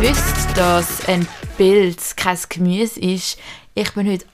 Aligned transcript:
gewusst, 0.00 0.56
dass 0.56 1.06
ein 1.08 1.28
Pilz 1.58 2.16
kein 2.16 2.38
Gemüse 2.48 2.98
ist? 3.00 3.38
Ich 3.74 3.92
bin 3.92 4.10
heute 4.10 4.24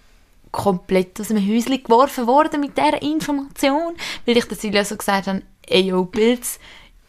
komplett 0.52 1.20
aus 1.20 1.26
dem 1.26 1.38
Häuschen 1.38 1.82
geworfen 1.82 2.28
worden 2.28 2.60
mit 2.60 2.78
dieser 2.78 3.02
Information, 3.02 3.96
weil 4.26 4.36
ich 4.36 4.44
der 4.44 4.56
Silja 4.56 4.84
so 4.84 4.96
gesagt 4.96 5.26
habe, 5.26 5.42
ey, 5.66 5.92
Pilz 6.12 6.60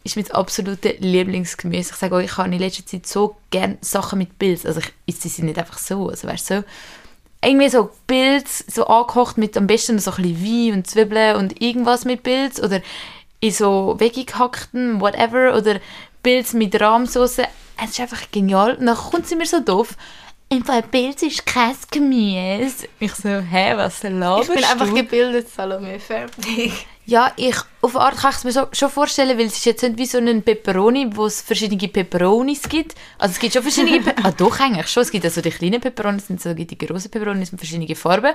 ist 0.02 0.16
mein 0.16 0.28
absolutes 0.32 0.94
Lieblingsgemüse. 0.98 1.90
Ich 1.92 1.96
sage 1.96 2.16
euch, 2.16 2.24
ich 2.24 2.36
habe 2.36 2.52
in 2.52 2.58
letzter 2.58 2.84
Zeit 2.84 3.06
so 3.06 3.36
gerne 3.50 3.78
Sachen 3.80 4.18
mit 4.18 4.36
Pilz. 4.40 4.66
Also 4.66 4.80
ich 4.80 5.14
esse 5.14 5.28
sie 5.28 5.42
nicht 5.42 5.58
einfach 5.58 5.78
so, 5.78 6.08
also 6.08 6.26
weißt 6.26 6.46
so 6.48 6.64
irgendwie 7.44 7.68
so 7.68 7.90
Pilz, 8.08 8.64
so 8.66 8.88
angekocht 8.88 9.38
mit 9.38 9.56
am 9.56 9.68
besten 9.68 10.00
so 10.00 10.10
ein 10.10 10.22
bisschen 10.22 10.44
Wein 10.44 10.78
und 10.78 10.86
Zwiebeln 10.88 11.36
und 11.36 11.62
irgendwas 11.62 12.04
mit 12.04 12.24
Pilz 12.24 12.58
oder 12.58 12.82
in 13.40 13.52
so 13.52 13.94
weggehackten, 13.98 15.00
whatever, 15.00 15.56
oder 15.56 15.78
Pilz 16.22 16.52
mit 16.52 16.80
Rahmsauce. 16.80 17.38
Es 17.82 17.90
ist 17.90 18.00
einfach 18.00 18.30
genial. 18.30 18.74
Und 18.74 18.86
dann 18.86 18.96
kommt 18.96 19.26
sie 19.26 19.36
mir 19.36 19.46
so 19.46 19.60
doof, 19.60 19.96
im 20.50 20.64
Fall 20.64 20.82
Pilz 20.82 21.22
ist 21.22 21.44
kein 21.44 21.74
Gemüse. 21.90 22.88
Ich 22.98 23.14
so, 23.14 23.28
hä, 23.28 23.72
was 23.76 24.02
laberst 24.02 24.48
Ich 24.48 24.54
bin 24.54 24.64
einfach 24.64 24.88
du? 24.88 24.94
gebildet, 24.94 25.48
Salome, 25.50 26.00
fertig. 26.00 26.86
Ja, 27.04 27.32
ich, 27.36 27.56
auf 27.82 27.96
eine 27.96 28.04
Art 28.06 28.16
kann 28.16 28.30
ich 28.30 28.36
es 28.36 28.44
mir 28.44 28.52
so, 28.52 28.66
schon 28.72 28.90
vorstellen, 28.90 29.38
weil 29.38 29.46
es 29.46 29.56
ist 29.58 29.66
jetzt 29.66 29.82
nicht 29.82 29.98
wie 29.98 30.06
so 30.06 30.16
ein 30.18 30.42
Pepperoni, 30.42 31.08
wo 31.14 31.26
es 31.26 31.42
verschiedene 31.42 31.88
Pepperonis 31.88 32.68
gibt. 32.68 32.94
Also 33.18 33.32
es 33.32 33.38
gibt 33.38 33.52
schon 33.52 33.62
verschiedene, 33.62 34.00
Pe 34.00 34.14
ah 34.22 34.30
doch 34.30 34.58
eigentlich 34.60 34.88
schon, 34.88 35.02
es 35.02 35.10
gibt 35.10 35.24
also 35.26 35.42
die 35.42 35.50
kleinen 35.50 35.80
Pepperonis 35.80 36.30
und 36.30 36.40
so 36.40 36.54
gibt 36.54 36.70
die 36.70 36.78
grossen 36.78 37.10
Pepperonis 37.10 37.52
mit 37.52 37.60
verschiedenen 37.60 37.94
Farben. 37.94 38.32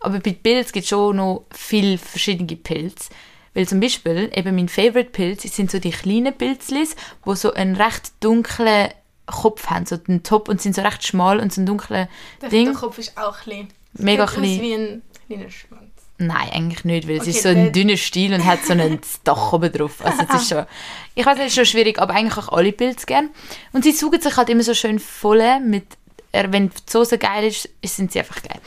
Aber 0.00 0.18
bei 0.18 0.32
Pilz 0.32 0.72
gibt 0.72 0.84
es 0.84 0.90
schon 0.90 1.16
noch 1.16 1.44
viele 1.52 1.96
verschiedene 1.96 2.56
Pilze. 2.56 3.10
Weil 3.54 3.68
zum 3.68 3.80
Beispiel, 3.80 4.30
eben 4.34 4.56
mein 4.56 4.68
Favorite 4.68 5.10
Pilz 5.10 5.42
sind 5.42 5.70
so 5.70 5.78
die 5.78 5.90
kleinen 5.90 6.32
Pilzlis, 6.32 6.96
wo 7.24 7.34
so 7.34 7.52
einen 7.52 7.76
recht 7.76 8.12
dunklen 8.20 8.88
Kopf 9.26 9.66
haben, 9.68 9.86
so 9.86 9.96
den 9.96 10.22
Top 10.22 10.48
und 10.48 10.60
sind 10.60 10.74
so 10.74 10.82
recht 10.82 11.06
schmal 11.06 11.38
und 11.38 11.52
so 11.52 11.60
ein 11.60 11.66
dunkler 11.66 12.08
Der, 12.40 12.48
Ding. 12.48 12.66
der 12.66 12.74
Kopf 12.74 12.98
ist 12.98 13.16
auch 13.16 13.40
klein. 13.40 13.68
Mega 13.94 14.26
Sieht 14.26 14.36
aus 14.38 14.42
klein. 14.42 14.60
wie 14.60 14.74
ein 14.74 15.02
kleiner 15.26 15.50
Schwanz. 15.50 15.82
Nein, 16.18 16.48
eigentlich 16.52 16.84
nicht, 16.84 17.08
weil 17.08 17.16
es 17.16 17.22
Okay, 17.22 17.30
ist 17.30 17.42
so 17.42 17.48
ein 17.48 17.72
dünner 17.72 17.96
Stiel 17.96 18.32
und 18.32 18.44
hat 18.44 18.64
so 18.64 18.72
ein 18.74 19.00
Dach 19.24 19.52
oben 19.52 19.72
drauf. 19.72 20.04
Also 20.04 20.22
es 20.28 20.42
ist 20.42 20.48
schon, 20.50 20.66
ich 21.14 21.26
weiß, 21.26 21.38
es 21.40 21.46
ist 21.46 21.54
schon 21.56 21.66
schwierig, 21.66 21.98
aber 21.98 22.14
eigentlich 22.14 22.36
auch 22.38 22.52
alle 22.52 22.72
Pilze 22.72 23.06
gern. 23.06 23.30
Und 23.72 23.84
sie 23.84 23.92
saugen 23.92 24.20
sich 24.20 24.36
halt 24.36 24.48
immer 24.48 24.62
so 24.62 24.74
schön 24.74 24.98
voll 24.98 25.60
mit, 25.60 25.84
wenn 26.32 26.68
die 26.70 26.76
Soße 26.90 27.18
geil 27.18 27.44
ist, 27.48 27.68
sind 27.84 28.12
sie 28.12 28.20
einfach 28.20 28.42
geil. 28.42 28.60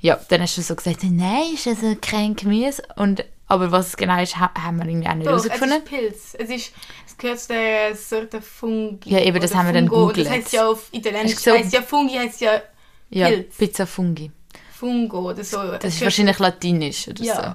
Ja, 0.00 0.18
dann 0.28 0.40
hast 0.42 0.56
du 0.56 0.62
so 0.62 0.74
gesagt, 0.74 1.02
nein, 1.02 1.54
ist 1.54 1.66
also 1.66 1.94
kein 2.00 2.34
Gemüse. 2.36 2.82
Und, 2.96 3.24
aber 3.50 3.70
was 3.72 3.88
es 3.88 3.96
genau 3.96 4.22
ist, 4.22 4.36
ha 4.38 4.50
haben 4.58 4.78
wir 4.78 4.86
irgendwie 4.88 5.08
auch 5.08 5.14
nicht 5.14 5.26
Doch, 5.26 5.34
es 5.36 5.44
herausgefunden. 5.44 5.78
ist 5.78 5.84
Pilz. 5.84 6.34
Es, 6.38 6.48
ist, 6.50 6.72
es 7.06 7.16
gehört 7.18 7.38
zu 7.40 7.48
der 7.48 7.94
Sorte 7.96 8.40
Fungi. 8.40 9.10
Ja, 9.10 9.20
eben, 9.20 9.40
das 9.40 9.54
haben 9.54 9.66
wir 9.66 9.72
dann. 9.74 9.88
Und 9.88 10.08
Das 10.08 10.14
googelt. 10.16 10.30
heißt 10.30 10.52
ja 10.52 10.68
auf 10.68 10.88
Italienisch, 10.92 11.36
gesagt- 11.36 11.58
heißt 11.58 11.72
ja 11.72 11.82
Fungi, 11.82 12.14
heißt 12.14 12.40
ja 12.40 12.62
Ja, 13.10 13.28
Pilz. 13.28 13.56
Pizza 13.56 13.86
Fungi. 13.86 14.30
Fungo 14.78 15.30
oder 15.30 15.44
so. 15.44 15.58
Das 15.72 15.92
ist 15.94 16.00
wahrscheinlich 16.02 16.38
latinisch 16.38 17.08
oder 17.08 17.22
Ja. 17.22 17.34
so. 17.34 17.54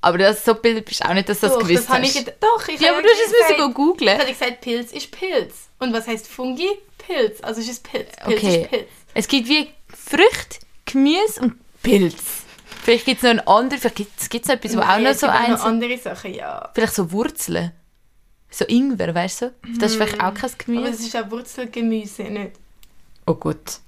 Aber 0.00 0.16
das, 0.18 0.44
so 0.44 0.54
Bild 0.54 0.84
bist 0.84 1.04
auch 1.04 1.12
nicht, 1.12 1.28
dass 1.28 1.40
du 1.40 1.48
das 1.48 1.58
gewusst 1.58 1.88
das 1.90 1.98
ich, 1.98 2.16
hast. 2.16 2.28
ged- 2.28 2.34
doch, 2.40 2.68
ich 2.68 2.80
ja, 2.80 2.92
aber 2.92 3.02
du 3.02 3.08
hast 3.08 3.20
es 3.50 3.58
müssen 3.58 3.74
googeln. 3.74 4.14
Ich 4.14 4.20
habe 4.20 4.32
gesagt, 4.32 4.60
Pilz 4.60 4.92
ist 4.92 5.10
Pilz. 5.10 5.54
Und 5.80 5.92
was 5.92 6.06
heißt 6.06 6.26
Fungi? 6.28 6.68
Pilz. 6.98 7.40
Also 7.42 7.60
es 7.60 7.68
ist 7.68 7.82
Pilz. 7.90 8.06
Pilz 8.24 8.38
Okay. 8.38 8.60
ist 8.62 8.70
Pilz. 8.70 8.88
Es 9.14 9.26
gibt 9.28 9.48
wie 9.48 9.68
Früchte, 9.92 10.58
Gemüse 10.86 11.40
und 11.40 11.54
Pilz. 11.82 12.44
Vielleicht 12.88 13.04
gibt 13.04 13.18
es 13.18 13.22
noch 13.22 13.30
einen 13.32 13.40
anderen, 13.40 13.80
vielleicht 13.82 14.30
gibt 14.30 14.44
es 14.44 14.48
noch 14.48 14.54
etwas, 14.54 14.74
wo 14.74 14.80
auch 14.80 14.86
Nein, 14.86 15.02
noch 15.02 15.10
es 15.10 15.20
so 15.20 15.26
auch 15.26 15.32
eins 15.32 15.60
noch 15.60 15.66
andere 15.66 15.98
Sachen, 15.98 16.32
ja. 16.32 16.70
Vielleicht 16.72 16.94
so 16.94 17.12
Wurzeln. 17.12 17.72
So 18.48 18.64
Ingwer, 18.66 19.14
weißt 19.14 19.42
du? 19.42 19.54
Das 19.78 19.90
ist 19.92 19.96
vielleicht 19.98 20.14
auch 20.22 20.32
kein 20.32 20.50
Aber 20.50 20.64
Gemüse. 20.64 20.88
es 20.92 21.00
ist 21.00 21.14
auch 21.14 21.30
Wurzelgemüse, 21.30 22.22
nicht? 22.22 22.52
Oh 23.26 23.34
gut. 23.34 23.80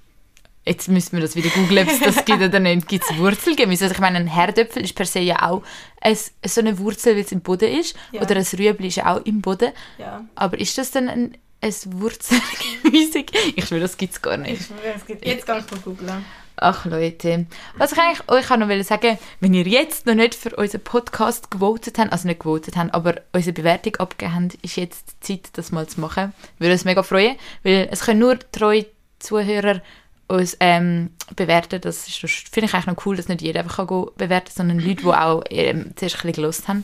Jetzt 0.67 0.87
müssen 0.87 1.13
wir 1.13 1.21
das 1.21 1.35
wieder 1.35 1.49
googeln, 1.49 1.87
ob 1.87 1.91
es 1.91 1.99
das 1.99 2.25
gibt 2.25 2.43
oder 2.43 2.59
nicht. 2.59 2.87
Gibt 2.87 3.03
es 3.09 3.17
Wurzelgemüse? 3.17 3.85
Also 3.85 3.95
ich 3.95 4.01
meine, 4.01 4.19
ein 4.19 4.27
Herdöpfel 4.27 4.83
ist 4.83 4.93
per 4.93 5.07
se 5.07 5.17
ja 5.17 5.49
auch 5.49 5.63
ein, 5.99 6.15
so 6.45 6.61
eine 6.61 6.77
Wurzel, 6.77 7.15
weil 7.15 7.23
es 7.23 7.31
im 7.31 7.41
Boden 7.41 7.75
ist. 7.75 7.95
Ja. 8.11 8.21
Oder 8.21 8.35
ein 8.35 8.45
Rüebli 8.45 8.89
ist 8.89 9.03
auch 9.03 9.25
im 9.25 9.41
Boden. 9.41 9.71
Ja. 9.97 10.23
Aber 10.35 10.59
ist 10.59 10.77
das 10.77 10.91
dann 10.91 11.09
ein, 11.09 11.37
ein 11.59 11.73
Wurzelgemüse? 11.85 13.25
Ich 13.55 13.65
schwöre, 13.65 13.81
das 13.81 13.97
gibt 13.97 14.13
es 14.13 14.21
gar 14.21 14.37
nicht. 14.37 14.61
Ich 14.61 14.67
schwöre, 14.67 14.93
es 14.95 15.07
gibt, 15.07 15.25
jetzt 15.25 15.47
kann 15.47 15.65
ich 15.65 15.71
mal 15.71 15.79
googeln. 15.79 16.23
Ach 16.63 16.85
Leute, 16.85 17.47
was 17.75 17.91
ich 17.91 17.97
eigentlich 17.97 18.29
euch 18.29 18.51
auch 18.51 18.57
noch 18.57 18.67
will 18.67 18.83
sagen, 18.83 19.17
wenn 19.39 19.55
ihr 19.55 19.67
jetzt 19.67 20.05
noch 20.05 20.13
nicht 20.13 20.35
für 20.35 20.55
unseren 20.55 20.83
Podcast 20.83 21.49
gewotet 21.49 21.97
habt, 21.97 22.11
also 22.11 22.27
nicht 22.27 22.41
gewotet 22.41 22.77
habt, 22.77 22.93
aber 22.93 23.15
unsere 23.33 23.53
Bewertung 23.53 23.95
abgegeben 23.95 24.35
habt, 24.35 24.53
ist 24.63 24.75
jetzt 24.75 25.15
die 25.27 25.41
Zeit, 25.41 25.57
das 25.57 25.71
mal 25.71 25.87
zu 25.87 25.99
machen. 25.99 26.33
Würde 26.59 26.73
uns 26.73 26.85
mega 26.85 27.01
freuen, 27.01 27.35
weil 27.63 27.89
es 27.89 28.01
können 28.01 28.19
nur 28.19 28.37
treue 28.51 28.85
Zuhörer 29.17 29.81
uns 30.27 30.55
ähm, 30.59 31.09
bewerten. 31.35 31.81
Das 31.81 32.07
ist 32.07 32.19
finde 32.19 32.67
ich 32.67 32.73
eigentlich 32.75 32.85
noch 32.85 33.05
cool, 33.07 33.15
dass 33.15 33.27
nicht 33.27 33.41
jeder 33.41 33.61
einfach 33.61 33.87
kann 33.87 34.05
bewerten 34.15 34.51
sondern 34.53 34.79
Leute, 34.79 35.01
die 35.01 35.07
auch 35.07 35.43
ähm, 35.49 35.93
zuerst 35.95 36.17
ein 36.17 36.21
bisschen 36.21 36.33
gelost 36.33 36.67
haben. 36.67 36.83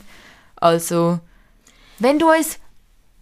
Also, 0.56 1.20
wenn 2.00 2.18
du 2.18 2.28
uns 2.28 2.58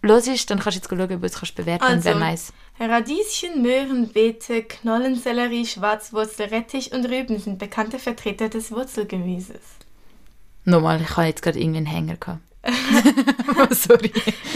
hörst, 0.01 0.49
dann 0.49 0.59
kannst 0.59 0.75
du 0.75 0.79
jetzt 0.79 0.89
schauen, 0.89 1.01
ob 1.01 1.09
du 1.09 1.15
uns 1.17 1.35
kannst 1.35 1.55
bewerten 1.55 1.85
kannst. 1.85 2.07
Also, 2.07 2.19
Wäre 2.19 2.31
nice. 2.31 2.51
Radieschen, 2.79 3.63
Möhren, 3.63 4.09
Beete, 4.09 4.63
Knollensellerie, 4.63 5.65
Schwarzwurzel, 5.65 6.47
Rettich 6.47 6.91
und 6.91 7.05
Rüben 7.05 7.39
sind 7.39 7.57
bekannte 7.57 7.97
Vertreter 7.97 8.49
des 8.49 8.71
Wurzelgemüses. 8.71 9.61
Nochmal, 10.63 11.01
ich 11.01 11.17
habe 11.17 11.27
jetzt 11.27 11.41
gerade 11.41 11.59
irgendeinen 11.59 11.87
Hänger 11.87 12.17
gehabt. 12.17 12.41
Sorry. 13.75 14.11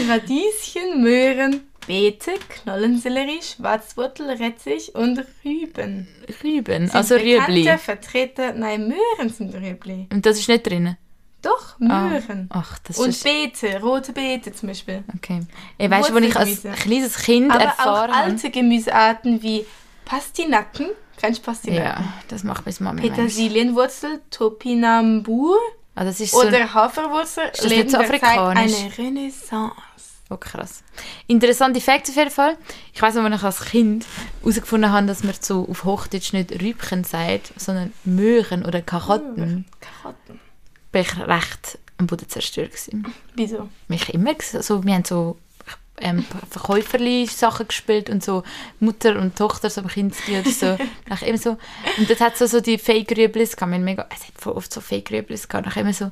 Radieschen, 0.08 1.02
Möhren, 1.02 1.62
Beete, 1.86 2.32
Knollensellerie, 2.48 3.42
Schwarzwurzel, 3.42 4.30
Rettich 4.30 4.94
und 4.94 5.18
Rüben. 5.44 6.06
Rüben, 6.44 6.86
Sind 6.86 6.94
also 6.94 7.16
Rüebli. 7.16 7.62
bekannte 7.62 7.78
Vertreter, 7.78 8.52
nein, 8.52 8.86
Möhren 8.88 9.30
sind 9.30 9.54
Rüebli. 9.54 10.06
Und 10.12 10.24
das 10.26 10.38
ist 10.38 10.48
nicht 10.48 10.66
drin? 10.68 10.96
Doch, 11.42 11.74
Ah. 11.80 12.08
Möhren. 12.08 12.48
Ach, 12.52 12.78
das 12.84 12.98
Und 12.98 13.08
ist... 13.10 13.24
Beete, 13.24 13.80
rote 13.80 14.12
Beete 14.12 14.52
zum 14.52 14.68
Beispiel. 14.68 15.02
Okay. 15.16 15.40
Ich 15.76 15.90
weißt 15.90 16.10
du, 16.10 16.14
als 16.16 16.24
ich 16.26 16.36
als 16.36 16.62
kleines 16.80 17.16
Kind 17.18 17.50
Aber 17.50 17.60
auch 17.64 17.66
erfahren 17.66 18.12
habe... 18.14 18.30
alte 18.30 18.50
Gemüsearten 18.50 19.42
wie 19.42 19.66
Pastinaken, 20.04 20.86
kennst 21.16 21.40
du 21.40 21.44
Pastinaken? 21.46 22.04
Ja, 22.04 22.12
das 22.28 22.44
macht 22.44 22.64
meine 22.64 22.76
Mama. 22.80 23.00
Petersilienwurzel, 23.00 24.20
Topinambur 24.30 25.56
Ah, 25.94 26.04
das 26.04 26.20
ist 26.20 26.30
so... 26.32 26.42
oder 26.46 26.72
Haferwurzel 26.72 27.50
das 27.50 27.64
nicht 27.64 27.70
leben 27.76 27.88
so 27.90 27.98
derzeit 27.98 28.22
afrikanisch? 28.22 28.74
eine 28.80 28.98
Renaissance. 28.98 29.74
Oh, 30.30 30.36
krass. 30.38 30.82
Interessante 31.26 31.80
Facts 31.82 32.08
auf 32.08 32.16
jeden 32.16 32.30
Fall. 32.30 32.56
Ich 32.94 33.02
weiß 33.02 33.16
noch, 33.16 33.24
als 33.24 33.34
ich 33.36 33.42
als 33.44 33.60
Kind 33.66 34.06
herausgefunden 34.40 34.90
habe, 34.90 35.06
dass 35.06 35.22
man 35.24 35.34
so 35.38 35.68
auf 35.68 35.84
Hochdeutsch 35.84 36.32
nicht 36.32 36.52
Rübchen 36.62 37.04
sagt, 37.04 37.52
sondern 37.56 37.92
Möhren 38.04 38.64
oder 38.64 38.80
Karotten, 38.80 39.66
Karotten. 39.80 40.40
Bin 40.92 41.02
ich 41.02 41.18
recht 41.18 41.78
am 41.98 42.06
Boden 42.06 42.28
zerstört 42.28 42.70
gewesen. 42.72 43.12
Wieso? 43.34 43.68
mich 43.88 44.12
immer 44.14 44.32
ges- 44.32 44.56
also 44.56 44.84
wir 44.84 44.94
haben 44.94 45.04
so 45.04 45.36
ähm, 45.98 46.24
Verkäuferli 46.50 47.26
Sachen 47.26 47.68
gespielt 47.68 48.10
und 48.10 48.24
so 48.24 48.42
Mutter 48.80 49.18
und 49.18 49.36
Tochter 49.36 49.70
so 49.70 49.82
am 49.82 49.88
Kindesspiel 49.88 50.40
oder 50.40 50.50
so 50.50 50.78
nach 51.08 51.22
immer 51.22 51.38
so 51.38 51.56
und 51.98 52.10
das 52.10 52.20
hat 52.20 52.36
so, 52.36 52.46
so 52.46 52.60
die 52.60 52.78
Fake 52.78 53.10
Rüeblis 53.16 53.54
gehabt. 53.56 53.72
Wir 53.72 53.78
mega 53.78 54.06
es 54.14 54.26
hat 54.26 54.34
voll 54.38 54.54
oft 54.54 54.72
so 54.72 54.80
Fake 54.80 55.10
Rüeblis 55.10 55.48
gehabt 55.48 55.66
nach 55.66 55.76
immer 55.76 55.92
so 55.92 56.10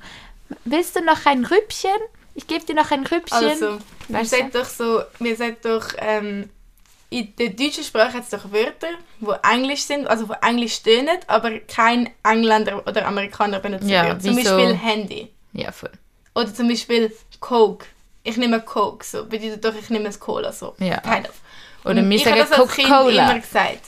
willst 0.65 0.97
du 0.97 1.05
noch 1.05 1.27
ein 1.27 1.45
Rübchen 1.45 1.91
ich 2.35 2.47
gebe 2.47 2.65
dir 2.65 2.75
noch 2.75 2.91
ein 2.93 3.05
Rübchen 3.07 3.33
Also, 3.49 3.79
Weißt 4.09 4.33
du? 4.33 4.37
sagt 4.39 4.55
doch 4.55 4.65
so, 4.65 5.03
man 5.19 5.37
sagt 5.37 5.65
doch, 5.65 5.89
ähm, 5.99 6.49
in 7.11 7.35
der 7.37 7.51
deutschen 7.51 7.83
Sprache 7.85 8.15
hat 8.15 8.23
es 8.25 8.31
doch 8.31 8.53
Wörter, 8.53 8.89
die 9.21 9.27
Englisch 9.53 9.83
sind, 9.83 10.07
also 10.07 10.27
die 10.27 10.47
Englisch 10.47 10.75
stehen, 10.75 11.09
aber 11.27 11.59
kein 11.61 12.11
Engländer 12.23 12.87
oder 12.87 13.07
Amerikaner 13.07 13.59
benutzen 13.59 13.89
Ja, 13.89 14.07
wird. 14.07 14.23
Zum 14.23 14.35
so- 14.37 14.57
Beispiel 14.57 14.75
Handy. 14.77 15.29
ja 15.53 15.73
voll 15.73 15.91
Oder 16.35 16.55
zum 16.55 16.69
Beispiel 16.69 17.13
Coke. 17.41 17.87
Ich 18.23 18.37
nehme 18.37 18.61
Coke, 18.61 19.05
so. 19.05 19.25
Bedeutet 19.27 19.65
doch, 19.65 19.75
ich 19.75 19.91
nehme 19.91 20.09
es 20.09 20.21
Cola, 20.21 20.53
so. 20.53 20.75
Ja. 20.79 20.99
Kind 20.99 21.29
of. 21.29 21.35
oder 21.85 21.97
wir 22.09 22.17
ich 22.17 22.27
habe 22.27 22.39
sagen 22.39 22.49
das 22.51 22.59
als 22.61 22.73
Kind 22.73 22.89
Coca-Cola 22.89 23.31
immer 23.31 23.41
gesagt. 23.41 23.81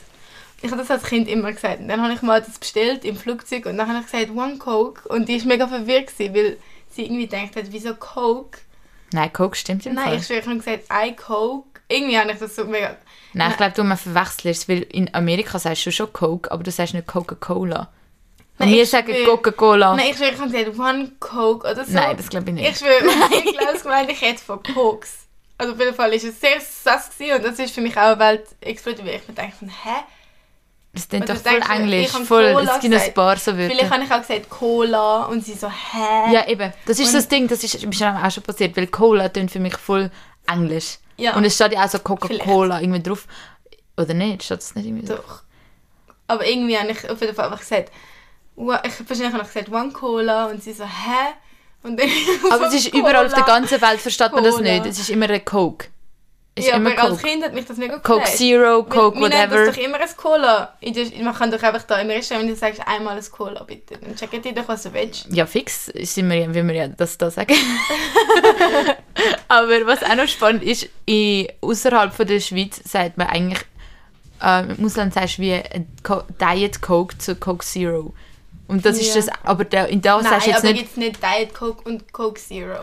Ich 0.61 0.71
habe 0.71 0.81
das 0.81 0.91
als 0.91 1.03
Kind 1.03 1.27
immer 1.29 1.51
gesagt. 1.53 1.79
Und 1.79 1.87
dann 1.87 2.01
habe 2.01 2.13
ich 2.13 2.21
mal 2.21 2.41
das 2.41 2.57
bestellt 2.57 3.05
im 3.05 3.15
Flugzeug 3.15 3.65
und 3.67 3.77
dann 3.77 3.87
habe 3.87 3.99
ich 3.99 4.11
gesagt, 4.11 4.31
One 4.31 4.57
Coke. 4.57 5.07
Und 5.07 5.29
die 5.29 5.35
ist 5.35 5.45
mega 5.45 5.67
verwirrt 5.67 6.07
gewesen, 6.07 6.33
weil 6.35 6.57
sie 6.89 7.03
irgendwie 7.05 7.27
gedacht 7.27 7.55
hat, 7.55 7.65
wieso 7.69 7.95
Coke? 7.95 8.59
nein 9.13 9.31
Coke 9.31 9.55
stimmt 9.55 9.85
im 9.85 9.93
Nein, 9.93 10.05
Fall 10.05 10.15
ich 10.17 10.25
schwöre, 10.25 10.39
ich 10.39 10.45
habe 10.47 10.57
gesagt, 10.57 10.83
I 10.91 11.15
Coke. 11.15 11.79
Irgendwie 11.87 12.17
habe 12.17 12.31
ich 12.31 12.39
das 12.39 12.55
so 12.55 12.65
mega... 12.65 12.97
nein 13.33 13.51
ich 13.51 13.57
glaube 13.57 13.73
du 13.75 13.83
man 13.83 13.97
verwechselst 13.97 14.67
weil 14.69 14.81
in 14.83 15.13
Amerika 15.13 15.59
sagst 15.59 15.85
du 15.85 15.91
schon 15.91 16.11
Coke 16.13 16.51
aber 16.51 16.63
du 16.63 16.71
sagst 16.71 16.93
nicht 16.93 17.07
Coca-Cola 17.07 17.89
und 18.59 18.67
Nein, 18.67 18.69
wir 18.75 18.85
sagen 18.85 19.13
Coca-Cola 19.25 19.95
Nein, 19.95 20.07
ich 20.11 20.17
schwöre, 20.17 20.31
ich 20.33 20.39
habe 20.39 20.51
gesagt, 20.51 20.79
One 20.79 21.11
Coke 21.19 21.67
oder 21.71 21.83
so. 21.83 21.91
Nein, 21.93 22.15
das 22.15 22.29
glaube 22.29 22.49
ich 22.49 22.55
nicht 22.55 22.69
Ich 22.71 22.77
schwöre, 22.77 23.03
ich 23.45 23.57
glaube, 23.57 23.73
es 23.75 23.81
gemeint, 23.81 24.11
ich 24.11 24.21
hätte 24.21 24.43
von 24.43 24.61
Cokes. 24.61 25.17
Also 25.57 25.73
auf 25.73 25.79
jeden 25.79 25.95
Fall 25.95 26.13
ist 26.13 26.23
es 26.23 26.39
sehr 26.39 26.59
sass 26.61 27.09
und 27.19 27.43
das 27.43 27.57
ist 27.57 27.73
für 27.73 27.81
mich 27.81 27.97
auch 27.97 28.01
eine 28.03 28.19
Welt 28.19 28.45
explodiert, 28.61 29.07
weil 29.07 29.15
ich 29.15 29.27
mir 29.27 29.33
dachte, 29.33 29.65
hä? 29.65 30.03
Das 30.93 31.09
klingt 31.09 31.27
doch 31.27 31.35
voll 31.37 31.61
Englisch. 31.75 32.11
Voll, 32.11 32.43
es 32.43 32.79
gibt 32.79 32.93
ein 32.93 33.13
paar 33.15 33.37
so 33.37 33.51
Vielleicht 33.53 33.81
Wörter. 33.81 33.89
habe 33.95 34.03
ich 34.03 34.11
auch 34.11 34.21
gesagt 34.21 34.49
Cola 34.49 35.23
und 35.25 35.43
sie 35.43 35.53
so, 35.53 35.67
hä? 35.67 36.31
Ja, 36.33 36.47
eben. 36.47 36.71
Das 36.85 36.99
ist 36.99 37.05
Und- 37.07 37.11
so 37.13 37.17
das 37.17 37.27
Ding, 37.27 37.47
das 37.47 37.63
ist 37.63 37.83
mir 37.83 37.93
schon 37.93 38.15
auch 38.15 38.29
schon 38.31 38.43
passiert, 38.43 38.77
weil 38.77 38.87
Cola 38.87 39.29
tönt 39.29 39.49
für 39.49 39.59
mich 39.59 39.75
voll 39.77 40.11
Englisch. 40.47 40.99
Ja, 41.17 41.35
Und 41.35 41.45
es 41.45 41.55
steht 41.55 41.73
ja 41.73 41.85
auch 41.85 41.89
so 41.89 41.99
Coca-Cola 41.99 42.81
irgendwie 42.81 43.01
drauf. 43.03 43.27
Oder 43.97 44.13
nicht? 44.13 44.43
Steht 44.43 44.57
das 44.57 44.75
nicht 44.75 44.85
irgendwie 44.85 45.05
drauf? 45.05 45.19
doch. 45.25 45.43
Aber 46.27 46.47
irgendwie 46.47 46.77
habe 46.77 46.91
ich 46.91 47.09
auf 47.09 47.21
jeden 47.21 47.35
Fall 47.35 47.45
einfach 47.45 47.59
gesagt, 47.59 47.91
ich, 48.55 48.63
wahrscheinlich 48.63 49.33
habe 49.33 49.43
ich 49.43 49.53
gesagt, 49.53 49.69
One 49.69 49.91
Cola 49.91 50.45
und 50.47 50.63
sie 50.63 50.73
so, 50.73 50.85
hä? 50.85 51.33
Und 51.83 51.99
dann 51.99 52.09
Aber 52.51 52.67
es 52.67 52.73
ist 52.75 52.93
überall 52.93 53.25
auf 53.25 53.33
der 53.33 53.43
ganzen 53.43 53.81
Welt, 53.81 53.99
versteht 53.99 54.31
man 54.31 54.43
das 54.43 54.55
Cola. 54.55 54.71
nicht. 54.71 54.85
Es 54.85 54.99
ist 54.99 55.09
immer 55.09 55.29
ein 55.29 55.43
Coke. 55.43 55.87
Ist 56.55 56.67
Ja, 56.67 56.75
immer 56.75 56.91
aber 56.91 57.01
als 57.03 57.17
Coke. 57.17 57.27
Kind 57.31 57.43
hat 57.43 57.53
mich 57.55 57.65
das 57.65 57.77
mega 57.77 57.97
Coke 57.97 58.19
geflasht. 58.19 58.37
Zero, 58.37 58.83
Coke 58.83 59.19
Wir 59.19 59.29
nennen 59.29 59.49
whatever. 59.51 59.65
das 59.65 59.75
doch 59.75 59.83
immer 59.83 59.99
ein 59.99 60.09
Cola. 60.15 60.77
Man 61.23 61.33
kann 61.35 61.49
doch 61.51 61.63
einfach 61.63 61.81
da 61.83 61.97
im 61.99 62.09
Restaurant, 62.11 62.45
wenn 62.45 62.53
du 62.53 62.59
sagst, 62.59 62.79
einmal 62.87 63.17
ein 63.17 63.23
Cola, 63.31 63.63
bitte. 63.63 63.97
Dann 63.97 64.15
checken 64.15 64.39
die 64.41 64.53
doch, 64.53 64.67
was 64.67 64.83
du 64.83 64.93
willst. 64.93 65.25
Ja, 65.31 65.47
fix, 65.47 65.85
sind 65.87 66.29
wir, 66.29 66.37
ja- 66.37 66.53
wie 66.53 66.63
wir 66.67 66.75
ja 66.75 66.87
das 66.89 67.17
da 67.17 67.31
sagen. 67.31 67.55
Aber 69.47 69.85
was 69.85 70.03
auch 70.03 70.15
noch 70.15 70.27
spannend 70.27 70.63
ist, 70.63 70.87
in- 71.05 71.47
außerhalb 71.61 72.13
von 72.13 72.27
der 72.27 72.39
Schweiz 72.39 72.81
sagt 72.83 73.17
man 73.17 73.27
eigentlich, 73.27 73.61
äh, 74.41 74.63
im 74.75 74.85
Ausland 74.85 75.13
sagst 75.13 75.37
du 75.37 75.43
wie 75.43 75.61
Diet 76.41 76.81
Coke 76.81 77.17
zu 77.17 77.35
Coke 77.35 77.65
Zero. 77.65 78.13
Und 78.67 78.85
das 78.85 78.97
ist 78.99 79.13
Ja. 79.15 79.21
das, 79.21 79.27
aber 79.43 79.65
der, 79.65 79.87
in 79.89 80.01
da 80.01 80.17
Nein, 80.21 80.25
sagst 80.31 80.47
du 80.47 80.51
jetzt 80.51 80.59
aber 80.63 80.67
nicht, 80.73 80.79
gibt 80.79 80.91
es 80.91 80.97
nicht 80.97 81.19
Diet 81.21 81.53
Coke 81.53 81.87
und 81.89 82.11
Coke 82.13 82.39
Zero. 82.39 82.79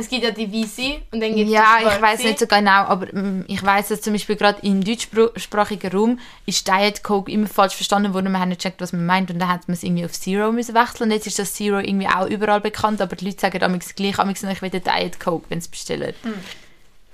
Es 0.00 0.08
gibt 0.08 0.24
ja 0.24 0.30
die 0.30 0.50
Weiße 0.50 1.02
und 1.12 1.20
dann 1.20 1.34
gibt 1.34 1.48
es 1.48 1.52
ja, 1.52 1.78
ich 1.80 2.00
weiß 2.00 2.24
nicht 2.24 2.38
so 2.38 2.46
genau, 2.46 2.84
aber 2.84 3.06
mm, 3.06 3.44
ich 3.48 3.62
weiß, 3.62 3.88
dass 3.88 4.00
zum 4.00 4.14
Beispiel 4.14 4.36
gerade 4.36 4.66
im 4.66 4.82
deutschsprachigen 4.82 5.92
Raum 5.92 6.18
ist 6.46 6.66
Diet 6.66 7.02
Coke 7.02 7.30
immer 7.30 7.46
falsch 7.46 7.74
verstanden 7.74 8.14
worden. 8.14 8.32
Wir 8.32 8.40
haben 8.40 8.48
nicht 8.48 8.62
gecheckt, 8.62 8.80
was 8.80 8.92
man 8.92 9.04
meint 9.04 9.30
und 9.30 9.38
dann 9.38 9.48
hat 9.48 9.68
man 9.68 9.74
es 9.74 9.82
irgendwie 9.82 10.06
auf 10.06 10.12
Zero 10.12 10.52
müssen 10.52 10.74
wechseln. 10.74 11.10
Und 11.10 11.10
jetzt 11.12 11.26
ist 11.26 11.38
das 11.38 11.52
Zero 11.52 11.78
irgendwie 11.78 12.08
auch 12.08 12.26
überall 12.26 12.60
bekannt, 12.60 13.02
aber 13.02 13.14
die 13.14 13.26
Leute 13.26 13.40
sagen 13.40 13.62
amigs 13.62 13.94
gleich, 13.94 14.18
amigs 14.18 14.42
ich 14.42 14.62
will 14.62 14.70
Diet 14.70 15.20
Coke, 15.20 15.44
wenn 15.50 15.60
sie 15.60 15.68
bestellen. 15.68 16.14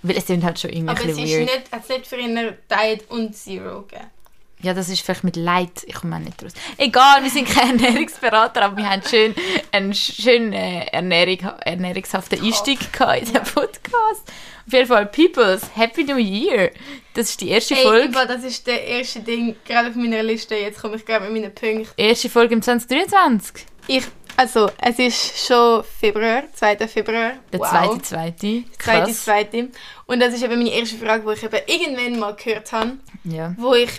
Weil 0.02 0.16
es 0.16 0.26
sind 0.26 0.44
halt 0.44 0.60
schon 0.60 0.70
irgendwie. 0.70 0.90
Aber 0.90 1.00
ein 1.00 1.10
es 1.10 1.18
ist 1.18 1.30
weird. 1.30 1.40
nicht, 1.40 1.72
hat's 1.72 1.88
nicht 1.88 2.06
für 2.06 2.16
ihn 2.16 2.36
Diet 2.70 3.10
und 3.10 3.34
Zero 3.34 3.82
gegeben. 3.82 4.15
Ja, 4.62 4.72
das 4.72 4.88
ist 4.88 5.02
vielleicht 5.02 5.22
mit 5.22 5.36
Leid, 5.36 5.84
ich 5.86 5.94
komme 5.94 6.16
auch 6.16 6.20
nicht 6.20 6.42
raus. 6.42 6.52
Egal, 6.78 7.22
wir 7.22 7.30
sind 7.30 7.46
keine 7.48 7.72
Ernährungsberater, 7.86 8.62
aber 8.62 8.76
wir 8.78 8.88
haben 8.88 9.02
schön 9.08 9.34
einen 9.70 9.92
schönen 9.94 10.52
äh, 10.54 10.86
Ernährung, 10.86 11.38
ernährungshaften 11.60 12.42
Einstieg 12.42 12.90
gehabt 12.92 13.18
in 13.28 13.32
den 13.34 13.42
Podcast. 13.42 14.32
Auf 14.66 14.72
jeden 14.72 14.86
Fall, 14.86 15.06
Peoples, 15.06 15.62
Happy 15.74 16.04
New 16.04 16.16
Year! 16.16 16.70
Das 17.14 17.30
ist 17.30 17.40
die 17.40 17.50
erste 17.50 17.74
Hey, 17.74 17.82
Folge. 17.84 18.08
Iva, 18.08 18.24
das 18.24 18.44
ist 18.44 18.66
der 18.66 18.82
erste 18.84 19.20
Ding, 19.20 19.54
gerade 19.64 19.90
auf 19.90 19.94
meiner 19.94 20.22
Liste. 20.22 20.54
Jetzt 20.56 20.80
komme 20.80 20.96
ich 20.96 21.04
gerade 21.04 21.28
mit 21.30 21.42
meinen 21.42 21.54
Punkten. 21.54 21.88
Erste 21.96 22.28
Folge 22.30 22.54
im 22.54 22.62
2023. 22.62 23.64
Ich, 23.88 24.04
also, 24.36 24.70
es 24.78 24.98
ist 24.98 25.46
schon 25.46 25.84
Februar, 25.84 26.42
2. 26.54 26.76
Februar. 26.88 27.34
Der 27.52 27.60
wow. 27.60 27.68
zweite, 27.70 28.02
zweite. 28.02 28.64
Zweite, 28.78 29.02
Krass. 29.04 29.24
zweite. 29.24 29.68
Und 30.06 30.20
das 30.20 30.34
ist 30.34 30.42
eben 30.42 30.56
meine 30.58 30.70
erste 30.72 30.96
Frage, 30.96 31.24
die 31.26 31.32
ich 31.34 31.42
eben 31.44 31.56
irgendwann 31.66 32.18
mal 32.18 32.34
gehört 32.34 32.72
habe, 32.72 32.92
Ja. 33.24 33.54
wo 33.58 33.74
ich 33.74 33.90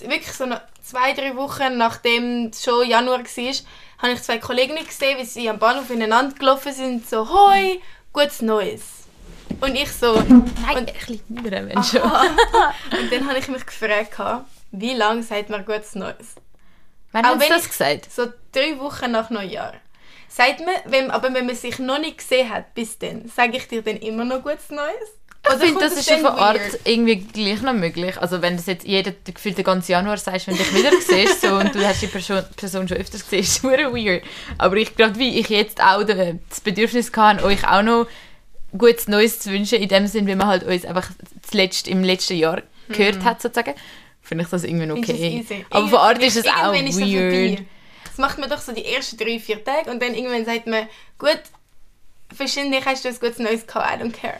wirklich 0.00 0.32
so 0.32 0.46
zwei, 0.82 1.12
drei 1.12 1.36
Wochen 1.36 1.76
nachdem 1.76 2.46
es 2.46 2.64
schon 2.64 2.88
Januar 2.88 3.20
war, 3.20 3.54
habe 3.98 4.12
ich 4.12 4.22
zwei 4.22 4.38
Kolleginnen 4.38 4.84
gesehen, 4.84 5.18
wie 5.18 5.24
sie 5.24 5.48
am 5.48 5.58
Bahnhof 5.58 5.90
ineinander 5.90 6.34
gelaufen 6.36 6.72
sind, 6.72 7.08
so 7.08 7.28
«Hoi, 7.28 7.80
gutes 8.12 8.42
Neues!» 8.42 8.82
Und 9.60 9.74
ich 9.76 9.92
so... 9.92 10.14
Nein, 10.14 10.76
Und- 10.76 10.90
ein 10.90 11.42
bisschen 11.42 11.66
Menschen. 11.66 12.00
Und 12.02 13.12
dann 13.12 13.28
habe 13.28 13.38
ich 13.38 13.48
mich 13.48 13.64
gefragt, 13.64 14.16
wie 14.72 14.94
lange 14.94 15.22
sagt 15.22 15.50
man 15.50 15.64
gutes 15.64 15.94
Neues? 15.94 16.34
Wann 17.12 17.26
haben 17.26 17.40
sie 17.40 17.48
das 17.48 17.68
gesagt? 17.68 18.10
So 18.10 18.32
drei 18.52 18.78
Wochen 18.78 19.10
nach 19.10 19.28
Neujahr. 19.30 19.74
Sagt 20.28 20.60
man, 20.60 20.74
wenn, 20.86 21.10
aber 21.10 21.34
wenn 21.34 21.44
man 21.44 21.54
sich 21.54 21.78
noch 21.78 21.98
nicht 21.98 22.18
gesehen 22.18 22.48
hat 22.48 22.72
bis 22.74 22.98
dann, 22.98 23.28
sage 23.28 23.58
ich 23.58 23.68
dir 23.68 23.82
dann 23.82 23.98
immer 23.98 24.24
noch 24.24 24.42
gutes 24.42 24.70
Neues? 24.70 25.10
Ich 25.44 25.58
finde, 25.58 25.72
kommt 25.72 25.82
das 25.82 25.92
ist 25.94 26.08
schon 26.08 26.22
dann 26.22 26.32
von 26.32 26.40
Art 26.40 26.60
weird? 26.60 26.80
irgendwie 26.84 27.16
gleich 27.16 27.62
noch 27.62 27.72
möglich. 27.72 28.16
Also 28.18 28.42
wenn 28.42 28.56
das 28.56 28.66
jetzt 28.66 28.86
jeder 28.86 29.12
gefühlt 29.24 29.58
den 29.58 29.64
ganzen 29.64 29.92
Januar 29.92 30.16
sagst, 30.16 30.46
wenn 30.46 30.56
du 30.56 30.62
dich 30.62 30.74
wieder 30.74 30.90
siehst 31.00 31.40
so, 31.40 31.56
und 31.56 31.74
du 31.74 31.84
hast 31.84 32.00
die 32.00 32.06
Person, 32.06 32.44
Person 32.56 32.86
schon 32.86 32.96
öfters 32.96 33.24
gesehen, 33.24 33.40
ist 33.40 33.60
super 33.60 33.92
weird. 33.92 34.22
Aber 34.58 34.76
ich 34.76 34.94
glaube, 34.94 35.18
wie 35.18 35.40
ich 35.40 35.48
jetzt 35.48 35.82
auch 35.82 36.04
das 36.04 36.60
Bedürfnis 36.62 37.10
hatte, 37.16 37.44
euch 37.44 37.66
auch 37.66 37.82
noch 37.82 38.06
gutes 38.76 39.08
Neues 39.08 39.40
zu 39.40 39.50
wünschen, 39.50 39.78
in 39.80 39.88
dem 39.88 40.06
Sinn, 40.06 40.26
wie 40.26 40.34
man 40.34 40.46
halt 40.46 40.62
uns 40.62 40.84
einfach 40.84 41.10
zuletzt 41.42 41.88
im 41.88 42.04
letzten 42.04 42.36
Jahr 42.36 42.62
gehört 42.88 43.24
hat, 43.24 43.42
sozusagen, 43.42 43.74
finde 44.22 44.44
ich 44.44 44.50
das 44.50 44.64
irgendwie 44.64 44.90
okay. 44.92 45.64
Aber 45.70 45.88
von 45.88 45.98
Art 45.98 46.22
ist 46.22 46.36
es 46.36 46.46
auch 46.46 46.72
ist 46.72 47.00
weird. 47.00 47.32
vorbei. 47.32 47.66
Das 48.04 48.18
macht 48.18 48.38
man 48.38 48.48
doch 48.48 48.60
so 48.60 48.72
die 48.72 48.84
ersten 48.84 49.16
drei, 49.16 49.38
vier 49.38 49.62
Tage 49.64 49.90
und 49.90 50.00
dann 50.02 50.14
irgendwann 50.14 50.44
sagt 50.44 50.66
man, 50.66 50.86
gut, 51.18 51.40
wahrscheinlich 52.36 52.84
hast 52.84 53.04
du 53.04 53.08
ein 53.08 53.18
gutes 53.18 53.38
Neues 53.38 53.66
gehabt, 53.66 54.00
I 54.00 54.04
don't 54.04 54.12
care. 54.12 54.38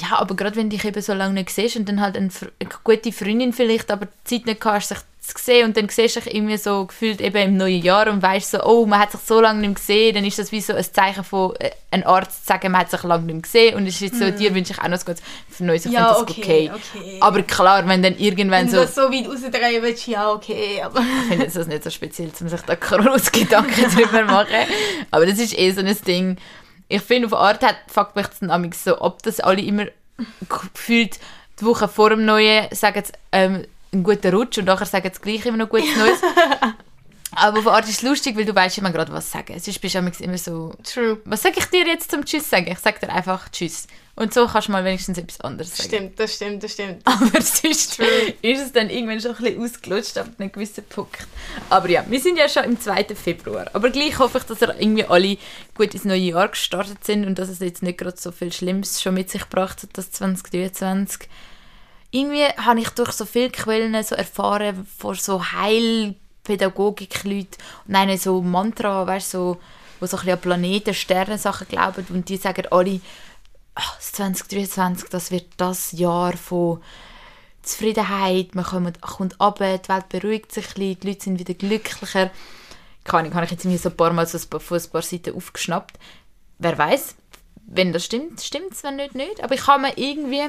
Ja, 0.00 0.18
aber 0.18 0.34
gerade 0.34 0.56
wenn 0.56 0.68
du 0.68 0.76
dich 0.76 0.84
eben 0.84 1.00
so 1.00 1.14
lange 1.14 1.34
nicht 1.34 1.50
siehst 1.50 1.76
und 1.76 1.88
dann 1.88 2.00
halt 2.00 2.16
eine, 2.16 2.28
eine 2.60 2.70
gute 2.84 3.12
Freundin 3.12 3.52
vielleicht, 3.52 3.90
aber 3.90 4.06
die 4.06 4.38
Zeit 4.38 4.46
nicht 4.46 4.64
hast, 4.64 4.88
sich 4.88 4.98
zu 5.26 5.42
sehen 5.42 5.66
und 5.66 5.76
dann 5.76 5.88
siehst 5.88 6.16
du 6.16 6.20
dich 6.20 6.34
irgendwie 6.34 6.56
so 6.56 6.86
gefühlt 6.86 7.20
eben 7.20 7.36
im 7.36 7.56
neuen 7.56 7.82
Jahr 7.82 8.08
und 8.08 8.22
weißt 8.22 8.52
so, 8.52 8.62
oh, 8.64 8.86
man 8.86 9.00
hat 9.00 9.12
sich 9.12 9.20
so 9.20 9.40
lange 9.40 9.60
nicht 9.60 9.68
mehr 9.68 9.74
gesehen, 9.74 10.14
dann 10.14 10.24
ist 10.24 10.38
das 10.38 10.52
wie 10.52 10.60
so 10.60 10.72
ein 10.72 10.84
Zeichen 10.84 11.24
von 11.24 11.54
äh, 11.56 11.70
einem 11.90 12.06
Arzt 12.06 12.42
zu 12.42 12.46
sagen, 12.46 12.72
man 12.72 12.82
hat 12.82 12.90
sich 12.90 13.02
lange 13.02 13.24
nicht 13.24 13.34
mehr 13.34 13.42
gesehen 13.42 13.76
und 13.76 13.86
es 13.86 13.94
ist 13.94 14.00
jetzt 14.02 14.18
so, 14.18 14.30
dir 14.30 14.54
wünsche 14.54 14.72
ich 14.72 14.78
auch 14.78 14.88
noch 14.88 14.98
ein 14.98 15.04
gutes 15.04 15.22
Neues, 15.58 15.86
ich. 15.86 15.92
Ja, 15.92 16.14
finde 16.14 16.32
das 16.32 16.38
okay, 16.38 16.70
okay. 16.72 16.98
okay. 16.98 17.16
Aber 17.20 17.42
klar, 17.42 17.88
wenn 17.88 18.02
dann 18.02 18.16
irgendwann 18.18 18.66
Wenn 18.66 18.68
so, 18.68 18.76
du 18.76 18.82
das 18.82 18.94
so 18.94 19.02
weit 19.02 19.28
rausdrehen 19.28 19.82
willst, 19.82 20.06
ja, 20.06 20.30
okay, 20.30 20.82
aber... 20.82 21.00
ich 21.22 21.28
finde 21.28 21.50
das 21.52 21.66
nicht 21.66 21.82
so 21.82 21.90
speziell, 21.90 22.30
um 22.40 22.48
sich 22.48 22.60
da 22.60 22.74
groß 22.74 23.32
Gedanken 23.32 23.90
drüber 23.94 24.24
machen. 24.24 24.66
Aber 25.10 25.26
das 25.26 25.38
ist 25.38 25.58
eh 25.58 25.70
so 25.72 25.80
ein 25.80 25.96
Ding. 26.06 26.36
Ich 26.88 27.02
finde, 27.02 27.26
auf 27.26 27.34
Art 27.34 27.62
hat, 27.62 27.76
fuckt 27.88 28.16
mich 28.16 28.26
das 28.26 28.38
dann 28.40 28.72
so 28.72 28.98
ab, 28.98 29.22
dass 29.22 29.40
alle 29.40 29.62
immer 29.62 29.86
gefühlt 30.48 31.18
die 31.60 31.64
Woche 31.64 31.88
vor 31.88 32.10
dem 32.10 32.24
Neuen 32.24 32.68
sagen 32.74 33.02
ähm, 33.32 33.64
einen 33.92 34.02
guten 34.02 34.34
Rutsch 34.34 34.58
und 34.58 34.66
nachher 34.66 34.86
sagen 34.86 35.10
sie 35.12 35.20
gleich 35.20 35.46
immer 35.46 35.56
noch 35.56 35.68
gutes 35.68 35.96
Neues. 35.96 36.20
Aber 37.32 37.58
auf 37.58 37.66
eine 37.66 37.76
Art 37.76 37.84
ist 37.84 37.96
es 37.96 38.02
lustig, 38.02 38.36
weil 38.36 38.44
du 38.44 38.54
weißt 38.54 38.78
immer 38.78 38.92
gerade, 38.92 39.12
was 39.12 39.30
sagen. 39.30 39.58
Sonst 39.58 39.78
bist 39.80 39.94
du 39.94 39.98
immer 39.98 40.38
so, 40.38 40.74
True. 40.82 41.20
was 41.24 41.42
sage 41.42 41.56
ich 41.58 41.66
dir 41.66 41.86
jetzt 41.86 42.10
zum 42.10 42.24
Tschüss 42.24 42.48
sagen? 42.48 42.66
Ich 42.68 42.78
sage 42.78 43.00
dir 43.00 43.12
einfach 43.12 43.50
Tschüss. 43.50 43.86
Und 44.18 44.32
so 44.32 44.46
kannst 44.46 44.68
du 44.68 44.72
mal 44.72 44.82
wenigstens 44.82 45.18
etwas 45.18 45.42
anderes 45.42 45.76
sagen. 45.76 45.90
Stimmt, 45.90 46.18
das 46.18 46.36
stimmt, 46.36 46.64
das 46.64 46.72
stimmt. 46.72 47.02
Aber 47.04 47.42
sonst 47.42 48.00
ist 48.40 48.62
es 48.62 48.72
dann 48.72 48.88
irgendwann 48.88 49.20
schon 49.20 49.32
ein 49.32 49.44
bisschen 49.44 49.62
ausgelutscht 49.62 50.16
ab 50.16 50.28
einem 50.38 50.50
gewissen 50.50 50.84
Punkt. 50.84 51.26
Aber 51.68 51.90
ja, 51.90 52.02
wir 52.08 52.18
sind 52.18 52.38
ja 52.38 52.48
schon 52.48 52.64
im 52.64 52.80
2. 52.80 53.14
Februar. 53.14 53.66
Aber 53.74 53.90
gleich 53.90 54.18
hoffe 54.18 54.38
ich, 54.38 54.44
dass 54.44 54.62
ihr 54.62 54.74
irgendwie 54.80 55.04
alle 55.04 55.36
gut 55.74 55.92
ins 55.92 56.06
neue 56.06 56.16
Jahr 56.16 56.48
gestartet 56.48 57.04
sind 57.04 57.26
und 57.26 57.38
dass 57.38 57.50
es 57.50 57.58
jetzt 57.58 57.82
nicht 57.82 57.98
gerade 57.98 58.18
so 58.18 58.32
viel 58.32 58.50
Schlimmes 58.50 59.02
schon 59.02 59.12
mit 59.12 59.28
sich 59.28 59.42
gebracht 59.42 59.82
hat, 59.82 59.90
das 59.92 60.10
2023. 60.12 61.28
Irgendwie 62.10 62.44
habe 62.44 62.80
ich 62.80 62.88
durch 62.90 63.12
so 63.12 63.26
viele 63.26 63.50
Quellen 63.50 64.02
so 64.02 64.14
erfahren 64.14 64.86
von 64.96 65.14
so 65.14 65.44
Heilpädagogik-Leuten 65.52 67.58
und 67.86 67.94
eine 67.94 68.16
so 68.16 68.40
Mantra, 68.40 69.06
weißt 69.06 69.34
du, 69.34 69.38
so, 69.38 69.58
wo 70.00 70.06
so 70.06 70.16
ein 70.16 70.20
bisschen 70.20 70.32
an 70.32 70.40
Planeten, 70.40 70.94
Sternensachen 70.94 71.68
glauben 71.68 72.06
und 72.08 72.30
die 72.30 72.38
sagen 72.38 72.64
alle, 72.70 73.02
«Ah, 73.76 73.82
das 73.98 74.12
2023, 74.12 75.08
das 75.10 75.30
wird 75.30 75.46
das 75.58 75.92
Jahr 75.92 76.36
von 76.36 76.82
Zufriedenheit, 77.62 78.54
man 78.54 78.64
kommt, 78.64 79.00
kommt 79.00 79.38
runter, 79.40 79.78
die 79.78 79.88
Welt 79.88 80.08
beruhigt 80.08 80.52
sich 80.52 80.66
ein 80.68 80.74
bisschen, 80.74 81.00
die 81.00 81.08
Leute 81.08 81.22
sind 81.24 81.38
wieder 81.38 81.54
glücklicher. 81.54 82.30
Keine 83.04 83.18
Ahnung, 83.20 83.34
habe 83.34 83.44
ich 83.44 83.50
jetzt 83.50 83.64
irgendwie 83.64 83.78
so 83.82 83.90
ein 83.90 83.96
paar 83.96 84.12
Mal 84.12 84.26
so 84.26 84.38
ein 84.38 84.48
paar- 84.48 84.60
von 84.60 84.78
ein 84.78 84.90
paar 84.90 85.02
Seiten 85.02 85.34
aufgeschnappt. 85.36 85.98
Wer 86.58 86.78
weiß, 86.78 87.16
wenn 87.66 87.92
das 87.92 88.04
stimmt, 88.04 88.40
stimmt 88.40 88.72
es, 88.72 88.82
wenn 88.82 88.96
nicht, 88.96 89.14
nicht. 89.14 89.42
Aber 89.42 89.54
ich 89.54 89.66
habe 89.66 89.82
mir 89.82 89.98
irgendwie, 89.98 90.42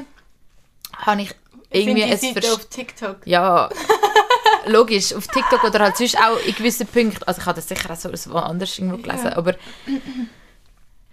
habe 0.96 1.22
ich 1.24 1.36
irgendwie 1.70 2.04
finde 2.04 2.18
die 2.18 2.34
Seite 2.42 2.54
auf 2.54 2.66
TikTok. 2.70 3.18
ja, 3.26 3.70
logisch, 4.68 5.14
auf 5.14 5.28
TikTok 5.28 5.64
oder 5.66 5.80
halt 5.80 5.98
sonst 5.98 6.18
auch 6.18 6.38
in 6.46 6.56
gewissen 6.56 6.88
Punkten, 6.88 7.24
also 7.24 7.42
ich 7.42 7.46
habe 7.46 7.56
das 7.58 7.68
sicher 7.68 7.92
auch 7.92 7.98
so 7.98 8.32
anders 8.38 8.78
irgendwo 8.80 8.98
gelesen, 8.98 9.26
Ja. 9.26 9.36
aber 9.38 9.56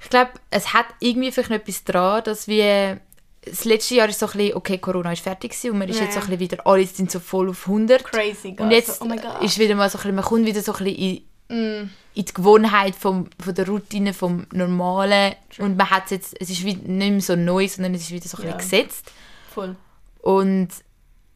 ich 0.05 0.11
glaube, 0.11 0.31
es 0.51 0.73
hat 0.73 0.87
irgendwie 1.01 1.33
vielleicht 1.33 1.51
noch 1.51 1.57
etwas 1.59 1.83
dran, 1.85 2.23
dass 2.25 2.47
wir 2.47 3.01
das 3.45 3.65
letzte 3.65 3.97
Jahr 3.97 4.09
ist 4.09 4.19
so 4.21 4.27
ein 4.27 4.33
bisschen, 4.33 4.55
okay, 4.55 4.79
Corona 4.79 5.13
ist 5.13 5.23
fertig 5.23 5.51
gewesen 5.51 5.73
und 5.73 5.79
man 5.79 5.89
ist 5.89 5.99
Ja, 5.99 6.05
jetzt 6.05 6.15
so 6.15 6.21
ein 6.21 6.27
bisschen 6.27 6.41
wieder, 6.41 6.67
alle 6.67 6.87
sind 6.87 7.11
so 7.11 7.21
voll 7.21 7.51
auf 7.51 7.67
100 7.67 8.03
Crazy, 8.05 8.53
God. 8.53 8.61
und 8.61 8.71
jetzt 8.71 9.03
oh 9.03 9.45
ist 9.45 9.59
wieder 9.59 9.75
mal 9.75 9.91
so 9.91 9.99
ein 9.99 10.03
bisschen, 10.03 10.15
man 10.15 10.25
kommt 10.25 10.47
wieder 10.47 10.63
so 10.63 10.73
ein 10.75 10.85
bisschen 10.85 10.97
in, 10.97 11.23
Mm, 11.47 11.91
in 12.15 12.25
die 12.25 12.33
Gewohnheit 12.33 12.95
vom, 12.95 13.29
von 13.39 13.55
der 13.55 13.67
Routine, 13.69 14.15
vom 14.15 14.47
Normalen 14.53 15.35
und 15.59 15.77
man 15.77 15.91
hat 15.91 16.11
jetzt, 16.11 16.35
es 16.41 16.49
ist 16.49 16.65
wie 16.65 16.75
nicht 16.75 16.87
mehr 17.11 17.21
so 17.21 17.37
neu, 17.37 17.69
sondern 17.69 17.93
es 17.95 18.01
ist 18.05 18.13
wieder 18.13 18.27
so 18.27 18.39
ein 18.39 18.49
Ja. 18.49 18.57
bisschen 18.57 18.71
gesetzt 18.87 19.13
voll. 19.53 19.77
und 20.23 20.69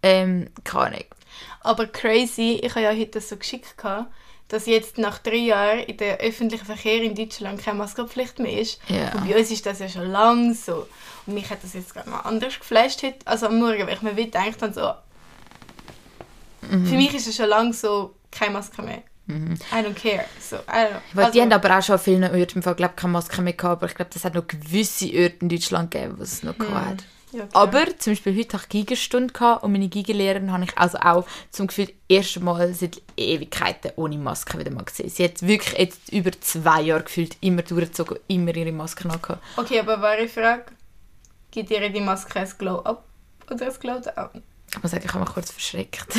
ähm, 0.03 0.49
keine 0.65 0.85
Ahnung. 0.87 1.05
Aber 1.61 1.87
crazy, 1.89 2.59
ich 2.63 2.71
habe 2.71 2.83
ja 2.85 2.93
heute 2.93 3.21
so 3.21 3.37
geschickt, 3.37 3.77
gehabt, 3.77 4.11
dass 4.49 4.67
jetzt 4.67 4.97
nach 4.99 5.19
drei 5.19 5.37
Jahren 5.37 5.81
in 5.81 5.97
der 5.99 6.19
öffentlichen 6.19 6.65
Verkehr 6.65 7.03
in 7.03 7.15
Deutschland 7.15 7.63
keine 7.63 7.79
Maskenpflicht 7.79 8.39
mehr 8.39 8.59
ist. 8.61 8.81
Ja. 8.89 9.13
Und 9.13 9.29
bei 9.29 9.39
uns 9.39 9.51
ist 9.51 9.67
das 9.67 9.79
ja 9.79 9.89
schon 9.89 10.11
lange 10.11 10.55
so. 10.55 10.87
Und 11.27 11.35
mich 11.35 11.51
hat 11.51 11.63
das 11.63 11.75
jetzt 11.75 11.93
gerade 11.93 12.09
mal 12.09 12.21
anders 12.21 12.59
geflasht 12.59 13.03
heute, 13.03 13.19
also 13.27 13.47
am 13.47 13.59
Morgen, 13.59 13.87
weil 13.87 13.95
ich 13.95 14.03
mir 14.03 14.17
wieder 14.17 14.41
gedacht 14.43 14.63
habe, 14.63 14.73
so, 14.73 14.93
Mhm. 16.71 16.87
für 16.87 16.97
mich 16.97 17.15
ist 17.15 17.27
es 17.29 17.37
schon 17.37 17.49
lange 17.49 17.73
so, 17.73 18.15
keine 18.31 18.53
Maske 18.55 18.83
mehr. 18.83 19.03
I 19.31 19.85
don't 19.85 19.93
care. 19.95 20.25
So, 20.41 20.57
I 20.57 20.87
don't. 20.87 21.01
Weil 21.13 21.31
die 21.31 21.41
Also, 21.41 21.41
haben 21.43 21.53
aber 21.53 21.79
auch 21.79 21.83
schon 21.83 21.93
an 21.97 22.01
vielen 22.01 22.25
Orten 22.25 22.57
im 22.59 22.63
Fall, 22.63 22.75
glaub, 22.75 22.97
keine 22.97 23.13
Maske 23.13 23.43
mehr 23.43 23.53
gehabt, 23.53 23.83
aber 23.83 23.87
ich 23.87 23.95
glaube, 23.95 24.11
das 24.13 24.25
hat 24.25 24.35
noch 24.35 24.47
gewisse 24.47 25.05
Orte 25.07 25.35
in 25.41 25.49
Deutschland 25.51 25.91
gegeben, 25.91 26.15
wo 26.19 26.23
es 26.23 26.43
noch 26.43 26.59
Hm. 26.59 26.67
gehabt 26.67 26.87
hat. 26.87 27.05
Ja. 27.33 27.47
Aber 27.53 27.85
zum 27.99 28.13
Beispiel 28.13 28.37
heute 28.39 28.55
hatte 28.55 28.65
ich 28.65 28.69
Gigenstunde 28.87 29.33
gehabt 29.35 29.63
und 29.63 29.73
meine 29.73 29.89
Gigenlehrerin 29.89 30.51
habe 30.51 30.65
ich 30.65 30.79
also 30.79 30.99
auch 30.99 31.27
zum 31.51 31.67
Gefühl 31.67 31.87
das 31.87 31.95
erste 32.09 32.41
Mal 32.41 32.73
seit 32.73 33.03
Ewigkeiten 33.17 33.93
ohne 33.97 34.17
Maske 34.17 34.59
wieder 34.59 34.71
mal 34.71 34.85
gesehen. 34.85 35.11
Sie 35.11 35.25
hat 35.25 35.43
wirklich 35.43 35.77
jetzt 35.79 36.11
über 36.11 36.31
zwei 36.41 36.81
Jahre 36.83 37.03
gefühlt 37.03 37.37
immer 37.41 37.63
durchgezogen, 37.63 38.19
immer 38.29 38.55
ihre 38.57 38.73
Maske 38.73 39.05
angehabt. 39.11 39.43
Okay, 39.57 39.81
aber 39.81 40.01
wahre 40.01 40.27
Frage. 40.29 40.65
Gibt 41.51 41.71
ihr 41.71 41.89
die 41.91 42.01
Maske 42.01 42.41
ein 42.41 42.51
Glow-Up 42.59 43.05
oder 43.51 43.67
ein 43.67 43.73
Glow-Down? 43.79 44.43
Ich 44.71 44.83
muss 44.83 44.91
sagen, 44.91 45.05
ich 45.07 45.13
habe 45.15 45.25
mich 45.25 45.33
kurz 45.33 45.51
verschreckt. 45.51 46.07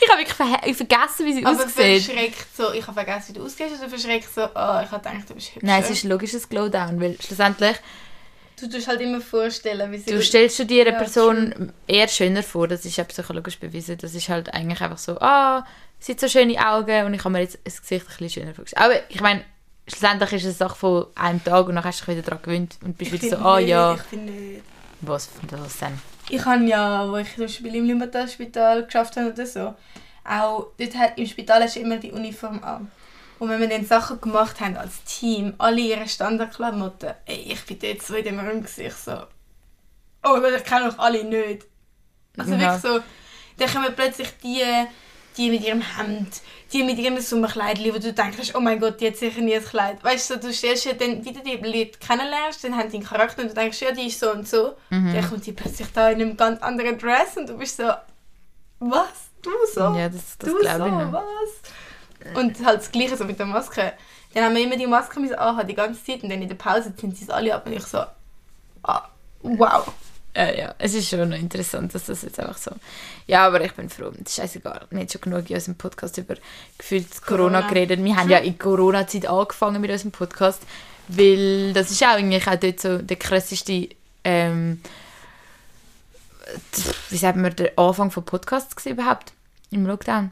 ich 0.00 0.10
habe 0.10 0.20
wirklich 0.20 0.36
verhe- 0.36 0.74
vergessen, 0.74 1.26
wie 1.26 1.32
sie 1.34 1.44
Aber 1.46 1.56
aussieht. 1.56 2.02
verschreckt 2.04 2.56
so, 2.56 2.72
ich 2.72 2.82
habe 2.86 2.94
vergessen, 2.94 3.34
wie 3.34 3.38
du 3.38 3.44
aussiehst, 3.44 3.78
oder 3.80 3.88
verschreckt 3.88 4.32
so, 4.34 4.42
oh, 4.42 4.46
ich 4.82 4.90
habe 4.90 4.98
gedacht, 4.98 5.28
du 5.30 5.34
bist 5.34 5.54
hübscher. 5.54 5.60
Nein, 5.66 5.82
es 5.82 5.90
ist 5.90 6.04
logisch 6.04 6.34
ein 6.34 6.42
Glowdown, 6.48 7.00
weil 7.00 7.16
schlussendlich, 7.20 7.76
Du 8.60 8.68
tust 8.68 8.88
halt 8.88 9.00
immer 9.00 9.20
vorstellen, 9.20 9.90
wie 9.92 9.98
sie 9.98 10.10
du 10.10 10.22
stellst 10.22 10.58
dir 10.70 10.82
eine 10.86 10.92
Ja, 10.92 10.98
Person 10.98 11.72
eher 11.86 12.08
schöner 12.08 12.42
vor, 12.42 12.66
das 12.68 12.84
ist 12.84 12.96
ja 12.96 13.04
psychologisch 13.04 13.58
bewiesen. 13.58 13.98
Das 13.98 14.14
ist 14.14 14.28
halt 14.28 14.52
eigentlich 14.52 14.80
einfach 14.80 14.98
so, 14.98 15.18
ah, 15.20 15.64
sie 15.98 16.12
hat 16.12 16.20
so 16.20 16.28
schöne 16.28 16.58
Augen 16.66 17.06
und 17.06 17.14
ich 17.14 17.20
habe 17.20 17.30
mir 17.30 17.40
jetzt 17.40 17.58
das 17.64 17.80
Gesicht 17.80 18.06
ein 18.06 18.08
bisschen 18.18 18.30
schöner 18.42 18.54
vorgestellt. 18.54 18.82
Aber 18.84 18.94
ich 19.08 19.20
meine, 19.20 19.44
schlussendlich 19.86 20.32
ist 20.32 20.44
es 20.44 20.60
eine 20.60 20.68
Sache 20.70 20.76
von 20.78 21.06
einem 21.14 21.42
Tag 21.44 21.66
und 21.68 21.74
dann 21.76 21.84
hast 21.84 22.00
du 22.00 22.06
dich 22.06 22.16
wieder 22.16 22.22
daran 22.30 22.42
gewöhnt 22.42 22.78
und 22.84 22.98
bist 22.98 23.12
Ich 23.12 23.22
wieder 23.22 23.38
so, 23.38 23.44
ah 23.44 23.58
nicht, 23.60 23.68
ja, 23.68 23.94
Ich 23.94 24.02
finde 24.02 24.32
nicht. 24.32 24.62
was, 25.02 25.28
was 25.50 25.78
denn? 25.78 25.98
Ich 26.30 26.44
habe 26.44 26.64
ja, 26.64 27.08
wo 27.10 27.16
ich 27.16 27.32
zum 27.34 27.44
Beispiel 27.44 27.74
im 27.76 27.84
Limmatal-Spital 27.86 28.84
geschafft 28.84 29.16
habe 29.16 29.32
oder 29.32 29.46
so, 29.46 29.74
auch 30.24 30.66
dort 30.78 30.94
hat, 30.96 31.16
im 31.18 31.26
Spital 31.26 31.62
hast 31.62 31.76
du 31.76 31.80
immer 31.80 31.96
die 31.96 32.12
Uniform 32.12 32.62
an. 32.62 32.90
Und 33.38 33.48
wenn 33.50 33.60
wir 33.60 33.68
dann 33.68 33.84
Sachen 33.86 34.20
gemacht 34.20 34.60
haben 34.60 34.76
als 34.76 35.04
Team, 35.04 35.54
alle 35.58 35.80
ihre 35.80 36.08
Standardklamotten, 36.08 37.10
ey, 37.26 37.52
ich 37.52 37.64
bin 37.66 37.78
dort 37.78 38.02
so 38.02 38.14
in 38.14 38.24
dem 38.24 38.38
Raum 38.40 38.62
gewesen, 38.62 38.86
ich 38.86 38.94
so, 38.94 39.12
oh 40.24 40.36
ich 40.56 40.64
kenne 40.64 40.88
euch 40.88 40.98
alle 40.98 41.24
nicht. 41.24 41.66
Also 42.36 42.54
Ja. 42.54 42.58
wirklich 42.58 42.82
so, 42.82 43.00
dann 43.58 43.72
kommen 43.72 43.94
plötzlich 43.94 44.28
die, 44.42 44.62
die 45.36 45.50
mit 45.50 45.64
ihrem 45.64 45.82
Hemd, 45.82 46.40
die 46.72 46.82
mit 46.82 46.98
ihrem 46.98 47.20
Sommerkleid, 47.20 47.78
wo 47.78 47.98
du 47.98 48.12
denkst, 48.12 48.54
oh 48.54 48.60
mein 48.60 48.80
Gott, 48.80 49.00
die 49.00 49.06
hat 49.06 49.16
sicher 49.16 49.40
nie 49.40 49.54
ein 49.54 49.64
Kleid. 49.64 50.02
Weißt 50.02 50.30
du, 50.30 50.34
so, 50.34 50.40
du 50.40 50.52
stellst 50.52 50.84
ja 50.84 50.92
dann 50.94 51.24
wieder 51.24 51.40
die 51.40 51.56
Leute 51.56 51.98
kennenlernst, 51.98 52.64
dann 52.64 52.76
haben 52.76 52.90
die 52.90 52.96
einen 52.96 53.06
Charakter 53.06 53.42
und 53.42 53.48
du 53.50 53.54
denkst, 53.54 53.80
ja, 53.80 53.92
die 53.92 54.08
ist 54.08 54.18
so 54.20 54.32
und 54.32 54.48
so. 54.48 54.76
Mhm. 54.90 55.14
Dann 55.14 55.28
kommt 55.28 55.46
die 55.46 55.52
plötzlich 55.52 55.88
da 55.92 56.10
in 56.10 56.20
einem 56.20 56.36
ganz 56.36 56.60
anderen 56.60 56.98
Dress 56.98 57.36
und 57.36 57.48
du 57.48 57.56
bist 57.56 57.76
so, 57.76 57.90
was? 58.80 59.30
Du 59.42 59.50
so? 59.72 59.80
Ja, 59.94 60.08
das, 60.08 60.36
das 60.38 60.50
du 60.50 60.58
glaube 60.58 60.88
ich 60.88 60.92
so, 60.92 60.98
nicht. 60.98 61.12
was? 61.12 61.72
Und 62.34 62.64
halt 62.64 62.80
das 62.80 62.90
Gleiche 62.92 63.16
so 63.16 63.24
mit 63.24 63.38
der 63.38 63.46
Maske. 63.46 63.92
Dann 64.34 64.44
haben 64.44 64.54
wir 64.56 64.64
immer 64.64 64.76
die 64.76 64.86
Maske 64.86 65.20
anhaben, 65.38 65.68
die 65.68 65.74
ganze 65.74 66.04
Zeit 66.04 66.22
und 66.22 66.30
dann 66.30 66.42
in 66.42 66.48
der 66.48 66.56
Pause 66.56 66.92
sind 66.96 67.16
sie 67.16 67.24
es 67.24 67.30
alle 67.30 67.54
ab 67.54 67.66
und 67.66 67.72
ich 67.72 67.84
so, 67.84 68.04
ah, 68.82 69.08
wow. 69.42 69.92
Äh, 70.34 70.60
ja, 70.60 70.74
es 70.78 70.94
ist 70.94 71.08
schon 71.08 71.28
noch 71.28 71.36
interessant, 71.36 71.94
dass 71.94 72.06
das 72.06 72.22
jetzt 72.22 72.38
einfach 72.38 72.58
so. 72.58 72.70
Ja, 73.26 73.46
aber 73.46 73.64
ich 73.64 73.72
bin 73.72 73.88
froh. 73.88 74.12
Es 74.22 74.30
ist 74.30 74.36
scheißegal. 74.36 74.86
Wir 74.90 75.00
haben 75.00 75.08
schon 75.08 75.20
genug 75.20 75.50
in 75.50 75.56
unserem 75.56 75.74
Podcast 75.76 76.16
über 76.18 76.36
gefühlt 76.76 77.10
Corona, 77.22 77.62
Corona. 77.62 77.68
geredet. 77.68 78.04
Wir 78.04 78.16
haben 78.16 78.30
ja 78.30 78.38
in 78.38 78.58
Corona-Zeit 78.58 79.26
angefangen 79.26 79.80
mit 79.80 79.90
unserem 79.90 80.12
Podcast, 80.12 80.62
weil 81.08 81.72
das 81.72 81.90
ist 81.90 82.02
auch 82.04 82.08
eigentlich 82.10 82.46
auch 82.46 82.56
dort 82.56 82.78
so 82.78 82.98
der 82.98 83.16
krasseste, 83.16 83.88
ähm, 84.22 84.80
wie 87.10 87.16
sagt 87.16 87.36
man, 87.36 87.56
der 87.56 87.76
Anfang 87.76 88.10
von 88.10 88.24
Podcasts 88.24 88.86
überhaupt 88.86 89.32
im 89.70 89.86
Lockdown. 89.86 90.30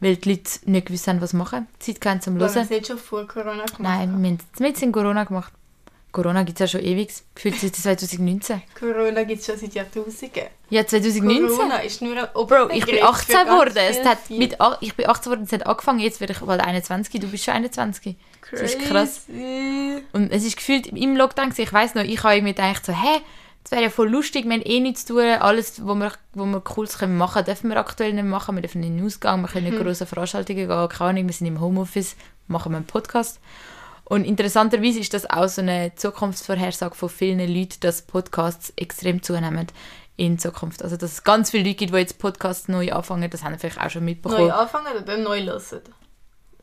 Weil 0.00 0.16
die 0.16 0.30
Leute 0.30 0.50
nicht 0.64 0.86
gewusst 0.86 1.06
haben, 1.08 1.20
was 1.20 1.32
machen. 1.32 1.66
Zeit 1.78 2.00
gehabt 2.00 2.22
zum 2.22 2.34
Weil 2.34 2.48
wir 2.48 2.54
Hören. 2.54 2.64
es 2.64 2.70
nicht 2.70 2.86
schon 2.86 2.98
vor 2.98 3.26
Corona 3.26 3.64
gemacht 3.64 3.80
Nein, 3.80 4.12
haben. 4.12 4.22
wir 4.22 4.30
haben 4.30 4.38
es 4.52 4.60
mit 4.60 4.82
in 4.82 4.92
Corona 4.92 5.24
gemacht. 5.24 5.52
Corona 6.12 6.44
gibt 6.44 6.58
es 6.60 6.72
ja 6.72 6.78
schon 6.78 6.86
ewig. 6.86 7.10
Gefühlt 7.34 7.56
seit 7.60 7.76
2019. 7.76 8.62
Corona 8.78 9.24
gibt 9.24 9.40
es 9.40 9.46
schon 9.46 9.58
seit 9.58 9.74
Jahrtausenden. 9.74 10.44
Ja, 10.70 10.86
2019. 10.86 11.48
Corona 11.48 11.78
ist 11.78 12.00
nur 12.00 12.16
ein 12.16 12.28
Bro, 12.32 12.70
ich 12.70 12.86
bin 12.86 12.94
Oberbegriff 12.96 13.02
18 13.02 13.26
für 13.26 13.32
ganz 13.32 13.50
geworden. 13.50 13.76
Es 13.76 14.04
hat 14.04 14.18
viel. 14.20 14.38
mit, 14.38 14.56
ich 14.80 14.94
bin 14.94 15.08
18 15.08 15.22
geworden, 15.24 15.44
es 15.44 15.52
hat 15.52 15.66
angefangen, 15.66 15.98
jetzt 16.00 16.20
werde 16.20 16.32
ich 16.32 16.38
bald 16.40 16.60
21. 16.60 17.20
Du 17.20 17.28
bist 17.28 17.44
schon 17.44 17.54
21. 17.54 18.16
Das 18.50 18.60
ist 18.62 18.78
krass. 18.80 19.24
Crazy. 19.26 20.02
Und 20.12 20.32
es 20.32 20.44
ist 20.44 20.56
gefühlt 20.56 20.86
im 20.86 21.16
Lockdown, 21.16 21.52
ich 21.56 21.72
weiß 21.72 21.94
noch, 21.94 22.04
ich 22.04 22.22
habe 22.22 22.36
irgendwie 22.36 22.54
gedacht 22.54 22.86
so, 22.86 22.92
hä, 22.92 23.20
das 23.66 23.72
wäre 23.72 23.82
ja 23.82 23.90
voll 23.90 24.08
lustig, 24.08 24.44
wir 24.44 24.52
haben 24.52 24.62
eh 24.62 24.78
nichts 24.78 25.06
zu 25.06 25.14
tun, 25.14 25.24
alles, 25.24 25.84
was 25.84 25.96
wir, 25.96 26.12
wo 26.34 26.44
wir 26.44 26.60
Cooles 26.60 26.98
können 26.98 27.18
machen 27.18 27.44
dürfen 27.44 27.68
wir 27.68 27.78
aktuell 27.78 28.12
nicht 28.12 28.24
machen, 28.24 28.54
wir 28.54 28.62
dürfen 28.62 28.80
nicht 28.80 28.90
in 28.90 28.98
den 28.98 29.06
Ausgang, 29.06 29.40
wir 29.40 29.48
können 29.48 29.68
nicht 29.68 29.82
große 29.82 30.06
Veranstaltungen 30.06 30.68
gehen, 30.68 30.88
keine 30.88 31.10
Ahnung, 31.10 31.26
wir 31.26 31.32
sind 31.32 31.48
im 31.48 31.60
Homeoffice, 31.60 32.14
machen 32.46 32.70
wir 32.70 32.76
einen 32.76 32.86
Podcast. 32.86 33.40
Und 34.04 34.24
interessanterweise 34.24 35.00
ist 35.00 35.12
das 35.14 35.28
auch 35.28 35.48
so 35.48 35.62
eine 35.62 35.92
Zukunftsvorhersage 35.96 36.94
von 36.94 37.08
vielen 37.08 37.40
Leuten, 37.40 37.80
dass 37.80 38.02
Podcasts 38.02 38.72
extrem 38.76 39.20
zunehmen 39.20 39.66
in 40.16 40.38
Zukunft. 40.38 40.84
Also 40.84 40.96
dass 40.96 41.14
es 41.14 41.24
ganz 41.24 41.50
viele 41.50 41.64
Leute 41.64 41.74
gibt, 41.74 41.92
die 41.92 41.98
jetzt 41.98 42.20
Podcasts 42.20 42.68
neu 42.68 42.92
anfangen, 42.92 43.28
das 43.28 43.42
haben 43.42 43.54
wir 43.54 43.58
vielleicht 43.58 43.80
auch 43.80 43.90
schon 43.90 44.04
mitbekommen 44.04 44.46
Neu 44.46 44.52
anfangen 44.52 44.96
oder 45.02 45.16
neu 45.16 45.42
hören? 45.42 45.82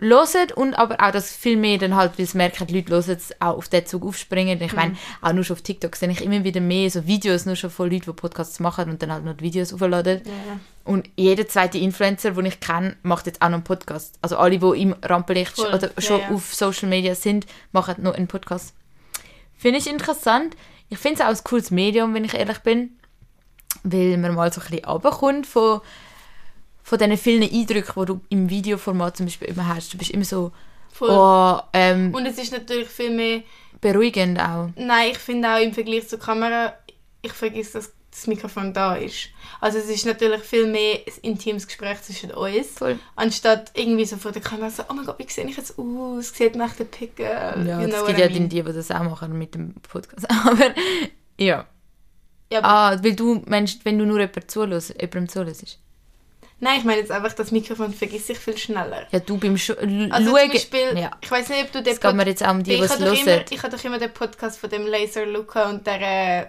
Hören 0.04 0.52
und 0.56 0.74
aber 0.76 1.00
auch, 1.00 1.12
dass 1.12 1.36
viel 1.36 1.58
mehr 1.58 1.78
dann 1.78 1.96
halt, 1.96 2.18
weil 2.18 2.26
es 2.26 2.34
merken, 2.34 2.68
die 2.68 2.76
Leute 2.76 2.92
hören 2.92 3.18
es, 3.18 3.34
auch 3.40 3.58
auf 3.58 3.70
den 3.70 3.86
Zug 3.86 4.06
aufspringen. 4.06 4.62
Ich 4.62 4.74
meine, 4.74 4.96
auch 5.22 5.34
nur 5.34 5.44
schon 5.44 5.56
auf 5.56 5.62
TikTok 5.62 5.96
sehe 5.96 6.12
ich 6.12 6.24
immer 6.24 6.44
wieder 6.44 6.62
mehr 6.62 6.90
so 6.90 7.06
Videos 7.08 7.46
nur 7.46 7.56
schon 7.56 7.70
von 7.70 7.90
Leuten, 7.90 8.06
die 8.08 8.14
Podcasts 8.14 8.60
machen 8.60 8.90
und 8.90 9.02
dann 9.02 9.12
halt 9.12 9.26
noch 9.26 9.36
die 9.36 9.46
Videos 9.46 9.74
aufladen. 9.74 10.22
Ja. 10.26 10.60
Und 10.86 11.10
jeder 11.16 11.48
zweite 11.48 11.78
Influencer, 11.78 12.32
den 12.32 12.46
ich 12.46 12.60
kenne, 12.60 12.98
macht 13.04 13.26
jetzt 13.26 13.42
auch 13.42 13.48
noch 13.50 13.56
einen 13.56 13.64
Podcast. 13.64 14.18
Also 14.22 14.38
alle, 14.38 14.60
die 14.60 14.82
im 14.82 14.96
Rampenlicht 15.02 15.56
Voll, 15.56 15.74
oder 15.74 15.90
ja, 15.96 16.02
schon 16.02 16.20
ja. 16.20 16.30
auf 16.30 16.54
Social 16.54 16.90
Media 16.90 17.16
sind, 17.16 17.46
machen 17.72 17.96
noch 18.00 18.16
einen 18.16 18.28
Podcast. 18.28 18.74
Finde 19.56 19.80
ich 19.80 19.90
interessant. 19.90 20.58
Ich 20.90 20.98
finde 20.98 21.22
es 21.22 21.26
auch 21.26 21.30
ein 21.30 21.44
cooles 21.44 21.72
Medium, 21.72 22.14
wenn 22.14 22.26
ich 22.26 22.34
ehrlich 22.34 22.60
bin, 22.60 22.98
weil 23.84 24.18
man 24.18 24.36
mal 24.36 24.52
so 24.52 24.62
ein 24.62 24.68
bisschen 24.68 24.86
runterkommt 24.86 25.48
von, 25.48 25.82
von 26.84 27.00
diesen 27.00 27.18
vielen 27.18 27.44
Eindrücken, 27.44 27.94
die 28.02 28.06
du 28.06 28.22
im 28.30 28.50
Videoformat 28.50 29.18
zum 29.18 29.26
Beispiel 29.28 29.48
immer 29.50 29.68
hast. 29.68 29.94
Du 29.94 29.98
bist 29.98 30.12
immer 30.12 30.26
so 30.26 30.52
Voll. 30.92 31.10
oh, 31.10 31.60
ähm, 31.74 32.14
Und 32.14 32.26
es 32.26 32.38
ist 32.38 32.52
natürlich 32.52 32.88
viel 32.90 33.10
mehr 33.10 33.42
beruhigend 33.82 34.40
auch. 34.40 34.70
Nein, 34.76 35.12
ich 35.12 35.18
finde 35.18 35.50
auch 35.54 35.60
im 35.60 35.74
Vergleich 35.74 36.08
zur 36.08 36.20
Kamera, 36.20 36.74
ich 37.22 37.32
vergesse, 37.34 37.80
dass 37.80 37.92
das 38.12 38.28
Mikrofon 38.28 38.74
da 38.74 38.94
ist. 38.96 39.30
Also 39.60 39.80
es 39.80 39.90
ist 39.90 40.06
natürlich 40.06 40.42
viel 40.44 40.68
mehr 40.68 40.98
ein 41.08 41.14
intimes 41.24 41.66
Gespräch 41.66 42.00
zwischen 42.04 42.30
uns, 42.32 42.68
Voll. 42.78 43.00
anstatt 43.16 43.72
irgendwie 43.76 44.06
so 44.06 44.18
vor 44.18 44.32
der 44.32 44.42
Kamera 44.44 44.70
so, 44.70 44.84
oh 44.88 44.94
mein 44.94 45.06
Gott, 45.06 45.18
wie 45.18 45.28
sehe 45.28 45.46
ich 45.48 45.58
jetzt 45.58 45.80
aus? 45.80 46.30
Sieht 46.30 46.56
nach 46.56 46.76
der 46.76 46.84
Pickel? 46.84 47.26
Ja, 47.26 47.82
you 47.82 47.88
know 47.88 48.02
es 48.02 48.06
gibt 48.06 48.20
I 48.20 48.22
ja 48.22 48.30
mean? 48.30 48.50
die, 48.50 48.62
die 48.62 48.72
das 48.74 48.92
auch 48.92 49.02
machen 49.04 49.36
mit 49.38 49.56
dem 49.56 49.74
Podcast. 49.76 50.30
Aber 50.46 50.74
ja. 51.40 51.66
Ja, 52.52 52.60
aber, 52.60 52.68
Ah, 52.68 53.04
weil 53.04 53.16
du 53.16 53.42
meinst, 53.48 53.84
wenn 53.84 53.98
du 53.98 54.06
nur 54.06 54.20
jemand 54.20 54.52
zuhörst, 54.52 54.90
jemandem 55.02 55.28
zuhörst. 55.28 55.80
Nein, 56.64 56.80
ich 56.80 56.86
meine 56.86 57.00
jetzt 57.02 57.12
einfach, 57.12 57.34
das 57.34 57.52
Mikrofon 57.52 57.94
vergesse 57.94 58.32
ich 58.32 58.40
viel 58.40 58.58
schneller. 58.58 59.06
Ja, 59.12 59.20
du 59.20 59.38
beim 59.38 59.58
Sch 59.58 59.72
Also 59.72 59.82
Schauen. 60.32 60.40
zum 60.40 60.52
Beispiel, 60.52 60.98
ja. 60.98 61.12
ich 61.22 61.30
weiß 61.30 61.50
nicht, 61.50 61.64
ob 61.66 61.72
du 61.74 61.84
den 61.84 62.00
geht 62.00 62.14
mir 62.16 62.26
jetzt 62.26 62.44
auch 62.46 62.52
um 62.52 62.64
die, 62.64 62.74
ich 62.74 62.90
habe 62.90 63.04
doch, 63.04 63.14
immer, 63.22 63.32
hören. 63.32 63.46
ich 63.50 63.64
habe 63.64 63.76
doch 63.76 63.84
immer 63.84 64.00
den 64.00 64.14
Podcast 64.14 64.60
von 64.60 64.70
dem 64.70 64.88
Laser 64.88 65.26
Luca 65.26 65.70
und 65.70 65.86
der 65.86 66.02
äh, 66.42 66.46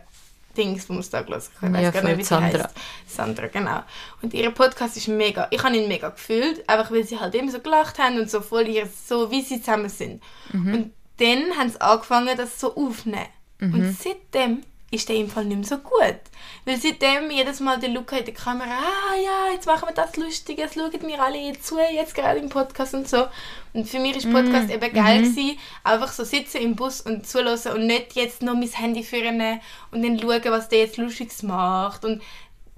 Dings, 0.56 0.88
es 0.88 1.10
da 1.10 1.18
haben. 1.18 1.74
Ich 1.74 1.80
Ja, 1.80 1.88
weiß 1.88 1.92
gar 1.92 2.02
von 2.02 2.10
nicht, 2.10 2.18
wie 2.18 2.22
sie 2.22 2.28
Sandra. 2.28 2.58
heisst. 2.64 2.74
Sandra, 3.08 3.46
genau. 3.48 3.82
Und 4.22 4.34
ihr 4.34 4.50
Podcast 4.52 4.96
ist 4.96 5.08
mega. 5.08 5.48
Ich 5.50 5.60
habe 5.64 5.76
ihn 5.76 5.88
mega 5.88 6.10
gefühlt, 6.10 6.68
einfach 6.68 6.92
weil 6.92 7.02
sie 7.04 7.18
halt 7.18 7.34
immer 7.34 7.50
so 7.50 7.58
gelacht 7.58 7.98
haben 7.98 8.20
und 8.20 8.30
so 8.30 8.40
voll 8.40 8.68
ihr, 8.68 8.86
so 9.06 9.32
wie 9.32 9.42
sie 9.42 9.58
zusammen 9.60 9.88
sind. 9.88 10.22
Mhm. 10.52 10.74
Und 10.74 10.92
dann 11.16 11.58
haben 11.58 11.70
sie 11.70 11.80
angefangen, 11.80 12.36
das 12.36 12.60
so 12.60 12.76
aufzunehmen. 12.76 13.26
Mhm. 13.58 13.74
Und 13.74 13.96
seitdem 14.00 14.62
ist 14.94 15.08
der 15.08 15.16
im 15.16 15.28
Fall 15.28 15.44
nicht 15.44 15.58
mehr 15.58 15.66
so 15.66 15.78
gut. 15.78 16.20
Weil 16.64 16.76
seitdem 16.76 17.30
jedes 17.30 17.60
Mal 17.60 17.78
der 17.78 17.90
Luca 17.90 18.16
in 18.16 18.24
der 18.24 18.34
Kamera, 18.34 18.70
ah 18.70 19.16
ja, 19.16 19.52
jetzt 19.52 19.66
machen 19.66 19.88
wir 19.88 19.94
das 19.94 20.16
Lustige, 20.16 20.62
jetzt 20.62 20.74
schauen 20.74 20.92
wir 20.92 21.22
alle 21.22 21.52
zu, 21.60 21.78
jetzt 21.78 22.14
gerade 22.14 22.40
im 22.40 22.48
Podcast 22.48 22.94
und 22.94 23.08
so. 23.08 23.26
Und 23.72 23.88
für 23.88 23.98
mich 23.98 24.16
ist 24.16 24.30
Podcast 24.30 24.70
eben 24.70 24.92
geil 24.92 25.22
gewesen, 25.22 25.58
einfach 25.82 26.12
so 26.12 26.24
sitzen 26.24 26.58
im 26.58 26.76
Bus 26.76 27.00
und 27.00 27.26
zuhören 27.26 27.72
und 27.74 27.86
nicht 27.86 28.14
jetzt 28.14 28.42
noch 28.42 28.54
mein 28.54 28.70
Handy 28.70 29.02
führen 29.02 29.60
und 29.90 30.02
dann 30.02 30.18
schauen, 30.18 30.52
was 30.52 30.68
der 30.68 30.80
jetzt 30.80 30.96
Lustiges 30.96 31.42
macht. 31.42 32.04
Und 32.04 32.22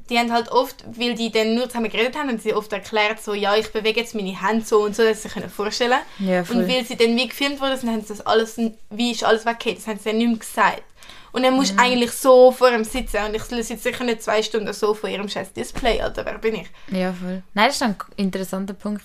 die 0.08 0.18
haben 0.18 0.32
halt 0.32 0.50
oft, 0.50 0.85
weil 0.87 1.14
die 1.14 1.30
dann 1.30 1.54
nur 1.54 1.68
zusammen 1.68 1.90
geredet 1.90 2.16
haben, 2.16 2.30
und 2.30 2.42
sie 2.42 2.54
oft 2.54 2.73
erklärt 2.73 3.23
so, 3.23 3.35
ja, 3.35 3.56
ich 3.56 3.73
bewege 3.73 4.00
jetzt 4.00 4.14
meine 4.14 4.40
Hände 4.40 4.64
so 4.64 4.82
und 4.82 4.94
so, 4.94 5.02
dass 5.02 5.18
sie 5.18 5.23
sich 5.28 5.32
können 5.32 5.50
vorstellen 5.50 5.99
Ja, 6.18 6.44
voll. 6.44 6.56
Und 6.56 6.68
weil 6.68 6.85
sie 6.85 6.96
dann 6.96 7.16
wie 7.16 7.28
gefilmt 7.28 7.61
wurden, 7.61 7.90
haben 7.90 8.00
sie 8.02 8.08
das 8.08 8.25
alles, 8.25 8.58
wie 8.90 9.11
ist 9.11 9.25
alles 9.25 9.44
weggeht, 9.44 9.78
das 9.78 9.87
haben 9.87 9.99
sie 9.99 10.11
dann 10.11 10.18
nicht 10.18 10.28
mehr 10.28 10.38
gesagt. 10.38 10.82
Und 11.37 11.43
dann 11.43 11.52
musst 11.52 11.75
du 11.75 11.78
eigentlich 11.78 12.12
so 12.12 12.50
vor 12.50 12.73
ihm 12.73 12.83
sitzen 12.83 13.19
und 13.26 13.35
ich 13.35 13.43
sitze 13.43 13.76
sicher 13.76 14.05
nicht 14.05 14.23
zwei 14.23 14.43
Stunden 14.43 14.73
so 14.73 14.95
vor 14.95 15.11
ihrem 15.11 15.28
scheiß 15.28 15.52
Display, 15.52 16.00
Alter, 16.00 16.25
wer 16.25 16.38
bin 16.38 16.55
ich? 16.55 16.69
Ja, 16.90 17.12
voll. 17.12 17.43
Nein, 17.52 17.66
das 17.66 17.76
ist 17.76 17.83
ein 17.83 17.95
interessanter 18.16 18.73
Punkt. 18.73 19.05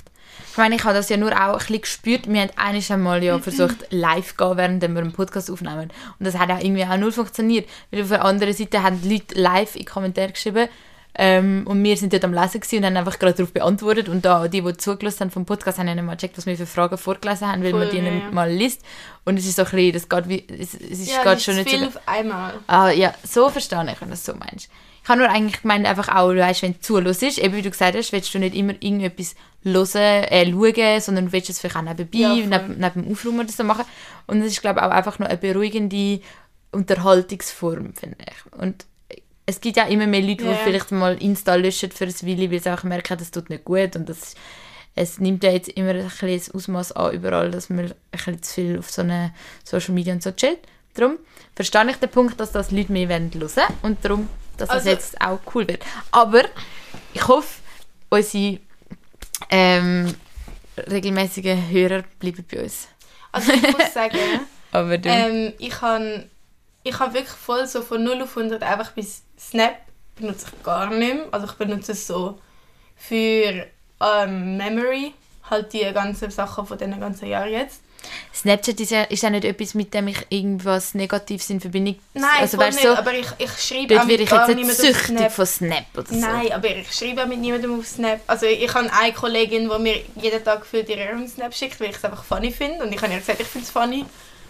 Ich 0.50 0.58
meine, 0.58 0.76
ich 0.76 0.84
habe 0.86 0.94
das 0.94 1.10
ja 1.10 1.18
nur 1.18 1.34
auch 1.34 1.52
ein 1.52 1.58
bisschen 1.58 1.82
gespürt. 1.82 2.32
Wir 2.32 2.44
haben 2.44 2.52
eines 2.56 2.90
einmal 2.90 3.22
ja 3.22 3.38
versucht, 3.38 3.86
live 3.90 4.30
zu 4.30 4.36
gehen, 4.38 4.56
während 4.56 4.82
wir 4.82 4.88
einen 4.88 5.12
Podcast 5.12 5.52
aufnehmen. 5.52 5.92
Und 6.20 6.26
das 6.26 6.38
hat 6.38 6.50
auch 6.50 6.60
irgendwie 6.60 6.86
auch 6.86 6.96
null 6.96 7.12
funktioniert. 7.12 7.68
Weil 7.92 8.04
auf 8.04 8.08
der 8.08 8.24
anderen 8.24 8.54
Seite 8.54 8.82
haben 8.82 9.02
die 9.02 9.10
Leute 9.10 9.38
live 9.38 9.76
in 9.76 9.84
Kommentare 9.84 10.32
geschrieben, 10.32 10.70
Ähm, 11.14 11.64
und 11.68 11.84
wir 11.84 11.98
sind 11.98 12.14
dort 12.14 12.24
am 12.24 12.34
Lesen 12.34 12.62
und 12.78 12.86
haben 12.86 12.98
einfach 12.98 13.20
gerade 13.20 13.34
darauf 13.34 13.52
beantwortet. 13.52 14.08
Und 14.08 14.24
da, 14.24 14.48
die, 14.48 14.62
die 14.62 14.78
zugelassen 14.78 15.22
haben 15.22 15.32
vom 15.32 15.46
Podcast, 15.46 15.78
haben 15.78 15.86
nicht 15.86 16.02
mal 16.02 16.16
gecheckt, 16.16 16.38
was 16.38 16.46
wir 16.46 16.56
für 16.56 16.66
Fragen 16.66 16.98
vorgelesen 16.98 17.48
haben, 17.48 17.64
weil 17.64 17.72
Voll, 17.72 17.80
man 17.82 17.90
die 17.90 17.98
ja, 17.98 18.04
nicht 18.04 18.24
ja. 18.24 18.32
mal 18.32 18.50
liest. 18.50 18.82
Und 19.26 19.38
es 19.38 19.46
ist 19.46 19.58
so 19.58 19.64
ein 19.64 19.72
bisschen, 19.72 19.94
das 19.94 20.10
geht 20.10 20.30
wie, 20.30 20.48
es, 20.48 20.74
es 20.74 21.00
ist 21.00 21.12
Ja, 21.12 21.38
schon 21.38 21.56
nicht 21.56 21.70
viel 21.70 21.80
so... 21.80 21.88
auf 21.88 22.00
einmal. 22.08 22.54
Ah, 22.68 22.90
ja, 22.92 23.14
so 23.24 23.50
verstehe 23.50 23.84
ich, 23.92 24.00
wenn 24.02 24.08
du 24.08 24.14
das 24.14 24.26
so 24.26 24.34
meinst. 24.36 24.70
Ich 25.04 25.10
habe 25.10 25.20
nur 25.20 25.30
eigentlich 25.30 25.62
gemeint, 25.64 25.86
einfach 25.86 26.10
auch, 26.10 26.30
weißt, 26.30 26.62
wenn 26.62 26.74
du 26.74 26.80
zuhörst, 26.80 27.40
eben 27.40 27.56
wie 27.56 27.62
du 27.64 27.72
gesagt 27.72 27.98
hast, 27.98 28.12
willst 28.12 28.34
du 28.34 28.40
nicht 28.40 28.56
immer 28.56 28.74
irgendetwas 28.80 29.36
hören, 29.64 30.24
äh, 30.26 30.50
schauen, 30.50 31.02
sondern 31.02 31.26
du 31.26 31.32
willst 31.32 31.50
es 31.50 31.60
vielleicht 31.60 31.76
auch 31.76 31.82
nebenbei, 31.82 32.20
Ja, 32.20 32.36
neben, 32.36 32.80
neben 32.80 33.04
dem 33.04 33.12
Aufräumen 33.12 33.42
oder 33.42 33.50
so 33.52 33.64
machen. 33.64 33.86
Und 34.28 34.40
das 34.40 34.50
ist, 34.50 34.62
glaube 34.62 34.80
ich, 34.80 34.86
auch 34.86 34.92
einfach 34.92 35.18
nur 35.18 35.28
eine 35.28 35.38
beruhigende 35.38 36.22
Unterhaltungsform, 36.72 37.94
finde 37.96 38.18
ich. 38.28 38.60
Und 38.60 38.86
es 39.52 39.62
gibt 39.62 39.78
ja 39.78 39.84
immer 39.86 40.08
mehr 40.08 40.22
Leute, 40.22 40.44
Ja. 40.46 40.52
die 40.54 40.58
vielleicht 40.64 40.92
mal 40.92 41.16
Insta 41.22 41.56
löschen 41.56 41.92
für 41.92 42.06
ein 42.06 42.14
Weile, 42.24 42.52
weil 42.52 42.60
sie 42.62 42.70
einfach 42.70 42.84
merken, 42.86 43.18
das 43.18 43.32
tut 43.32 43.50
nicht 43.50 43.64
gut 43.66 43.96
und 43.96 44.08
das 44.10 44.36
es 44.94 45.20
nimmt 45.20 45.42
ja 45.44 45.52
jetzt 45.52 45.70
immer 45.70 45.92
ein 45.92 46.04
bisschen 46.04 46.36
das 46.38 46.52
Ausmaß 46.54 46.92
an 46.94 47.14
überall, 47.14 47.50
dass 47.50 47.70
man 47.70 47.86
ein 47.86 47.94
bisschen 48.12 48.44
zu 48.44 48.54
viel 48.54 48.80
auf 48.80 48.90
so 48.92 49.02
eine 49.04 49.34
Social 49.64 49.94
Media 49.94 50.14
und 50.14 50.22
so 50.22 50.32
chillt. 50.32 50.60
Darum 50.96 51.18
verstehe 51.56 51.90
ich 51.90 51.96
den 51.96 52.10
Punkt, 52.10 52.38
dass 52.40 52.52
das 52.52 52.72
Leute 52.72 52.92
mehr 52.92 53.08
hören 53.08 53.32
wollen 53.34 53.68
und 53.84 54.04
darum, 54.04 54.28
dass 54.58 54.68
das 54.68 54.78
Also- 54.80 54.90
jetzt 54.90 55.22
auch 55.22 55.40
cool 55.56 55.66
wird. 55.68 55.84
Aber 56.12 56.44
ich 57.14 57.26
hoffe, 57.26 57.62
unsere 58.10 58.60
ähm, 59.50 60.14
regelmäßigen 60.90 61.70
Hörer 61.70 62.04
bleiben 62.20 62.46
bei 62.52 62.64
uns. 62.64 62.88
Also 63.32 63.54
ich 63.54 63.62
muss 63.62 63.94
sagen, 63.94 64.18
Aber 64.74 64.98
du, 64.98 65.08
ähm, 65.10 65.54
ich 65.58 65.82
habe 65.82 66.26
ich 66.84 67.00
hab 67.00 67.14
wirklich 67.14 67.30
voll 67.34 67.66
so 67.68 67.82
von 67.82 68.04
0 68.04 68.22
auf 68.24 68.36
100 68.36 68.62
einfach 68.64 68.92
bis 68.92 69.24
Snap 69.42 69.76
benutze 70.16 70.46
ich 70.48 70.64
gar 70.64 70.90
nicht 70.90 71.00
mehr. 71.00 71.26
Also 71.32 71.48
ich 71.48 71.54
benutze 71.54 71.94
es 71.94 72.06
so 72.06 72.40
für 72.96 73.66
ähm, 74.00 74.58
Memory, 74.58 75.14
halt 75.50 75.74
die 75.74 75.92
ganzen 75.94 76.30
Sachen 76.30 76.66
von 76.66 76.78
diesen 76.78 77.00
ganzen 77.00 77.28
Jahren 77.28 77.52
jetzt. 77.52 77.82
Snapchat 78.34 78.80
ist 78.80 78.92
ja, 78.92 79.04
ist 79.04 79.22
ja 79.22 79.30
nicht 79.30 79.46
etwas, 79.46 79.74
mit 79.74 79.94
dem 79.94 80.08
ich 80.08 80.26
irgendwas 80.30 80.96
Negatives 80.96 81.50
in 81.50 81.60
Verbindung... 81.60 82.00
Nein, 82.14 82.30
also, 82.40 82.58
weißt, 82.58 82.80
nicht, 82.80 82.88
so, 82.88 82.96
aber 82.96 83.14
ich, 83.14 83.28
ich 83.38 83.52
schreibe 83.52 83.88
dort 83.88 84.02
auch 84.02 84.08
werde 84.08 84.24
mit 84.24 84.32
ich 84.32 84.32
jetzt 84.32 84.48
nicht 84.48 84.56
niemandem 84.58 84.70
auf 84.70 84.96
süchtig 84.96 85.18
Snap. 85.18 85.32
von 85.32 85.46
Snap 85.46 85.86
oder 85.96 86.08
so. 86.08 86.16
Nein, 86.16 86.52
aber 86.52 86.68
ich 86.76 86.92
schreibe 86.92 87.24
auch 87.24 87.28
mit 87.28 87.40
niemandem 87.40 87.80
auf 87.80 87.86
Snap. 87.86 88.22
Also 88.28 88.46
ich 88.48 88.74
habe 88.74 88.92
eine 88.92 89.14
Kollegin, 89.14 89.70
die 89.70 89.80
mir 89.80 90.02
jeden 90.16 90.44
Tag 90.44 90.66
für 90.66 90.80
ihren 90.80 91.28
Snap 91.28 91.54
schickt, 91.54 91.80
weil 91.80 91.90
ich 91.90 91.98
es 91.98 92.06
einfach 92.06 92.24
funny 92.24 92.52
finde. 92.52 92.84
Und 92.84 92.92
ich 92.92 93.02
habe 93.02 93.14
ihr 93.14 93.20
gesagt, 93.20 93.40
ich 93.40 93.48
finde 93.48 93.68
es 93.68 93.72
funny. 93.72 94.06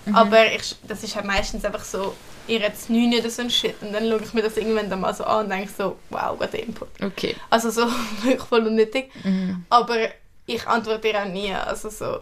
Mhm. 0.05 0.15
Aber 0.15 0.45
ich, 0.45 0.75
das 0.87 1.03
ist 1.03 1.15
halt 1.15 1.25
meistens 1.25 1.65
einfach 1.65 1.83
so, 1.83 2.15
ihr 2.51 2.61
hat 2.63 2.73
9 2.89 3.13
oder 3.19 3.29
so 3.29 3.41
ein 3.41 3.49
Shit. 3.49 3.75
Und 3.81 3.93
dann 3.93 4.09
schaue 4.09 4.21
ich 4.21 4.33
mir 4.33 4.41
das 4.41 4.57
irgendwann 4.57 4.89
dann 4.89 4.99
mal 4.99 5.13
so 5.13 5.23
an 5.23 5.45
und 5.45 5.49
denke 5.49 5.71
so, 5.75 5.97
wow, 6.09 6.37
guter 6.37 6.59
Input. 6.59 6.89
Okay. 7.01 7.35
Also 7.49 7.69
so 7.69 7.87
wirklich 8.23 8.41
voll 8.41 8.67
unnötig. 8.67 9.09
Mhm. 9.23 9.65
Aber 9.69 9.97
ich 10.45 10.67
antworte 10.67 11.07
ihr 11.07 11.21
auch 11.21 11.25
nie. 11.25 11.53
Also 11.53 11.89
so, 11.89 12.19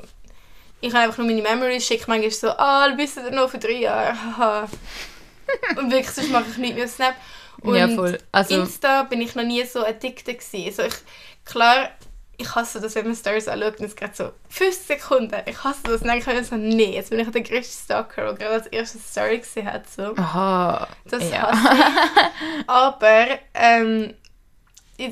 ich 0.82 0.94
habe 0.94 1.06
einfach 1.06 1.18
nur 1.18 1.28
meine 1.28 1.42
Memories, 1.42 1.86
schicke 1.86 2.06
manchmal 2.08 2.32
so, 2.32 2.50
ah, 2.50 2.88
bist 2.96 3.18
du 3.18 3.32
noch 3.32 3.50
für 3.50 3.58
drei 3.58 3.74
Jahre? 3.74 4.68
Und 5.78 5.92
wirklich, 5.92 6.12
sonst 6.12 6.32
mache 6.32 6.46
ich 6.52 6.58
nicht 6.58 6.76
mehr 6.76 6.88
Snap. 6.88 7.16
Und 7.62 7.76
ja, 7.76 7.88
voll. 7.90 8.18
Also, 8.32 8.62
Insta 8.62 9.04
bin 9.04 9.22
ich 9.22 9.36
noch 9.36 9.44
nie 9.44 9.64
so 9.66 9.84
addicted 9.84 10.40
gewesen. 10.40 10.82
Also 10.82 10.84
ich, 10.84 10.94
klar, 11.44 11.90
ich 12.40 12.56
hasse 12.56 12.80
das, 12.80 12.96
wenn 12.96 13.06
man 13.06 13.16
Stories 13.16 13.48
anschaut 13.48 13.80
und 13.80 13.86
es 13.86 13.96
geht 13.96 14.16
so 14.16 14.32
5 14.50 14.88
Sekunden. 14.88 15.36
Ich 15.46 15.62
hasse 15.64 15.82
das. 15.84 16.02
Und 16.02 16.08
dann 16.08 16.20
denke 16.20 16.32
ich 16.32 16.38
mir 16.38 16.44
so, 16.44 16.56
nee, 16.56 16.96
jetzt 16.96 17.10
bin 17.10 17.20
ich 17.20 17.30
der 17.30 17.42
größte 17.42 17.84
Stalker, 17.84 18.34
der 18.34 18.34
gerade 18.34 18.54
als 18.54 18.68
erste 18.68 18.98
Story 18.98 19.40
gesehen 19.40 19.72
hat. 19.72 19.90
So. 19.90 20.16
aha. 20.16 20.88
Das 21.06 21.30
ja. 21.30 21.52
hasse 21.52 21.76
ich. 21.76 22.64
Aber 22.68 23.26
ähm, 23.54 24.14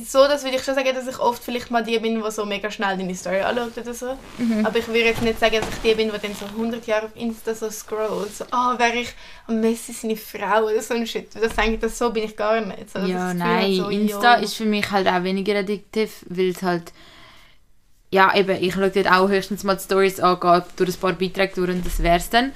so, 0.05 0.19
das 0.27 0.43
würde 0.43 0.57
ich 0.57 0.63
schon 0.63 0.75
sagen, 0.75 0.89
dass 0.93 1.07
ich 1.07 1.19
oft 1.19 1.43
vielleicht 1.43 1.71
mal 1.71 1.83
die 1.83 1.99
bin, 1.99 2.21
die 2.21 2.31
so 2.31 2.45
mega 2.45 2.69
schnell 2.69 2.97
deine 2.97 3.15
Story 3.15 3.41
anschaut 3.41 3.77
oder 3.77 3.93
so. 3.93 4.17
Mhm. 4.37 4.65
Aber 4.65 4.79
ich 4.79 4.87
würde 4.87 5.05
jetzt 5.05 5.21
nicht 5.21 5.39
sagen, 5.39 5.55
dass 5.59 5.69
ich 5.69 5.81
die 5.83 5.95
bin, 5.95 6.11
die 6.11 6.17
dann 6.17 6.35
so 6.35 6.45
100 6.45 6.85
Jahre 6.87 7.05
auf 7.05 7.15
Insta 7.15 7.53
so 7.53 7.69
scrollt. 7.69 8.35
So, 8.35 8.45
ah, 8.51 8.77
wäre 8.77 8.97
ich 8.97 9.13
am 9.47 9.61
Messi 9.61 9.93
seine 9.93 10.17
Frau 10.17 10.63
oder 10.63 10.81
so 10.81 10.93
ein 10.93 11.07
Shit. 11.07 11.29
Das 11.35 11.55
denke 11.55 11.75
ich, 11.75 11.79
das 11.79 11.97
so 11.97 12.09
bin 12.11 12.23
ich 12.23 12.35
gar 12.35 12.59
nicht. 12.61 12.89
So, 12.89 12.99
Ja, 12.99 13.29
habe, 13.29 13.37
nein, 13.37 13.75
so, 13.75 13.89
Insta 13.89 14.37
yo. 14.37 14.43
ist 14.43 14.55
für 14.55 14.65
mich 14.65 14.89
halt 14.91 15.07
auch 15.07 15.23
weniger 15.23 15.59
addiktiv, 15.59 16.25
weil 16.29 16.49
es 16.49 16.61
halt 16.61 16.91
ja, 18.11 18.35
eben, 18.35 18.61
ich 18.61 18.73
schaue 18.73 18.89
dort 18.89 19.11
auch 19.11 19.29
höchstens 19.29 19.63
mal 19.63 19.75
die 19.75 19.83
Stories 19.83 20.19
an, 20.19 20.39
gehe 20.39 20.63
durch 20.75 20.89
ein 20.95 20.99
paar 20.99 21.13
Beiträge 21.13 21.53
durch 21.55 21.69
und 21.69 21.85
das 21.85 22.01
wär's 22.01 22.29
dann. 22.29 22.53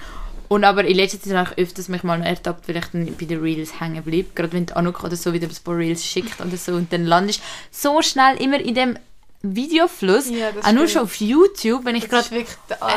Und 0.47 0.65
aber 0.65 0.83
in 0.83 0.97
letzter 0.97 1.21
Zeit 1.21 1.33
habe 1.33 1.51
ich 1.55 1.63
öfters 1.63 1.87
mich 1.87 2.03
mal 2.03 2.21
ertappt, 2.21 2.67
weil 2.67 2.77
ich 2.77 2.85
dann 2.87 3.15
bei 3.17 3.25
den 3.25 3.39
Reels 3.39 3.79
hängen 3.79 4.03
bleibe. 4.03 4.27
Gerade 4.35 4.51
wenn 4.51 4.65
die 4.65 4.73
Anuk 4.73 5.03
oder 5.03 5.15
so 5.15 5.31
wieder 5.31 5.47
ein 5.47 5.55
paar 5.63 5.77
Reels 5.77 6.03
schickt 6.05 6.41
oder 6.41 6.57
so 6.57 6.73
und 6.73 6.91
dann 6.91 7.05
landest 7.05 7.41
so 7.71 8.01
schnell 8.01 8.35
immer 8.35 8.59
in 8.59 8.75
dem 8.75 8.97
Videofluss. 9.43 10.29
Ja, 10.29 10.49
auch 10.61 10.71
nur 10.73 10.87
schon 10.87 11.03
auf 11.03 11.15
YouTube, 11.15 11.85
wenn 11.85 11.95
ich 11.95 12.07
gerade 12.07 12.27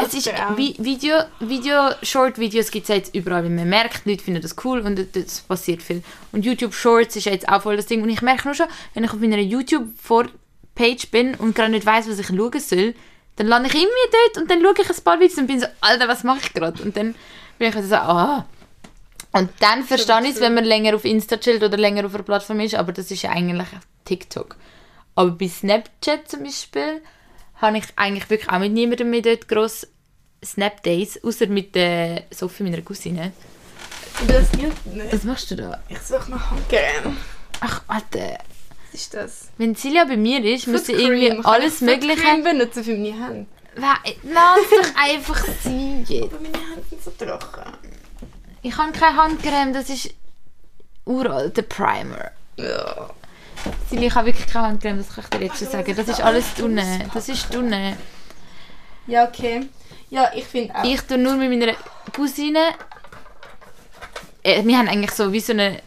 es 0.05 0.15
ist 0.15 0.31
Video, 0.57 1.17
Video 1.41 1.91
Short-Videos 2.03 2.71
gibt 2.71 2.89
es 2.89 2.95
jetzt 2.95 3.15
überall, 3.15 3.45
weil 3.45 3.51
man 3.51 3.69
merkt, 3.69 4.05
Leute 4.05 4.23
finden 4.23 4.43
das 4.43 4.57
cool 4.65 4.81
und 4.81 5.07
das 5.15 5.41
passiert 5.41 5.81
viel. 5.81 6.03
Und 6.33 6.45
YouTube 6.45 6.75
Shorts 6.75 7.17
ist 7.17 7.27
jetzt 7.27 7.49
auch 7.49 7.63
voll 7.63 7.77
das 7.77 7.87
Ding. 7.87 8.03
Und 8.03 8.11
ich 8.11 8.21
merke 8.21 8.49
nur 8.49 8.55
schon, 8.55 8.67
wenn 8.93 9.05
ich 9.05 9.13
auf 9.13 9.21
meiner 9.21 9.39
YouTube-Page 10.75 11.11
bin 11.11 11.35
und 11.35 11.55
gerade 11.55 11.71
nicht 11.71 11.87
weiß, 11.87 12.09
was 12.09 12.19
ich 12.19 12.27
schauen 12.27 12.61
soll, 12.61 12.95
dann 13.37 13.47
lande 13.47 13.69
ich 13.69 13.75
irgendwie 13.75 13.93
dort 14.13 14.43
und 14.43 14.51
dann 14.51 14.63
schaue 14.63 14.75
ich 14.81 14.91
ein 14.91 15.05
paar 15.05 15.21
Videos 15.21 15.39
und 15.39 15.47
bin 15.47 15.61
so, 15.61 15.67
Alter, 15.81 16.09
was 16.09 16.25
mache 16.25 16.41
ich 16.43 16.53
gerade? 16.53 16.83
Und 16.83 16.97
dann 16.97 17.15
bin 17.59 17.69
ich 17.69 17.85
so, 17.85 17.95
ah. 17.97 18.47
Und 19.33 19.51
dann 19.61 19.83
verstehe 19.83 20.23
ich 20.23 20.37
es, 20.37 20.41
wenn 20.41 20.55
man 20.55 20.65
länger 20.65 20.95
auf 20.95 21.05
Insta 21.05 21.37
chillt 21.37 21.63
oder 21.63 21.77
länger 21.77 22.07
auf 22.07 22.15
einer 22.15 22.23
Plattform 22.23 22.61
ist, 22.61 22.77
aber 22.77 22.93
das 22.93 23.11
ist 23.11 23.23
ja 23.23 23.31
eigentlich 23.31 23.67
TikTok. 24.05 24.57
Aber 25.17 25.33
bei 25.33 25.49
Snapchat 25.49 26.29
zum 26.29 26.45
Beispiel 26.45 27.01
habe 27.61 27.79
ich 27.79 27.85
eigentlich 27.97 28.31
wirklich 28.31 28.51
auch 28.51 28.59
mit 28.59 28.73
niemandem 28.73 29.11
mehr 29.11 29.23
dort 29.23 29.49
gross 29.49 29.87
Snap-Days, 30.45 31.25
außer 31.25 31.47
mit 31.47 31.75
der 31.75 32.25
Sophie, 32.31 32.65
meiner 32.65 32.83
Cousine. 32.83 33.33
Das 34.29 34.51
gilt 34.53 34.87
nicht. 34.87 35.13
Was 35.13 35.25
machst 35.25 35.51
du 35.51 35.57
da? 35.57 35.83
Ich 35.89 35.99
suche 36.01 36.31
nach 36.31 36.51
Handcreme. 36.51 37.17
Ach, 37.61 37.83
Alter. 37.89 38.39
Ist 38.95 39.13
das? 39.13 39.49
Wenn 39.59 39.75
Silja 39.75 40.05
bei 40.05 40.17
mir 40.17 40.45
ist, 40.45 40.69
muss 40.69 40.87
sie 40.87 40.93
Foot 40.93 41.03
irgendwie 41.03 41.45
alles 41.45 41.75
ich 41.75 41.81
Mögliche... 41.81 42.23
Cream 42.23 42.45
benutzen 42.45 42.85
für 42.85 42.93
meine 42.93 43.27
Hände. 43.27 43.47
Lass 43.75 43.99
doch 44.71 45.03
einfach 45.03 45.45
sein 45.65 46.05
jetzt. 46.09 46.23
Aber 46.23 46.41
meine 46.41 46.59
Hände 46.59 46.85
sind 46.89 47.03
so 47.03 47.11
trocken. 47.11 47.73
Ich 48.63 48.77
habe 48.77 48.93
keine 48.93 49.17
Handcreme, 49.17 49.73
das 49.73 49.91
ist 49.91 50.15
uralter 51.07 51.63
Primer. 51.63 52.31
Ja. 52.57 53.11
Silja, 53.91 54.07
ich 54.07 54.15
habe 54.15 54.27
wirklich 54.27 54.47
keine 54.47 54.69
Handcreme, 54.69 54.99
das 54.99 55.09
kann 55.09 55.25
ich 55.25 55.39
dir 55.39 55.45
jetzt 55.47 55.59
schon 55.59 55.69
sagen. 55.71 55.97
Das 55.97 56.07
ist 56.07 56.21
alles 56.21 56.55
dunne. 56.55 57.11
Das 57.13 57.29
ist 57.29 57.53
dunne. 57.53 57.97
Ja, 59.09 59.27
okay. 59.27 59.67
Ja, 60.09 60.31
ich 60.37 60.45
finde 60.45 60.73
auch. 60.73 60.85
Ich 60.85 61.01
tue 61.01 61.19
nur 61.19 61.35
mit 61.35 61.51
meiner 61.51 61.75
Cousine. 62.15 62.61
Äh, 64.45 64.65
wir 64.65 64.79
haben 64.79 64.87
eigentlich 64.87 65.11
so 65.11 65.33
wie 65.33 65.41
so 65.41 65.53
eine 65.53 65.81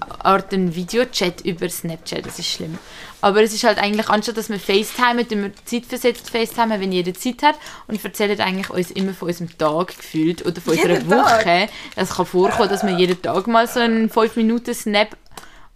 Art 0.00 0.52
einen 0.52 0.74
Videochat 0.74 1.40
über 1.42 1.68
Snapchat, 1.68 2.26
das 2.26 2.38
ist 2.38 2.48
schlimm. 2.48 2.78
Aber 3.20 3.42
es 3.42 3.54
ist 3.54 3.64
halt 3.64 3.78
eigentlich, 3.78 4.08
anstatt 4.08 4.36
dass 4.36 4.48
wir 4.48 4.58
FaceTimen, 4.58 5.28
tun 5.28 5.42
wir 5.42 5.52
zeitversetzt 5.64 6.30
FaceTimen, 6.30 6.80
wenn 6.80 6.92
jeder 6.92 7.14
Zeit 7.14 7.42
hat 7.42 7.56
und 7.86 8.04
erzählen 8.04 8.40
eigentlich 8.40 8.70
uns 8.70 8.90
immer 8.90 9.14
von 9.14 9.28
unserem 9.28 9.56
Tag 9.56 9.96
gefühlt 9.96 10.44
oder 10.44 10.60
von 10.60 10.74
Jeden 10.74 11.02
unserer 11.02 11.24
Tag? 11.24 11.46
Woche. 11.46 11.68
Es 11.96 12.10
kann 12.10 12.26
vorkommen, 12.26 12.68
dass 12.68 12.84
wir 12.84 12.96
jeden 12.96 13.20
Tag 13.20 13.46
mal 13.46 13.66
so 13.66 13.80
einen 13.80 14.10
5 14.10 14.36
Minuten 14.36 14.74
Snap 14.74 15.16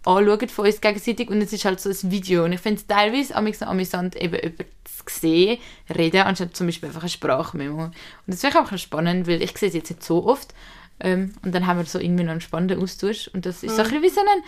anschauen 0.03 0.49
von 0.49 0.65
uns 0.65 0.81
gegenseitig 0.81 1.29
und 1.29 1.41
es 1.41 1.53
ist 1.53 1.65
halt 1.65 1.79
so 1.79 1.89
ein 1.89 2.11
Video 2.11 2.43
und 2.45 2.53
ich 2.53 2.59
finde 2.59 2.81
es 2.81 2.87
teilweise 2.87 3.35
am 3.35 3.45
noch 3.45 3.61
amüsant, 3.61 4.15
eben 4.15 4.39
über 4.39 4.63
das 4.83 5.19
Sehen 5.19 5.59
reden, 5.95 6.21
anstatt 6.21 6.55
zum 6.55 6.67
Beispiel 6.67 6.89
einfach 6.89 7.01
eine 7.01 7.09
Sprachmemo. 7.09 7.83
Und 7.83 7.93
das 8.25 8.41
finde 8.41 8.59
ich 8.59 8.73
auch 8.73 8.77
spannend, 8.77 9.27
weil 9.27 9.41
ich 9.41 9.55
sehe 9.57 9.69
es 9.69 9.75
jetzt 9.75 9.91
nicht 9.91 10.03
so 10.03 10.25
oft 10.25 10.53
ähm, 11.01 11.33
und 11.43 11.53
dann 11.53 11.67
haben 11.67 11.79
wir 11.79 11.85
so 11.85 11.99
irgendwie 11.99 12.23
noch 12.23 12.31
einen 12.31 12.41
spannenden 12.41 12.81
Austausch 12.81 13.29
und 13.33 13.45
das 13.45 13.63
ist 13.63 13.75
so 13.75 13.81
ein 13.81 13.89
bisschen 13.89 14.03
wie 14.03 14.09
so 14.09 14.21
eine 14.21 14.43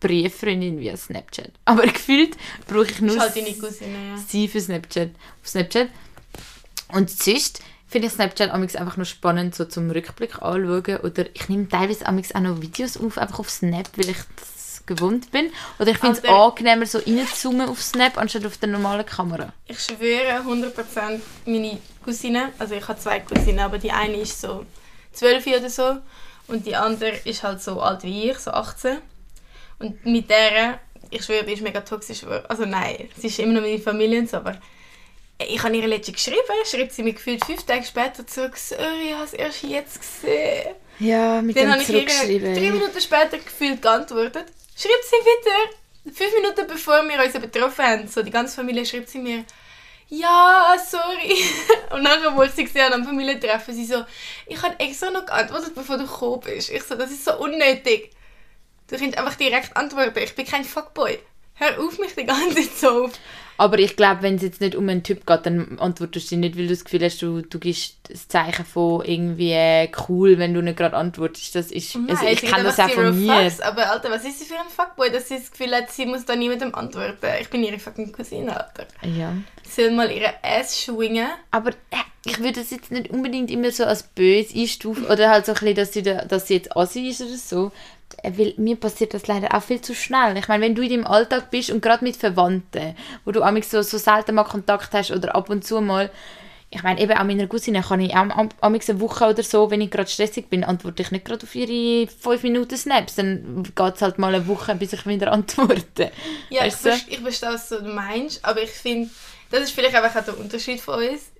Brieffreundin 0.00 0.80
via 0.80 0.96
Snapchat. 0.96 1.52
Aber 1.64 1.82
gefühlt 1.82 2.36
brauche 2.66 2.90
ich 2.90 3.00
nur 3.00 3.18
halt 3.18 3.34
Cousine, 3.34 3.90
ja. 3.90 4.16
sie 4.26 4.48
für 4.48 4.60
Snapchat, 4.60 5.10
auf 5.42 5.48
Snapchat. 5.48 5.88
Und 6.88 7.10
sonst 7.10 7.62
finde 7.86 8.08
ich 8.08 8.14
Snapchat 8.14 8.50
amigs 8.50 8.76
einfach 8.76 8.96
nur 8.96 9.06
spannend, 9.06 9.54
so 9.54 9.64
zum 9.64 9.90
Rückblick 9.90 10.42
anschauen. 10.42 10.96
Oder 11.02 11.26
ich 11.34 11.48
nehme 11.48 11.68
teilweise 11.68 12.06
amigs 12.06 12.34
auch 12.34 12.40
noch 12.40 12.60
Videos 12.60 12.96
auf, 12.96 13.18
einfach 13.18 13.38
auf 13.38 13.50
Snap, 13.50 13.88
weil 13.96 14.10
ich 14.10 14.18
das 14.36 14.82
gewohnt 14.86 15.30
bin. 15.30 15.50
Oder 15.78 15.92
ich 15.92 15.98
finde 15.98 16.18
es 16.18 16.24
angenehmer, 16.24 16.86
so 16.86 16.98
reinzoomen 16.98 17.68
auf 17.68 17.82
Snap, 17.82 18.18
anstatt 18.18 18.46
auf 18.46 18.56
der 18.56 18.70
normalen 18.70 19.06
Kamera. 19.06 19.52
Ich 19.66 19.80
schwöre 19.80 20.40
100% 20.40 21.20
meine 21.46 21.78
Cousine, 22.02 22.52
also 22.58 22.74
ich 22.74 22.88
habe 22.88 22.98
zwei 22.98 23.20
Cousinen, 23.20 23.60
aber 23.60 23.78
die 23.78 23.92
eine 23.92 24.16
ist 24.16 24.40
so 24.40 24.64
12 25.12 25.46
oder 25.46 25.70
so 25.70 25.98
und 26.48 26.66
die 26.66 26.76
andere 26.76 27.16
ist 27.24 27.42
halt 27.42 27.62
so 27.62 27.80
alt 27.80 28.02
wie 28.02 28.30
ich, 28.30 28.38
so 28.38 28.50
18. 28.50 28.98
Und 29.78 30.04
mit 30.04 30.28
der, 30.28 30.80
ich 31.10 31.24
schwöre, 31.24 31.44
die 31.44 31.52
ist 31.54 31.62
mega 31.62 31.80
toxisch. 31.80 32.24
Also 32.48 32.64
nein, 32.64 33.08
sie 33.16 33.28
ist 33.28 33.38
immer 33.38 33.54
noch 33.54 33.62
meine 33.62 33.78
Familie 33.78 34.20
und 34.20 34.30
so, 34.30 34.38
aber 34.38 34.60
ich 35.38 35.62
habe 35.62 35.76
ihr 35.76 35.86
letztens 35.86 36.16
geschrieben, 36.16 36.40
schreibt 36.64 36.92
sie 36.92 37.02
mir 37.02 37.14
gefühlt 37.14 37.44
fünf 37.44 37.62
Tage 37.62 37.84
später 37.84 38.26
zurück, 38.26 38.56
sorry, 38.56 39.08
ich 39.08 39.14
habe 39.14 39.24
es 39.24 39.32
erst 39.32 39.62
jetzt 39.62 40.00
gesehen. 40.00 40.74
Ja, 40.98 41.40
mit 41.40 41.56
Dann 41.56 41.72
habe 41.72 41.82
ich 41.82 41.88
ihr 41.88 42.04
drei. 42.40 42.70
Minuten 42.70 43.00
später 43.00 43.38
gefühlt 43.38 43.80
geantwortet. 43.80 44.46
Schreibt 44.76 45.04
sie 45.04 45.16
wieder, 45.16 46.14
fünf 46.14 46.34
Minuten 46.34 46.66
bevor 46.66 47.02
wir 47.08 47.24
uns 47.24 47.32
betroffen 47.32 47.84
haben, 47.84 48.08
so 48.08 48.22
die 48.22 48.30
ganze 48.30 48.56
Familie 48.56 48.84
schreibt 48.84 49.08
sie 49.08 49.18
mir, 49.18 49.44
ja, 50.10 50.76
sorry. 50.84 51.36
Und 51.94 52.02
nachher, 52.02 52.36
wo 52.36 52.42
ich 52.42 52.50
sie 52.50 52.64
gesehen 52.64 52.84
habe 52.84 52.94
am 52.96 53.04
Familientreffen, 53.04 53.74
sie 53.74 53.86
so, 53.86 54.04
ich 54.46 54.60
habe 54.60 54.78
extra 54.78 55.10
noch 55.10 55.24
geantwortet, 55.24 55.74
bevor 55.74 55.96
du 55.96 56.04
gekommen 56.04 56.40
bist. 56.40 56.70
Ich 56.70 56.82
so, 56.82 56.96
das 56.96 57.10
ist 57.10 57.24
so 57.24 57.38
unnötig. 57.38 58.10
Du 58.88 58.96
kannst 58.96 59.16
einfach 59.16 59.36
direkt 59.36 59.76
antworten. 59.76 60.18
Ich 60.18 60.34
bin 60.34 60.44
kein 60.44 60.64
Fuckboy. 60.64 61.18
Hör 61.54 61.78
auf, 61.78 61.98
mich 61.98 62.14
die 62.14 62.24
ganze 62.24 62.56
Zeit 62.56 62.76
so 62.76 63.04
auf. 63.04 63.12
Aber 63.60 63.78
ich 63.78 63.94
glaube, 63.94 64.22
wenn 64.22 64.36
es 64.36 64.42
jetzt 64.42 64.62
nicht 64.62 64.74
um 64.74 64.88
einen 64.88 65.02
Typ 65.02 65.26
geht, 65.26 65.44
dann 65.44 65.78
antwortest 65.78 66.32
du 66.32 66.36
nicht, 66.36 66.56
weil 66.56 66.62
du 66.62 66.70
das 66.70 66.82
Gefühl 66.82 67.04
hast, 67.04 67.20
du, 67.20 67.42
du 67.42 67.58
gibst 67.58 67.98
das 68.08 68.26
Zeichen 68.26 68.64
von 68.64 69.04
irgendwie 69.04 69.52
äh, 69.52 69.92
cool, 70.08 70.38
wenn 70.38 70.54
du 70.54 70.62
nicht 70.62 70.78
gerade 70.78 70.96
antwortest. 70.96 71.54
Das 71.54 71.70
ist, 71.70 71.94
also 71.94 72.26
ich 72.26 72.40
kenne 72.40 72.62
das 72.64 72.80
auch 72.80 72.88
von 72.88 73.22
mir. 73.22 73.34
Fucks, 73.34 73.60
aber 73.60 73.90
Alter, 73.90 74.10
was 74.10 74.24
ist 74.24 74.38
sie 74.38 74.46
für 74.46 74.58
ein 74.58 74.70
Fuckboy, 74.74 75.10
dass 75.10 75.28
sie 75.28 75.36
das 75.36 75.50
Gefühl 75.50 75.74
hat, 75.76 75.90
sie 75.90 76.06
muss 76.06 76.24
da 76.24 76.34
niemandem 76.34 76.74
antworten. 76.74 77.26
Ich 77.38 77.50
bin 77.50 77.62
ihre 77.62 77.78
fucking 77.78 78.10
Cousine, 78.12 78.50
Alter. 78.50 78.86
Ja. 79.02 79.34
Sie 79.70 79.82
soll 79.82 79.92
mal 79.92 80.10
ihre 80.10 80.34
Ass 80.42 80.80
schwingen. 80.80 81.28
Aber 81.50 81.70
äh, 81.70 81.96
ich 82.24 82.38
würde 82.38 82.60
das 82.60 82.70
jetzt 82.70 82.90
nicht 82.90 83.10
unbedingt 83.10 83.50
immer 83.50 83.70
so 83.70 83.84
als 83.84 84.02
böse 84.02 84.58
einstufen 84.58 85.06
oder 85.06 85.30
halt 85.30 85.46
so 85.46 85.52
ein 85.52 85.58
bisschen, 85.58 85.74
dass 85.76 85.92
sie, 85.92 86.02
da, 86.02 86.24
dass 86.24 86.46
sie 86.48 86.54
jetzt 86.54 86.76
assi 86.76 87.08
ist 87.08 87.22
oder 87.22 87.36
so. 87.36 87.72
Äh, 88.22 88.32
weil 88.36 88.54
mir 88.56 88.76
passiert 88.76 89.14
das 89.14 89.26
leider 89.26 89.54
auch 89.54 89.62
viel 89.62 89.80
zu 89.80 89.94
schnell. 89.94 90.36
Ich 90.36 90.48
meine, 90.48 90.64
wenn 90.64 90.74
du 90.74 90.82
in 90.82 90.90
deinem 90.90 91.06
Alltag 91.06 91.50
bist 91.50 91.70
und 91.70 91.82
gerade 91.82 92.04
mit 92.04 92.16
Verwandten, 92.16 92.96
wo 93.24 93.32
du 93.32 93.42
amix 93.42 93.70
so, 93.70 93.82
so 93.82 93.98
selten 93.98 94.34
mal 94.34 94.44
Kontakt 94.44 94.92
hast 94.92 95.12
oder 95.12 95.34
ab 95.34 95.48
und 95.50 95.64
zu 95.64 95.80
mal, 95.80 96.10
ich 96.72 96.84
meine, 96.84 97.00
eben 97.00 97.12
an 97.12 97.26
meiner 97.26 97.48
Cousine 97.48 97.82
kann 97.82 98.00
ich 98.00 98.14
auch 98.14 98.48
amix 98.60 98.88
eine 98.88 99.00
Woche 99.00 99.26
oder 99.30 99.42
so, 99.42 99.72
wenn 99.72 99.80
ich 99.80 99.90
gerade 99.90 100.08
stressig 100.08 100.48
bin, 100.48 100.62
antworte 100.62 101.02
ich 101.02 101.10
nicht 101.10 101.24
gerade 101.24 101.42
auf 101.42 101.54
ihre 101.56 102.06
5 102.06 102.44
Minuten 102.44 102.76
Snaps, 102.76 103.16
dann 103.16 103.64
geht 103.64 103.94
es 103.96 104.02
halt 104.02 104.18
mal 104.18 104.32
eine 104.32 104.46
Woche, 104.46 104.76
bis 104.76 104.92
ich 104.92 105.04
wieder 105.04 105.32
antworte. 105.32 106.12
Ja, 106.48 106.62
weißt 106.62 106.86
ich, 106.86 106.92
verstehe, 106.92 107.14
ich 107.14 107.20
verstehe, 107.20 107.48
was 107.48 107.68
du 107.70 107.82
meinst, 107.82 108.44
aber 108.44 108.62
ich 108.62 108.70
finde, 108.70 109.10
das 109.50 109.62
ist 109.62 109.72
vielleicht 109.72 109.94
einfach 109.94 110.20
auch 110.20 110.24
der 110.24 110.38
Unterschied 110.38 110.80
von 110.80 111.02
uns. 111.02 111.30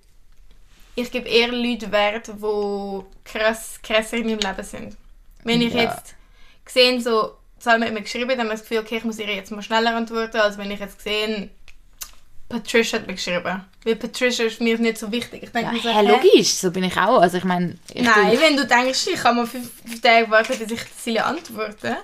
Ich 0.95 1.09
gebe 1.09 1.27
eher 1.27 1.47
Leute 1.47 1.91
Wert, 1.91 2.27
die 2.27 3.01
krass, 3.23 3.79
krasser 3.81 4.17
in 4.17 4.27
meinem 4.27 4.39
Leben 4.39 4.63
sind. 4.63 4.97
Wenn 5.43 5.61
ich 5.61 5.73
ja. 5.73 5.83
jetzt 5.83 6.15
gesehen, 6.65 7.01
so, 7.01 7.37
Salma 7.57 7.85
hat 7.85 7.93
mir 7.93 8.01
geschrieben, 8.01 8.29
dann 8.29 8.41
habe 8.41 8.53
ich 8.53 8.59
das 8.59 8.61
Gefühl, 8.61 8.79
okay, 8.79 8.97
ich 8.97 9.03
muss 9.03 9.19
ihr 9.19 9.33
jetzt 9.33 9.51
mal 9.51 9.61
schneller 9.61 9.95
antworten, 9.95 10.37
als 10.37 10.57
wenn 10.57 10.69
ich 10.69 10.79
jetzt 10.79 10.97
gesehen, 10.97 11.49
Patricia 12.49 12.99
hat 12.99 13.07
mir 13.07 13.13
geschrieben. 13.13 13.65
Weil 13.85 13.95
Patricia 13.95 14.45
ist 14.45 14.59
mir 14.59 14.77
nicht 14.77 14.97
so 14.97 15.11
wichtig. 15.11 15.43
Ich 15.43 15.51
denke 15.51 15.75
ja, 15.75 15.81
so, 15.81 15.89
ja, 15.89 16.01
logisch, 16.01 16.53
so 16.55 16.69
bin 16.69 16.83
ich 16.83 16.97
auch. 16.97 17.21
Also 17.21 17.37
ich 17.37 17.45
meine... 17.45 17.77
Nein, 17.95 18.37
wenn 18.39 18.57
du 18.57 18.65
denkst, 18.65 19.07
ich 19.07 19.19
kann 19.19 19.37
mal 19.37 19.47
fünf, 19.47 19.71
fünf 19.81 20.01
Tage 20.01 20.29
warten, 20.29 20.59
bis 20.59 20.71
ich 20.71 20.81
sie 20.97 21.19
antworte. 21.19 21.97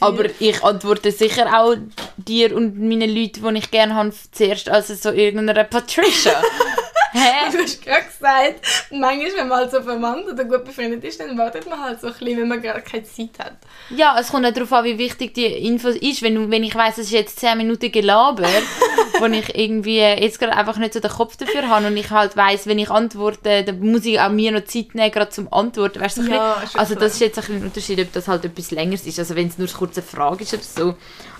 Aber 0.00 0.24
ich 0.40 0.62
antworte 0.62 1.12
sicher 1.12 1.46
auch 1.58 1.76
dir 2.16 2.54
und 2.56 2.78
meinen 2.78 3.14
Leuten, 3.14 3.54
die 3.54 3.58
ich 3.58 3.70
gerne 3.70 3.94
habe, 3.94 4.12
zuerst 4.32 4.68
als 4.68 4.88
so 4.88 5.10
irgendeiner 5.10 5.64
Patricia. 5.64 6.42
Hä? 7.12 7.50
Du 7.52 7.58
hast 7.58 7.82
gerade 7.82 8.04
gesagt, 8.06 8.66
manchmal, 8.90 9.36
wenn 9.36 9.48
man 9.48 9.58
halt 9.58 9.70
so 9.70 9.82
verwandt 9.82 10.26
oder 10.26 10.44
gut 10.44 10.64
befreundet 10.64 11.04
ist, 11.04 11.20
dann 11.20 11.36
wartet 11.36 11.68
man 11.68 11.80
halt 11.80 12.00
so 12.00 12.06
ein 12.06 12.14
bisschen, 12.14 12.38
wenn 12.38 12.48
man 12.48 12.62
gerade 12.62 12.80
keine 12.80 13.04
Zeit 13.04 13.38
hat. 13.38 13.52
Ja, 13.90 14.16
es 14.18 14.30
kommt 14.30 14.46
auch 14.46 14.52
darauf 14.52 14.72
an, 14.72 14.84
wie 14.84 14.98
wichtig 14.98 15.34
die 15.34 15.44
Info 15.44 15.88
ist. 15.88 16.22
Wenn, 16.22 16.50
wenn 16.50 16.64
ich 16.64 16.74
weiss, 16.74 16.98
es 16.98 17.06
ist 17.06 17.12
jetzt 17.12 17.40
10 17.40 17.58
Minuten 17.58 17.92
gelabert, 17.92 18.62
wo 19.18 19.26
ich 19.26 19.54
irgendwie 19.54 19.98
jetzt 19.98 20.38
gerade 20.38 20.56
einfach 20.56 20.78
nicht 20.78 20.94
so 20.94 21.00
den 21.00 21.10
Kopf 21.10 21.36
dafür 21.36 21.68
habe 21.68 21.86
und 21.86 21.96
ich 21.96 22.10
halt 22.10 22.36
weiss, 22.36 22.66
wenn 22.66 22.78
ich 22.78 22.90
antworte, 22.90 23.64
dann 23.64 23.80
muss 23.80 24.06
ich 24.06 24.18
auch 24.18 24.30
mir 24.30 24.52
noch 24.52 24.64
Zeit 24.64 24.94
nehmen, 24.94 25.10
gerade 25.10 25.30
zum 25.30 25.52
Antworten. 25.52 26.00
Weißt, 26.00 26.16
so 26.16 26.22
ja, 26.22 26.62
also 26.74 26.94
das 26.94 27.14
ist 27.14 27.20
jetzt 27.20 27.38
ein, 27.38 27.56
ein 27.56 27.64
Unterschied, 27.64 28.00
ob 28.00 28.12
das 28.12 28.28
halt 28.28 28.44
etwas 28.44 28.70
länger 28.70 28.94
ist. 28.94 29.18
Also 29.18 29.36
wenn 29.36 29.48
es 29.48 29.58
nur 29.58 29.68
eine 29.68 29.76
kurze 29.76 30.02
Frage 30.02 30.44
ist 30.44 30.54
oder 30.54 30.62
so. 30.62 30.94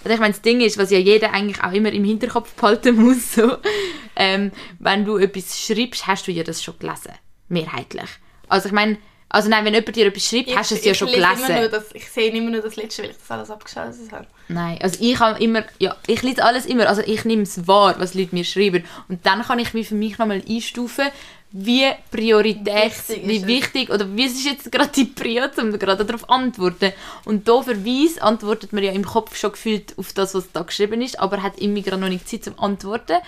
Also 0.04 0.14
ich 0.14 0.20
meine, 0.20 0.32
das 0.32 0.42
Ding 0.42 0.60
ist, 0.60 0.78
was 0.78 0.90
ja 0.90 0.98
jeder 0.98 1.32
eigentlich 1.32 1.62
auch 1.62 1.72
immer 1.72 1.92
im 1.92 2.04
Hinterkopf 2.04 2.52
behalten 2.54 2.96
muss, 2.96 3.34
so, 3.34 3.56
ähm, 4.16 4.52
wenn 4.78 5.04
du 5.04 5.16
etwas 5.16 5.60
schreibst, 5.60 6.06
hast 6.06 6.26
du 6.26 6.32
ja 6.32 6.42
das 6.42 6.62
schon 6.62 6.78
gelesen. 6.78 7.12
Mehrheitlich. 7.48 8.08
Also 8.48 8.66
ich 8.66 8.72
meine, 8.72 8.98
also 9.32 9.48
nein, 9.48 9.64
wenn 9.64 9.72
jemand 9.72 9.96
dir 9.96 10.06
etwas 10.06 10.26
schreibt, 10.26 10.48
ich, 10.48 10.56
hast 10.56 10.72
du 10.72 10.74
es 10.74 10.84
ja 10.84 10.92
schon 10.92 11.08
gelesen. 11.08 11.70
Das, 11.70 11.86
ich 11.94 12.06
sehe 12.10 12.30
immer 12.30 12.50
nur 12.50 12.60
das 12.60 12.76
Letzte, 12.76 13.02
weil 13.02 13.10
ich 13.10 13.16
das 13.16 13.30
alles 13.30 13.50
abgeschaltet 13.50 14.12
habe. 14.12 14.26
Nein, 14.48 14.78
also 14.82 14.98
ich 15.00 15.18
habe 15.18 15.42
immer, 15.42 15.64
ja, 15.78 15.96
ich 16.06 16.22
lese 16.22 16.44
alles 16.44 16.66
immer, 16.66 16.86
also 16.86 17.00
ich 17.00 17.24
nehme 17.24 17.42
es 17.42 17.66
wahr, 17.66 17.94
was 17.98 18.12
Leute 18.12 18.34
mir 18.34 18.44
schreiben. 18.44 18.84
Und 19.08 19.24
dann 19.24 19.42
kann 19.42 19.58
ich 19.58 19.72
mich 19.72 19.88
für 19.88 19.94
mich 19.94 20.18
nochmal 20.18 20.42
einstufen, 20.46 21.06
wie 21.52 21.86
Priorität, 22.10 22.92
wichtig 23.08 23.28
wie 23.28 23.46
wichtig, 23.46 23.90
oder 23.90 24.16
wie 24.16 24.24
ist 24.24 24.44
jetzt 24.44 24.72
gerade 24.72 24.90
die 24.94 25.04
Priorität, 25.04 25.62
um 25.62 25.78
gerade 25.78 26.04
darauf 26.04 26.28
antworten. 26.30 26.92
Und 27.24 27.46
da 27.46 27.62
für 27.62 27.84
Weiss 27.84 28.18
antwortet 28.18 28.72
man 28.72 28.82
ja 28.82 28.92
im 28.92 29.04
Kopf 29.04 29.36
schon 29.36 29.52
gefühlt 29.52 29.98
auf 29.98 30.12
das, 30.12 30.34
was 30.34 30.50
da 30.52 30.62
geschrieben 30.62 31.02
ist, 31.02 31.20
aber 31.20 31.42
hat 31.42 31.58
immer 31.58 31.80
gerade 31.80 32.00
noch 32.00 32.08
nicht 32.08 32.28
Zeit 32.28 32.44
zum 32.44 32.58
Antworten. 32.58 33.18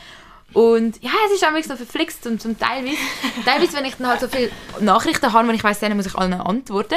Und 0.55 1.03
ja, 1.03 1.11
es 1.27 1.33
ist 1.35 1.45
auch 1.45 1.51
so 1.63 1.77
verflixt 1.77 2.27
und 2.27 2.41
zum 2.41 2.59
Teilweise, 2.59 2.97
teilweise, 3.45 3.77
wenn 3.77 3.85
ich 3.85 3.97
dann 3.97 4.07
halt 4.07 4.21
so 4.21 4.29
viele 4.29 4.51
Nachrichten 4.81 5.33
habe, 5.33 5.49
wenn 5.49 5.57
ich 5.57 5.65
weiss, 5.65 5.81
dann 5.81 5.97
muss 5.97 6.07
ich 6.07 6.15
allen 6.15 6.33
antworten. 6.35 6.97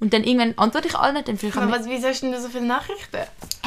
Und 0.00 0.12
dann 0.12 0.22
irgendwann 0.22 0.56
antworte 0.58 0.86
ich 0.86 0.94
allen, 0.94 1.24
dann 1.24 1.38
vielleicht 1.38 1.56
Aber 1.56 1.72
was, 1.72 1.88
wieso 1.88 2.06
hast 2.06 2.22
du 2.22 2.30
denn 2.30 2.40
so 2.40 2.48
viele 2.48 2.66
Nachrichten? 2.66 3.18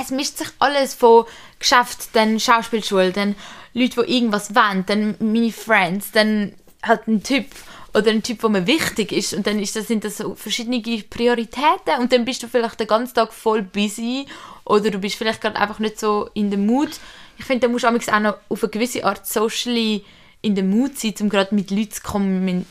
Es 0.02 0.12
mischt 0.12 0.38
sich 0.38 0.48
alles 0.60 0.94
von 0.94 1.26
Geschäft, 1.60 2.10
dann 2.14 2.40
Schauspielschule, 2.40 3.12
dann 3.12 3.36
Leute, 3.74 4.06
die 4.06 4.16
irgendwas 4.16 4.56
wollen, 4.56 4.86
dann 4.86 5.16
meine 5.20 5.52
Friends, 5.52 6.12
dann 6.12 6.54
halt 6.84 7.08
ein 7.08 7.24
Typ 7.24 7.46
oder 7.94 8.12
ein 8.12 8.24
Typ, 8.24 8.42
der 8.42 8.50
mir 8.50 8.68
wichtig 8.68 9.12
ist 9.12 9.34
und 9.34 9.46
dann 9.48 9.60
ist 9.60 9.76
das, 9.76 9.88
sind 9.88 10.04
das 10.04 10.18
so 10.18 10.36
verschiedene 10.36 10.82
Prioritäten 10.82 12.00
und 12.00 12.12
dann 12.12 12.26
bist 12.26 12.42
du 12.42 12.48
vielleicht 12.48 12.80
den 12.80 12.88
ganzen 12.88 13.16
Tag 13.16 13.34
voll 13.34 13.62
busy 13.62 14.26
oder 14.64 14.92
du 14.92 15.00
bist 15.00 15.16
vielleicht 15.16 15.42
gerade 15.42 15.58
einfach 15.58 15.80
nicht 15.80 16.00
so 16.00 16.30
in 16.34 16.52
dem 16.52 16.66
Mut. 16.66 16.92
Ich 17.38 17.46
finde, 17.46 17.68
da 17.68 17.72
musst 17.72 17.84
du 17.84 18.14
auch 18.14 18.20
noch 18.20 18.38
auf 18.50 18.64
eine 18.64 18.70
gewisse 18.70 19.04
Art 19.04 19.28
socially 19.28 20.06
in 20.44 20.56
der 20.56 20.64
Mut 20.64 20.98
sein, 20.98 21.14
um 21.20 21.30
gerade 21.30 21.54
mit 21.54 21.70
Leuten 21.70 21.92
zu 21.92 22.02
kommen, 22.02 22.66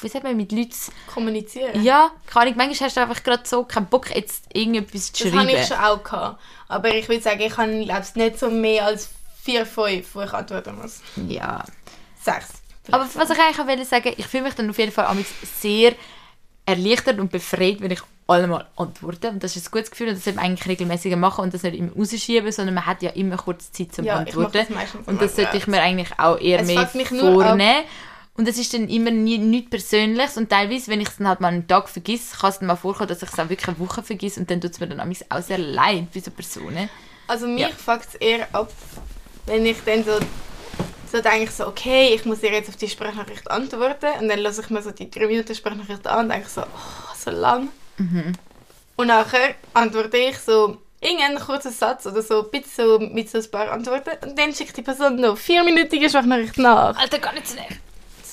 wie 0.00 0.08
sagt 0.08 0.24
man, 0.24 0.36
mit 0.36 0.50
Leuten 0.50 0.74
kommunizieren. 1.06 1.82
Ja, 1.84 2.10
kann 2.26 2.48
ich, 2.48 2.56
manchmal 2.56 2.88
hast 2.88 2.96
du 2.96 3.00
einfach 3.00 3.22
gerade 3.22 3.42
so 3.46 3.62
keinen 3.62 3.86
Bock, 3.86 4.14
jetzt 4.14 4.44
irgendetwas 4.52 5.12
zu 5.12 5.24
das 5.24 5.32
schreiben. 5.32 5.48
Das 5.48 5.54
habe 5.54 5.62
ich 5.62 5.68
schon 5.68 5.76
auch 5.76 6.02
gehabt. 6.02 6.40
Aber 6.68 6.94
ich 6.94 7.08
würde 7.08 7.22
sagen, 7.22 7.40
ich 7.40 7.56
habe 7.56 7.70
nicht 7.70 8.38
so 8.38 8.50
mehr 8.50 8.86
als 8.86 9.10
vier, 9.42 9.64
fünf, 9.66 10.14
wo 10.14 10.22
ich 10.22 10.32
antworten 10.32 10.76
muss. 10.80 11.00
Ja. 11.28 11.64
Sechs. 12.20 12.48
Aber 12.90 13.06
was 13.14 13.30
ich 13.30 13.38
eigentlich 13.38 13.66
wollte 13.66 13.84
sagen, 13.84 14.12
ich 14.16 14.26
fühle 14.26 14.44
mich 14.44 14.54
dann 14.54 14.70
auf 14.70 14.78
jeden 14.78 14.92
Fall 14.92 15.06
sehr 15.60 15.94
erleichtert 16.64 17.18
und 17.18 17.30
befreit, 17.30 17.80
wenn 17.80 17.92
ich 17.92 18.00
allemal 18.26 18.66
antworte. 18.76 19.30
Und 19.30 19.42
das 19.42 19.56
ist 19.56 19.68
ein 19.68 19.70
gutes 19.70 19.90
Gefühl 19.90 20.08
und 20.08 20.16
das 20.16 20.24
sollte 20.24 20.38
man 20.38 20.46
eigentlich 20.46 20.68
regelmäßiger 20.68 21.16
machen 21.16 21.44
und 21.44 21.54
das 21.54 21.62
nicht 21.62 21.76
immer 21.76 21.92
rausschieben, 21.92 22.50
sondern 22.50 22.74
man 22.74 22.86
hat 22.86 23.02
ja 23.02 23.10
immer 23.10 23.36
kurz 23.36 23.70
Zeit 23.70 23.94
zum 23.94 24.04
ja, 24.04 24.16
Antworten. 24.16 24.52
Das 24.52 24.94
und 25.06 25.22
das 25.22 25.36
sollte 25.36 25.56
ich 25.56 25.66
mir 25.66 25.80
eigentlich 25.80 26.18
auch 26.18 26.38
eher 26.38 26.60
es 26.60 26.66
mehr 26.66 26.86
vornehmen. 26.86 27.84
Und 28.34 28.46
es 28.46 28.58
ist 28.58 28.74
dann 28.74 28.88
immer 28.88 29.10
nie, 29.10 29.38
nichts 29.38 29.70
Persönliches 29.70 30.36
und 30.36 30.50
teilweise, 30.50 30.90
wenn 30.90 31.00
ich 31.00 31.08
es 31.08 31.16
dann 31.16 31.28
halt 31.28 31.40
mal 31.40 31.48
einen 31.48 31.66
Tag 31.66 31.88
vergesse, 31.88 32.36
kann 32.36 32.50
es 32.50 32.58
dann 32.58 32.66
mal 32.66 32.76
vorkommen, 32.76 33.08
dass 33.08 33.22
ich 33.22 33.30
es 33.32 33.38
auch 33.38 33.48
wirklich 33.48 33.68
eine 33.68 33.78
Woche 33.78 34.02
vergesse 34.02 34.40
und 34.40 34.50
dann 34.50 34.60
tut 34.60 34.72
es 34.72 34.80
mir 34.80 34.88
dann 34.88 35.00
auch 35.00 35.40
sehr 35.42 35.56
leid 35.56 36.08
bei 36.12 36.20
so 36.20 36.30
Personen. 36.30 36.90
Also 37.28 37.46
mich 37.46 37.62
ja. 37.62 37.68
fuckt 37.70 38.08
es 38.08 38.14
eher 38.16 38.46
ab, 38.52 38.70
wenn 39.46 39.64
ich 39.64 39.78
dann 39.86 40.04
so 40.04 40.18
so 41.10 41.20
denke 41.20 41.44
ich 41.44 41.50
so, 41.50 41.66
okay, 41.66 42.14
ich 42.14 42.24
muss 42.24 42.42
ihr 42.42 42.52
jetzt 42.52 42.68
auf 42.68 42.76
die 42.76 42.88
Sprachnachricht 42.88 43.50
antworten. 43.50 44.10
Und 44.20 44.28
dann 44.28 44.38
lasse 44.38 44.62
ich 44.62 44.70
mir 44.70 44.82
so 44.82 44.90
die 44.90 45.10
drei 45.10 45.26
Minuten 45.26 45.54
Sprachnachricht 45.54 46.06
an 46.06 46.24
und 46.26 46.28
denke 46.30 46.48
so, 46.48 46.62
oh, 46.62 47.14
so 47.18 47.30
lang. 47.30 47.68
Mhm. 47.98 48.32
Und 48.96 49.06
nachher 49.08 49.54
antworte 49.74 50.16
ich 50.16 50.38
so 50.38 50.78
irgendeinen 51.00 51.38
kurzen 51.38 51.72
Satz 51.72 52.06
oder 52.06 52.22
so, 52.22 52.42
bitte 52.44 52.68
so 52.68 52.98
mit 52.98 53.30
so 53.30 53.38
ein 53.38 53.50
paar 53.50 53.70
Antworten. 53.70 54.28
Und 54.28 54.38
dann 54.38 54.54
schickt 54.54 54.76
die 54.76 54.82
Person 54.82 55.16
noch 55.16 55.36
vierminütige 55.36 56.08
Sprachnachricht 56.08 56.58
nach. 56.58 56.96
Alter, 56.96 57.18
gar 57.18 57.32
nicht 57.32 57.48
so 57.48 57.54
nervig 57.56 57.78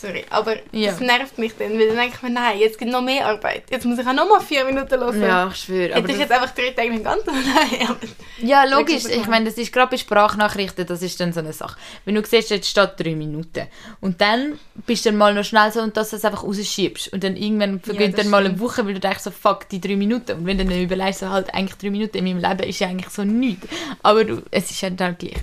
sorry. 0.04 0.26
Aber 0.30 0.56
ja. 0.72 0.92
das 0.92 1.00
nervt 1.00 1.38
mich 1.38 1.54
dann, 1.58 1.80
weil 1.80 1.88
dann 1.88 1.98
denke 1.98 2.16
ich 2.16 2.22
mir, 2.22 2.30
nein, 2.30 2.60
jetzt 2.60 2.78
gibt 2.78 2.92
noch 2.92 3.02
mehr 3.02 3.26
Arbeit. 3.26 3.64
Jetzt 3.70 3.86
muss 3.86 3.98
ich 3.98 4.06
auch 4.06 4.14
noch 4.14 4.28
mal 4.28 4.42
vier 4.42 4.66
Minuten 4.66 5.00
hören. 5.00 5.22
Ja, 5.22 5.48
ich 5.48 5.56
schwöre. 5.56 5.94
Hätte 5.94 6.12
ich 6.12 6.18
jetzt 6.18 6.32
einfach 6.32 6.54
drei 6.54 6.72
Tage 6.72 6.90
geantwortet? 6.90 7.44
Nein. 7.46 7.98
Ja, 8.40 8.66
logisch. 8.66 9.06
Ich 9.06 9.28
meine, 9.28 9.46
das 9.46 9.58
ist 9.58 9.72
gerade 9.72 9.92
bei 9.92 9.98
Sprachnachrichten, 9.98 10.86
das 10.86 11.02
ist 11.02 11.20
dann 11.20 11.34
so 11.34 11.40
eine 11.40 11.54
Sache. 11.54 11.78
Wenn 12.06 12.16
du 12.16 12.24
siehst, 12.24 12.50
jetzt 12.50 12.70
steht 12.70 12.92
drei 12.98 13.16
Minuten. 13.16 13.68
Und 14.02 14.22
dann 14.22 14.60
bist 14.86 15.06
du 15.06 15.10
dann 15.10 15.18
mal 15.18 15.34
noch 15.34 15.44
schnell 15.44 15.72
so 15.72 15.82
und 15.82 15.96
dass 15.96 16.10
du 16.10 16.18
es 16.18 16.26
einfach 16.26 16.44
rausschiebst. 16.44 17.14
Und 17.14 17.24
dann 17.24 17.36
irgendwann 17.36 17.80
vergeht 17.80 18.18
ja, 18.18 18.24
dann 18.24 18.30
mal 18.30 18.46
eine 18.46 18.60
Woche, 18.60 18.86
weil 18.86 18.94
du 18.94 19.00
denkst 19.00 19.24
so, 19.24 19.32
fuck, 19.32 19.70
die 19.70 19.80
drei 19.80 19.96
Minuten. 19.96 20.40
Und 20.40 20.46
wenn 20.46 20.58
du 20.58 20.66
dann 20.66 20.82
überlegst, 20.82 21.22
so 21.22 21.30
halt 21.30 21.54
eigentlich 21.54 21.78
drei 21.78 21.90
Minuten 21.90 22.18
in 22.18 22.26
meinem 22.26 22.40
Leben 22.40 22.70
ist 22.70 22.80
ja 22.80 22.88
eigentlich 22.88 23.10
so 23.10 23.24
nichts. 23.24 23.68
Aber 24.02 24.24
du, 24.26 24.42
es 24.52 24.70
ist 24.70 24.82
ja 24.82 24.90
dann 24.90 25.18
gleich. 25.18 25.38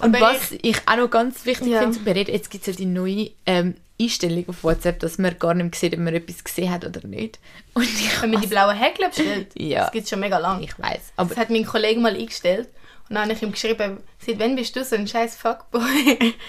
Und 0.00 0.16
Aber 0.16 0.32
was 0.32 0.52
ich, 0.52 0.64
ich, 0.64 0.76
auch 0.86 0.96
noch 0.96 1.10
ganz 1.10 1.44
wichtig 1.46 1.68
ja. 1.68 1.80
finde 1.80 1.98
zu 1.98 2.04
bereden, 2.04 2.32
jetzt 2.32 2.50
gibt 2.50 2.66
es 2.66 2.74
ja 2.74 2.78
die 2.78 2.86
neue 2.86 3.30
ähm, 3.46 3.74
Einstellung 4.00 4.48
auf 4.48 4.64
WhatsApp, 4.64 5.00
dass 5.00 5.18
man 5.18 5.38
gar 5.38 5.54
nicht 5.54 5.74
sieht, 5.74 5.92
ob 5.92 6.00
man 6.00 6.14
etwas 6.14 6.42
gesehen 6.42 6.70
hat 6.70 6.84
oder 6.84 7.06
nicht. 7.06 7.38
Und 7.74 7.84
ich 7.84 8.22
Wenn 8.22 8.30
man 8.30 8.40
die 8.40 8.46
blauen 8.46 8.76
Häkchen 8.76 9.08
bestellt? 9.08 9.48
ja. 9.56 9.80
Das 9.82 9.92
gibt 9.92 10.04
es 10.04 10.10
schon 10.10 10.20
mega 10.20 10.38
lange. 10.38 10.64
Ich 10.64 10.78
weiß. 10.78 11.12
Aber 11.16 11.28
das 11.28 11.38
hat 11.38 11.50
mein 11.50 11.64
Kollege 11.64 12.00
mal 12.00 12.14
eingestellt. 12.14 12.68
Und 13.10 13.16
dann 13.16 13.24
habe 13.24 13.32
ich 13.32 13.42
ihm 13.42 13.50
geschrieben, 13.50 13.98
seit 14.24 14.38
wann 14.38 14.54
bist 14.54 14.76
du 14.76 14.84
so 14.84 14.94
ein 14.94 15.08
scheiß 15.08 15.34
Fuckboy? 15.34 15.82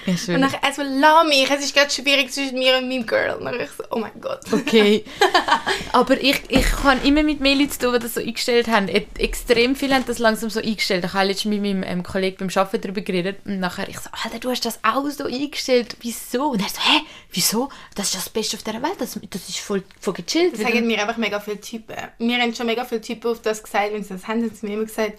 Ja. 0.06 0.36
Und 0.36 0.42
dann 0.42 0.54
er 0.62 0.74
so, 0.76 0.84
lass 0.84 1.28
mich, 1.28 1.50
es 1.50 1.66
ist 1.66 1.74
gerade 1.74 1.90
schwierig 1.90 2.32
zwischen 2.32 2.60
mir 2.60 2.78
und 2.78 2.88
meinem 2.88 3.08
Girl. 3.08 3.36
Und 3.36 3.46
dann 3.46 3.60
ich 3.60 3.72
so, 3.72 3.84
oh 3.90 3.98
mein 3.98 4.12
Gott. 4.22 4.42
Okay. 4.52 5.04
Aber 5.92 6.22
ich, 6.22 6.40
ich 6.50 6.66
kann 6.70 7.04
immer 7.04 7.24
mit 7.24 7.40
mehr 7.40 7.56
Leuten 7.56 7.72
zu 7.72 7.80
tun, 7.80 7.94
die 7.94 8.00
das 8.00 8.14
so 8.14 8.22
eingestellt 8.22 8.68
haben. 8.68 8.90
Extrem 8.90 9.76
viele 9.76 9.96
haben 9.96 10.06
das 10.06 10.20
langsam 10.20 10.52
so 10.52 10.60
eingestellt. 10.60 11.04
Ich 11.04 11.14
habe 11.14 11.26
letztens 11.26 11.50
mit 11.50 11.64
meinem 11.64 11.82
ähm, 11.82 12.04
Kollegen 12.04 12.38
beim 12.38 12.50
Arbeiten 12.56 12.82
darüber 12.82 13.02
geredet 13.02 13.40
und 13.46 13.60
nachher 13.60 13.90
ich 13.90 13.98
so, 13.98 14.12
Alter, 14.24 14.38
du 14.38 14.52
hast 14.52 14.64
das 14.64 14.80
auch 14.84 15.10
so 15.10 15.26
eingestellt. 15.26 15.98
Wieso? 16.02 16.50
Und 16.52 16.62
er 16.62 16.70
so, 16.70 16.80
hä? 16.80 17.00
Wieso? 17.32 17.70
Das 17.96 18.10
ist 18.10 18.18
das 18.18 18.30
Beste 18.30 18.58
auf 18.58 18.62
dieser 18.62 18.84
Welt. 18.84 18.98
Das, 19.00 19.20
das 19.32 19.50
ist 19.50 19.58
voll, 19.58 19.82
voll 20.00 20.14
gechillt. 20.14 20.54
Das 20.54 20.62
sagen 20.62 20.86
mir 20.86 21.02
einfach 21.02 21.18
mega 21.18 21.40
viele 21.40 21.60
Typen. 21.60 21.96
Mir 22.20 22.38
haben 22.38 22.54
schon 22.54 22.68
mega 22.68 22.86
viele 22.86 23.02
Typen 23.02 23.32
auf 23.32 23.42
das 23.42 23.64
gesagt, 23.64 23.94
wenn 23.94 24.04
sie 24.04 24.14
das 24.14 24.28
haben, 24.28 24.44
haben 24.44 24.54
sie 24.54 24.68
mir 24.68 24.74
immer 24.74 24.86
gesagt, 24.86 25.14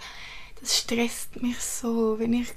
das 0.62 0.78
stresst 0.78 1.42
mich 1.42 1.58
so, 1.60 2.18
wenn 2.18 2.32
ich, 2.32 2.48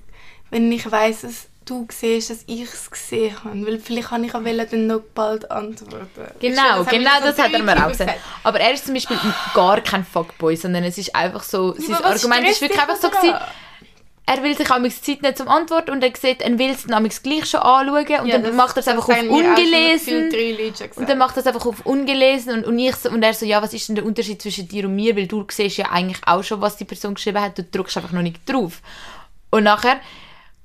wenn 0.49 0.71
ich 0.71 0.89
weiss, 0.89 1.21
dass 1.21 1.47
du 1.65 1.87
siehst, 1.91 2.29
dass 2.29 2.43
ich 2.45 2.61
es 2.61 2.89
gesehen 2.89 3.35
habe. 3.43 3.65
Weil 3.65 3.79
vielleicht 3.79 4.11
habe 4.11 4.25
ich 4.25 4.33
auch 4.33 4.41
dann 4.43 4.87
noch 4.87 5.01
bald 5.13 5.49
antworten. 5.51 6.07
Genau, 6.39 6.83
das 6.83 6.87
genau 6.87 7.19
so 7.19 7.25
das 7.25 7.39
hat 7.39 7.53
er 7.53 7.63
mir 7.63 7.83
auch 7.83 7.89
gesagt. 7.89 8.19
Aber 8.43 8.59
er 8.59 8.73
ist 8.73 8.85
zum 8.85 8.93
Beispiel 8.93 9.17
gar 9.53 9.81
kein 9.81 10.05
Fuckboy, 10.05 10.55
sondern 10.55 10.83
es 10.83 10.97
ist 10.97 11.15
einfach 11.15 11.43
so, 11.43 11.73
sein 11.73 11.95
aber 11.95 12.13
was 12.13 12.23
Argument 12.23 12.47
ist 12.47 12.61
wirklich 12.61 12.79
einfach 12.79 12.97
so 12.97 13.09
gewesen, 13.09 13.35
er 14.27 14.41
will 14.41 14.57
sich 14.57 14.69
amigs 14.71 15.01
Zeit 15.01 15.21
nicht 15.21 15.37
zum 15.37 15.47
Antworten 15.47 15.91
und 15.91 16.03
er 16.03 16.11
sieht, 16.15 16.41
er 16.41 16.57
will 16.57 16.71
es 16.71 16.83
dann 16.83 16.93
amigs 16.95 17.21
gleich 17.21 17.45
schon 17.45 17.59
anschauen 17.59 18.21
und 18.21 18.27
Ja, 18.27 18.37
dann 18.39 18.55
macht 18.55 18.75
er 18.75 18.79
es 18.79 18.85
das 18.85 18.87
einfach 18.87 19.07
auf 19.07 19.21
ungelesen. 19.21 20.31
Und 20.95 21.09
dann 21.09 21.17
macht 21.19 21.37
er 21.37 21.41
es 21.41 21.47
einfach 21.47 21.65
auf 21.65 21.85
ungelesen 21.85 22.53
und, 22.53 22.65
und, 22.65 22.79
ich 22.79 22.95
so, 22.95 23.09
und 23.09 23.21
er 23.21 23.33
so, 23.35 23.45
ja, 23.45 23.61
was 23.61 23.73
ist 23.73 23.87
denn 23.87 23.95
der 23.95 24.05
Unterschied 24.05 24.41
zwischen 24.41 24.67
dir 24.67 24.85
und 24.85 24.95
mir? 24.95 25.15
Weil 25.15 25.27
du 25.27 25.45
siehst 25.49 25.77
ja 25.77 25.91
eigentlich 25.91 26.21
auch 26.25 26.43
schon, 26.43 26.59
was 26.59 26.77
die 26.77 26.85
Person 26.85 27.13
geschrieben 27.13 27.41
hat, 27.41 27.57
du 27.57 27.63
drückst 27.63 27.97
einfach 27.97 28.13
noch 28.13 28.23
nicht 28.23 28.39
drauf. 28.49 28.81
Und 29.51 29.63
nachher, 29.63 29.99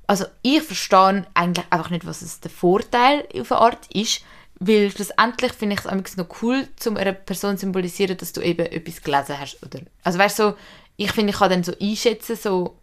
also 0.06 0.24
ich 0.40 0.62
verstehe 0.62 1.26
eigentlich 1.34 1.66
einfach 1.68 1.90
nicht, 1.90 2.06
was 2.06 2.22
es 2.22 2.40
der 2.40 2.50
Vorteil 2.50 3.28
auf 3.38 3.52
eine 3.52 3.60
Art 3.60 3.86
ist, 3.92 4.24
weil 4.58 4.90
schlussendlich 4.90 5.52
finde 5.52 5.74
ich 5.74 5.80
es 5.80 5.86
eigentlich 5.86 6.16
noch 6.16 6.28
cool, 6.42 6.66
um 6.86 6.96
einer 6.96 7.12
Person 7.12 7.56
zu 7.56 7.62
symbolisieren, 7.62 8.16
dass 8.16 8.32
du 8.32 8.40
eben 8.40 8.66
etwas 8.66 9.02
gelesen 9.02 9.38
hast. 9.38 9.58
Oder, 9.62 9.80
also 10.02 10.18
weißt 10.18 10.38
du, 10.38 10.42
so, 10.42 10.56
ich 10.96 11.12
finde, 11.12 11.32
ich 11.32 11.38
kann 11.38 11.50
dann 11.50 11.64
so 11.64 11.72
einschätzen, 11.80 12.36
so, 12.36 12.76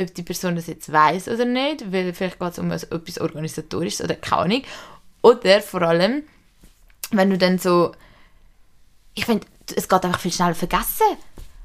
ob 0.00 0.14
die 0.14 0.22
Person 0.22 0.56
das 0.56 0.66
jetzt 0.66 0.90
weiß 0.90 1.28
oder 1.28 1.44
nicht, 1.44 1.92
weil 1.92 2.12
vielleicht 2.12 2.38
geht 2.38 2.52
es 2.52 2.58
um 2.58 2.70
etwas 2.70 3.20
Organisatorisches 3.20 4.02
oder 4.02 4.14
keine 4.14 4.42
Ahnung. 4.42 4.62
Oder 5.22 5.62
vor 5.62 5.82
allem, 5.82 6.22
wenn 7.10 7.30
du 7.30 7.38
dann 7.38 7.58
so, 7.58 7.92
ich 9.14 9.24
finde, 9.24 9.46
es 9.74 9.88
geht 9.88 10.04
einfach 10.04 10.20
viel 10.20 10.32
schneller 10.32 10.54
vergessen. 10.54 11.06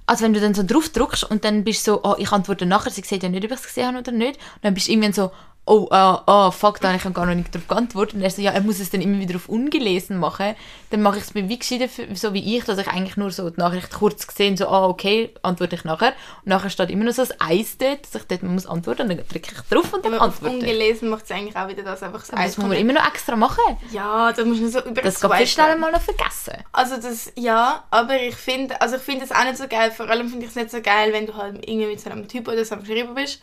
Also 0.06 0.24
wenn 0.24 0.34
du 0.34 0.40
dann 0.40 0.54
so 0.54 0.64
drauf 0.64 0.90
drückst 0.90 1.26
und 1.26 1.44
dann 1.44 1.64
bist 1.64 1.86
du 1.86 1.92
so, 1.92 2.04
oh, 2.04 2.16
ich 2.18 2.32
antworte 2.32 2.66
nachher, 2.66 2.90
sie 2.92 3.04
sieht 3.04 3.24
ja 3.24 3.30
nicht, 3.30 3.44
ob 3.46 3.52
ich 3.52 3.60
es 3.60 3.68
gesehen 3.68 3.88
habe 3.88 4.00
oder 4.00 4.12
nicht. 4.12 4.38
Und 4.38 4.64
dann 4.64 4.74
bist 4.74 4.88
du 4.88 4.92
irgendwann 4.92 5.14
so, 5.14 5.32
oh, 5.70 5.88
ah, 5.92 6.24
ah, 6.26 6.52
fuck, 6.52 6.82
da 6.82 6.90
habe 6.92 6.98
ich 6.98 7.14
gar 7.14 7.26
noch 7.26 7.36
nicht 7.36 7.54
darauf 7.54 7.68
geantwortet. 7.68 8.16
Und 8.16 8.22
er 8.22 8.32
so, 8.32 8.42
ja, 8.42 8.52
er 8.52 8.62
muss 8.62 8.80
es 8.80 8.90
dann 8.90 9.02
immer 9.02 9.20
wieder 9.20 9.36
auf 9.36 9.48
ungelesen 9.48 10.18
machen. 10.18 10.56
Dann 10.90 11.02
mache 11.04 11.18
ich 11.18 11.24
es 11.24 11.34
mir 11.36 11.48
wie 11.48 11.60
gescheiter, 11.60 11.88
so 12.16 12.34
wie 12.34 12.58
ich, 12.58 12.64
dass 12.66 12.80
ich 12.80 12.88
eigentlich 12.88 13.18
nur 13.18 13.32
so 13.32 13.50
die 13.50 13.60
Nachricht 13.60 13.92
kurz 13.92 14.26
gesehen 14.26 14.58
so, 14.58 14.68
ah, 14.68 14.88
okay, 14.88 15.30
antworte 15.44 15.76
ich 15.76 15.84
nachher. 15.84 16.14
Und 16.44 16.48
nachher 16.48 16.72
steht 16.72 16.90
immer 16.90 17.04
noch 17.04 17.14
so 17.14 17.22
ein 17.22 17.30
Eis 17.40 17.78
dort, 17.78 18.04
dass 18.04 18.22
ich 18.22 18.28
dort 18.28 18.44
muss 18.44 18.66
antworten 18.66 19.04
und 19.04 19.10
dann 19.10 19.18
drücke 19.28 19.52
ich 19.52 19.62
drauf 19.70 19.94
und 19.94 20.04
dann 20.04 20.16
antworte 20.16 20.56
ich. 20.56 20.62
ungelesen 20.64 21.10
macht 21.10 21.26
es 21.26 21.32
eigentlich 21.32 21.56
auch 21.56 21.68
wieder 21.68 21.84
das 21.84 22.02
einfach 22.02 22.26
so 22.26 22.34
Aber 22.34 22.44
das 22.44 22.58
muss 22.58 22.68
man 22.68 22.78
immer 22.78 22.94
noch 22.94 23.08
extra 23.08 23.36
machen. 23.36 23.78
Ja, 23.92 24.34
da 24.34 24.44
musst 24.44 24.62
du 24.62 24.70
so 24.70 24.80
über 24.82 25.02
Das 25.04 25.22
geht 25.22 25.34
viel 25.34 25.48
schneller 25.48 25.78
mal 25.78 25.92
noch 25.92 26.02
vergessen. 26.02 26.64
Also 26.72 26.96
das, 26.96 27.32
ja, 27.36 27.84
aber 27.92 28.20
ich 28.20 28.36
finde, 28.36 28.82
also 28.82 28.96
ich 28.96 29.04
finde 29.04 29.26
es 29.26 29.32
auch 29.32 29.44
nicht 29.44 29.58
so 29.58 29.68
geil. 29.68 29.92
Vor 29.92 30.10
allem 30.10 30.30
finde 30.30 30.46
ich 30.46 30.50
es 30.50 30.56
nicht 30.56 30.72
so 30.72 30.82
geil, 30.82 31.14
wenn 31.14 31.28
du 31.28 31.36
halt 31.36 31.64
irgendwie 31.68 31.88
mit 31.88 32.02
so 32.02 32.10
einem 32.10 32.28
Typ 32.28 32.48
oder 32.48 32.66
so 32.66 32.74
am 32.74 32.84
Schreiben 32.84 33.14
bist 33.14 33.40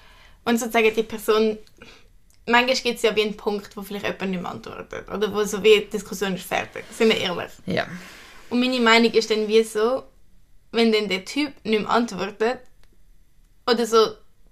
und 0.47 0.59
sozusagen 0.59 0.95
die 0.95 1.03
Person, 1.03 1.59
manchmal 2.47 2.77
gibt 2.77 2.97
es 2.97 3.03
ja 3.03 3.15
wie 3.15 3.23
einen 3.23 3.37
Punkt, 3.37 3.77
wo 3.77 3.83
vielleicht 3.83 4.05
jemand 4.05 4.31
nicht 4.31 4.43
mehr 4.43 4.51
antwortet 4.51 5.09
oder 5.11 5.33
wo 5.33 5.45
so 5.45 5.63
wie 5.63 5.81
die 5.81 5.91
Diskussion 5.91 6.35
ist 6.35 6.47
fertig. 6.47 6.85
Sind 6.91 7.09
wir 7.09 7.19
ehrlich. 7.19 7.53
Ja. 7.67 7.87
Und 8.51 8.61
meine 8.61 8.81
Meinung 8.81 9.13
ist 9.13 9.31
dann 9.31 9.49
wie 9.49 9.63
so, 9.63 10.05
wenn 10.73 10.93
dann 10.93 11.09
der 11.09 11.25
Typ 11.25 11.53
nicht 11.65 11.81
mehr 11.81 11.91
antwortet 11.91 12.61
oder 13.69 13.87
so, 13.87 14.07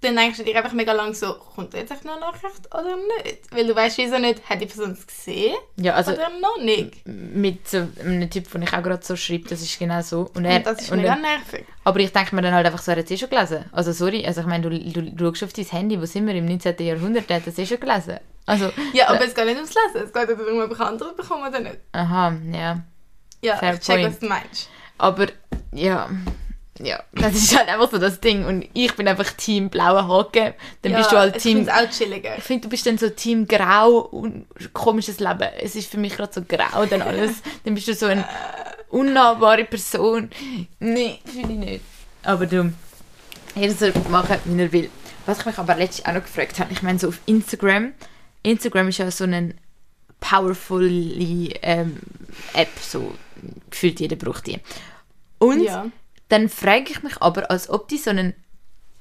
dann 0.05 0.15
denkst 0.15 0.37
du 0.37 0.43
dir 0.43 0.55
einfach 0.57 0.71
mega 0.73 0.93
lang 0.93 1.13
so, 1.13 1.33
kommt 1.55 1.73
jetzt 1.73 1.91
echt 1.91 2.05
noch 2.05 2.13
eine 2.13 2.21
Nachricht 2.21 2.65
oder 2.73 2.95
nicht? 2.95 3.39
Weil 3.51 3.67
du 3.67 3.75
weißt 3.75 3.97
wieso 3.97 4.17
nicht, 4.19 4.47
hat 4.49 4.61
die 4.61 4.65
Person 4.65 4.91
es 4.91 5.05
gesehen 5.05 5.55
Ja, 5.77 5.93
also 5.95 6.11
oder 6.13 6.29
noch 6.39 6.57
nicht? 6.63 7.05
mit 7.05 7.67
so 7.67 7.87
einem 7.99 8.29
Typ, 8.29 8.49
den 8.51 8.61
ich 8.61 8.73
auch 8.73 8.81
gerade 8.83 9.03
so 9.05 9.15
schreibe, 9.15 9.49
das 9.49 9.61
ist 9.61 9.77
genau 9.77 10.01
so. 10.01 10.29
Und 10.35 10.45
er, 10.45 10.57
Und 10.57 10.65
das 10.67 10.81
ist 10.81 10.91
und 10.91 10.97
mega 10.97 11.09
dann, 11.09 11.21
nervig. 11.21 11.65
aber 11.83 11.99
ich 11.99 12.11
denke 12.13 12.35
mir 12.35 12.41
dann 12.41 12.53
halt 12.53 12.65
einfach 12.65 12.81
so, 12.81 12.91
er 12.91 12.97
hat 12.99 13.05
es 13.05 13.11
eh 13.11 13.17
schon 13.17 13.29
gelesen. 13.29 13.65
Also 13.71 13.91
sorry, 13.91 14.25
also 14.25 14.41
ich 14.41 14.47
meine, 14.47 14.69
du, 14.69 14.79
du, 15.01 15.25
schaust 15.35 15.43
auf 15.43 15.53
dein 15.53 15.65
Handy, 15.65 15.99
wo 16.01 16.05
sind 16.05 16.25
wir, 16.27 16.35
im 16.35 16.45
19. 16.45 16.75
Jahrhundert, 16.79 17.29
der 17.29 17.37
hat 17.37 17.47
das 17.47 17.57
eh 17.57 17.65
schon 17.65 17.79
gelesen. 17.79 18.19
Also, 18.45 18.71
Ja, 18.93 19.09
aber 19.09 19.25
es 19.25 19.33
geht 19.33 19.45
nicht 19.45 19.55
ums 19.57 19.73
Lesen, 19.73 20.05
es 20.07 20.13
geht 20.13 20.29
darum, 20.29 20.59
ob 20.61 20.71
ich 20.71 20.79
Antwort 20.79 21.17
bekomme 21.17 21.49
oder 21.49 21.59
nicht. 21.59 21.77
aha, 21.93 22.35
ja. 22.53 22.83
Ja, 23.41 23.57
Fair 23.57 23.73
ich 23.75 23.79
check, 23.81 23.95
point. 24.01 24.07
was 24.13 24.19
du 24.19 24.27
meinst. 24.27 24.69
Aber, 24.97 25.27
ja, 25.73 26.09
ja, 26.79 27.01
das 27.13 27.35
ist 27.35 27.57
halt 27.57 27.69
einfach 27.69 27.89
so 27.89 27.97
das 27.97 28.19
Ding. 28.19 28.45
Und 28.45 28.67
ich 28.73 28.93
bin 28.95 29.07
einfach 29.07 29.31
Team 29.31 29.69
blauer 29.69 30.07
Haken, 30.07 30.53
dann 30.81 30.91
ja, 30.91 30.97
bist 30.97 31.11
du 31.11 31.17
halt 31.17 31.37
ich 31.37 31.43
Team... 31.43 31.65
find's 31.65 31.71
auch 31.71 31.89
chilliger. 31.89 32.37
Ich 32.37 32.43
finde, 32.43 32.63
du 32.63 32.69
bist 32.69 32.85
dann 32.85 32.97
so 32.97 33.09
Team 33.09 33.47
Grau 33.47 33.99
und 33.99 34.45
komisches 34.73 35.19
Leben. 35.19 35.49
Es 35.61 35.75
ist 35.75 35.89
für 35.89 35.97
mich 35.97 36.15
gerade 36.15 36.33
so 36.33 36.41
grau 36.41 36.85
dann 36.85 37.01
alles. 37.01 37.41
dann 37.63 37.75
bist 37.75 37.87
du 37.87 37.93
so 37.93 38.07
eine 38.07 38.25
unnahbare 38.89 39.63
Person. 39.63 40.29
Nee, 40.79 41.19
finde 41.25 41.53
ich 41.53 41.59
nicht. 41.59 41.81
Aber 42.23 42.45
du, 42.45 42.73
jeder 43.55 43.73
soll 43.73 43.93
machen, 44.09 44.37
wie 44.43 44.61
er 44.61 44.71
will. 44.71 44.89
Was 45.25 45.39
ich 45.39 45.45
mich 45.45 45.57
aber 45.57 45.75
letztens 45.75 46.07
auch 46.07 46.13
noch 46.13 46.23
gefragt 46.23 46.59
habe, 46.59 46.73
ich 46.73 46.83
meine 46.83 46.99
so 46.99 47.07
auf 47.07 47.19
Instagram, 47.25 47.93
Instagram 48.43 48.89
ist 48.89 48.97
ja 48.97 49.09
so 49.09 49.23
eine 49.23 49.55
powerful 50.19 50.89
ähm, 51.61 51.99
App, 52.53 52.69
so 52.79 53.15
gefühlt 53.69 53.99
jeder 53.99 54.17
braucht 54.17 54.47
die. 54.47 54.59
Und 55.39 55.61
Ja. 55.61 55.85
Dann 56.29 56.49
frage 56.49 56.91
ich 56.91 57.03
mich 57.03 57.21
aber, 57.21 57.49
als 57.51 57.69
ob 57.69 57.87
die 57.87 57.97
so 57.97 58.09
einen 58.09 58.33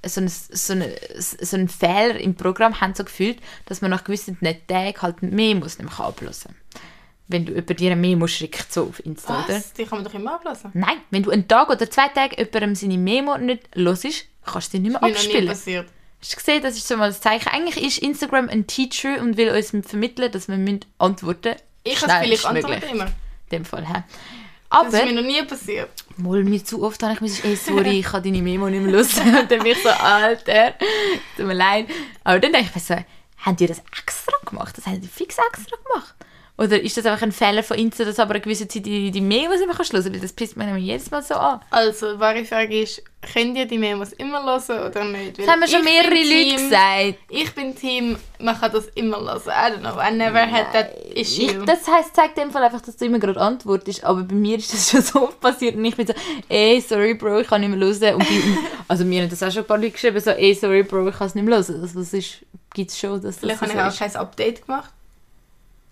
so 0.07 0.21
einen, 0.21 0.29
so, 0.29 0.73
einen, 0.75 0.93
so 1.17 1.57
einen 1.57 1.69
Fehler 1.69 2.21
im 2.21 2.35
Programm 2.35 2.81
haben 2.81 2.95
so 2.95 3.05
gefühlt, 3.05 3.39
dass 3.67 3.81
man 3.81 3.91
nach 3.91 4.05
gewissen 4.05 4.39
Tagen 4.39 5.01
halt 5.01 5.23
Memos 5.23 5.79
nicht 5.79 5.89
mehr 5.99 6.07
ablösen 6.07 6.55
Wenn 7.29 7.47
du 7.47 7.53
über 7.53 7.73
dir 7.75 7.97
Memo 7.97 8.27
schickst, 8.27 8.73
so 8.73 8.85
auf 8.85 9.05
Insta, 9.05 9.45
oder? 9.45 9.55
Was? 9.57 9.73
Die 9.73 9.85
kann 9.85 9.99
man 9.99 10.05
doch 10.05 10.15
immer 10.15 10.35
ablassen. 10.35 10.71
Nein, 10.75 10.99
wenn 11.11 11.23
du 11.23 11.31
einen 11.31 11.49
Tag 11.49 11.71
oder 11.71 11.91
zwei 11.91 12.09
Tage 12.09 12.37
jemandem 12.37 12.75
seine 12.75 12.99
Memo 12.99 13.39
nicht 13.39 13.63
hörst, 13.75 14.05
kannst 14.45 14.75
du 14.75 14.77
die 14.77 14.83
nicht 14.83 14.93
mehr 14.93 15.01
Mir 15.01 15.09
noch 15.09 15.09
nie 15.09 15.15
abspielen. 15.15 15.49
passiert. 15.49 15.89
Hast 16.21 16.33
du 16.33 16.37
gesehen, 16.37 16.63
das 16.63 16.77
ist 16.77 16.89
so 16.89 16.97
mal 16.97 17.09
das 17.09 17.21
Zeichen. 17.21 17.49
Eigentlich 17.49 17.85
ist 17.85 17.99
Instagram 17.99 18.49
ein 18.49 18.67
Teacher 18.67 19.21
und 19.21 19.37
will 19.37 19.51
uns 19.51 19.73
vermitteln, 19.87 20.31
dass 20.33 20.49
wir 20.49 20.57
müssen 20.57 20.81
antworten 20.99 21.55
Ich 21.83 22.01
habe 22.03 22.13
vielleicht 22.25 22.43
schnellstmöglich. 22.43 22.75
antworte 22.75 22.95
immer. 22.95 23.07
In 23.07 23.13
dem 23.53 23.65
Fall, 23.65 23.87
hä? 23.87 24.03
Das 24.71 24.93
ist 24.93 24.95
Aber, 24.95 25.05
mir 25.07 25.13
noch 25.13 25.23
nie 25.23 25.43
passiert. 25.45 25.91
Mal 26.16 26.44
mir 26.44 26.64
zu 26.64 26.83
oft 26.83 27.03
habe 27.03 27.14
ich 27.14 27.20
mir 27.20 27.29
gesagt, 27.29 27.59
sorry, 27.59 28.00
ich 28.00 28.07
kann 28.07 28.22
deine 28.22 28.42
Memo 28.42 28.68
nicht 28.68 28.83
mehr 28.83 28.92
hören. 28.92 29.40
Und 29.40 29.50
dann 29.50 29.59
bin 29.59 29.72
ich 29.72 29.83
so, 29.83 29.88
Alter, 29.88 30.74
tut 31.37 31.46
mir 31.46 31.55
leid. 31.55 31.88
Aber 32.22 32.40
dann 32.40 32.53
denke 32.53 32.68
ich 32.68 32.74
mir 32.74 32.81
so, 32.81 33.05
haben 33.38 33.57
die 33.57 33.66
das 33.66 33.83
extra 33.98 34.37
gemacht? 34.44 34.77
Das 34.77 34.87
haben 34.87 35.00
die 35.00 35.09
fix 35.09 35.37
extra 35.38 35.77
gemacht. 35.77 36.14
Oder 36.57 36.81
ist 36.81 36.97
das 36.97 37.05
einfach 37.05 37.23
ein 37.23 37.33
Fehler 37.33 37.64
von 37.64 37.77
Insta, 37.77 38.05
dass 38.05 38.21
aber 38.21 38.35
eine 38.35 38.40
gewisse 38.40 38.69
Zeit 38.69 38.87
die, 38.87 39.11
die 39.11 39.21
Memos 39.21 39.61
immer 39.61 39.77
hören? 39.77 40.05
Weil 40.12 40.21
das 40.21 40.33
pisst 40.33 40.57
mir 40.57 40.67
nämlich 40.67 40.85
jedes 40.85 41.11
Mal 41.11 41.21
so 41.21 41.35
an. 41.35 41.61
Also, 41.71 42.21
wahre 42.21 42.45
Frage 42.45 42.81
ist, 42.83 43.03
könnt 43.33 43.57
ihr 43.59 43.67
die 43.67 43.77
Memos 43.77 44.12
immer 44.12 44.40
hören 44.45 44.87
oder 44.88 45.05
nicht? 45.05 45.37
Weil 45.37 45.47
Das 45.47 45.49
haben 45.53 45.59
mir 45.59 45.67
schon 45.67 45.81
ich 45.81 45.85
mehrere 45.85 46.14
Leute 46.14 46.25
Team- 46.29 46.57
gesagt. 46.57 47.14
Ich 47.29 47.55
bin 47.57 47.75
Team, 47.75 48.17
man 48.38 48.57
kann 48.57 48.71
das 48.71 48.87
immer 48.95 49.17
hören. 49.19 49.43
I 49.49 49.73
don't 49.73 49.81
know, 49.81 49.99
I 50.01 50.12
never 50.14 50.49
had 50.49 50.73
that 50.73 50.90
Ich, 51.12 51.43
issue. 51.43 51.64
das 51.64 51.88
heisst, 51.88 52.14
zeigt 52.14 52.38
dem 52.38 52.53
Fall 52.53 52.62
einfach, 52.62 52.83
dass 52.83 52.97
du 52.99 53.05
immer 53.07 53.19
gerade 53.19 53.40
antwortest. 53.40 54.05
Aber 54.05 54.23
bei 54.23 54.35
mir 54.37 54.57
ist 54.59 54.73
das 54.73 54.90
schon 54.93 55.03
so 55.03 55.23
oft 55.25 55.40
passiert. 55.40 55.75
Und 55.75 55.85
ich 55.85 55.97
bin 55.97 56.07
so, 56.07 56.14
ey, 56.49 56.81
sorry, 56.81 57.14
Bro, 57.14 57.40
ich 57.40 57.49
kann 57.49 57.62
nicht 57.62 57.71
mehr 57.77 57.81
hören. 57.81 58.14
Und 58.14 58.21
bei, 58.29 58.40
also 58.87 59.05
mir 59.05 59.23
haben 59.23 59.29
das 59.31 59.43
auch 59.43 59.51
schon 59.51 59.64
ein 59.64 59.67
paar 59.67 59.79
Leute 59.79 59.90
geschrieben, 59.90 60.21
so, 60.21 60.31
ey, 60.31 60.55
sorry, 60.55 60.85
Bro, 60.85 61.09
ich 61.09 61.17
kann 61.17 61.27
es 61.27 61.35
nicht 61.35 61.45
mehr 61.45 61.57
hören. 61.59 61.81
Also 61.83 61.99
das 61.99 62.12
ist, 62.12 62.45
gibt 62.73 62.93
es 62.93 62.99
schon, 63.01 63.14
dass 63.21 63.23
das 63.23 63.38
Vielleicht 63.38 63.59
so 63.59 63.67
habe 63.67 63.73
ich 63.73 63.81
auch 63.81 63.88
ist. 63.88 63.99
kein 63.99 64.14
Update 64.23 64.64
gemacht. 64.67 64.90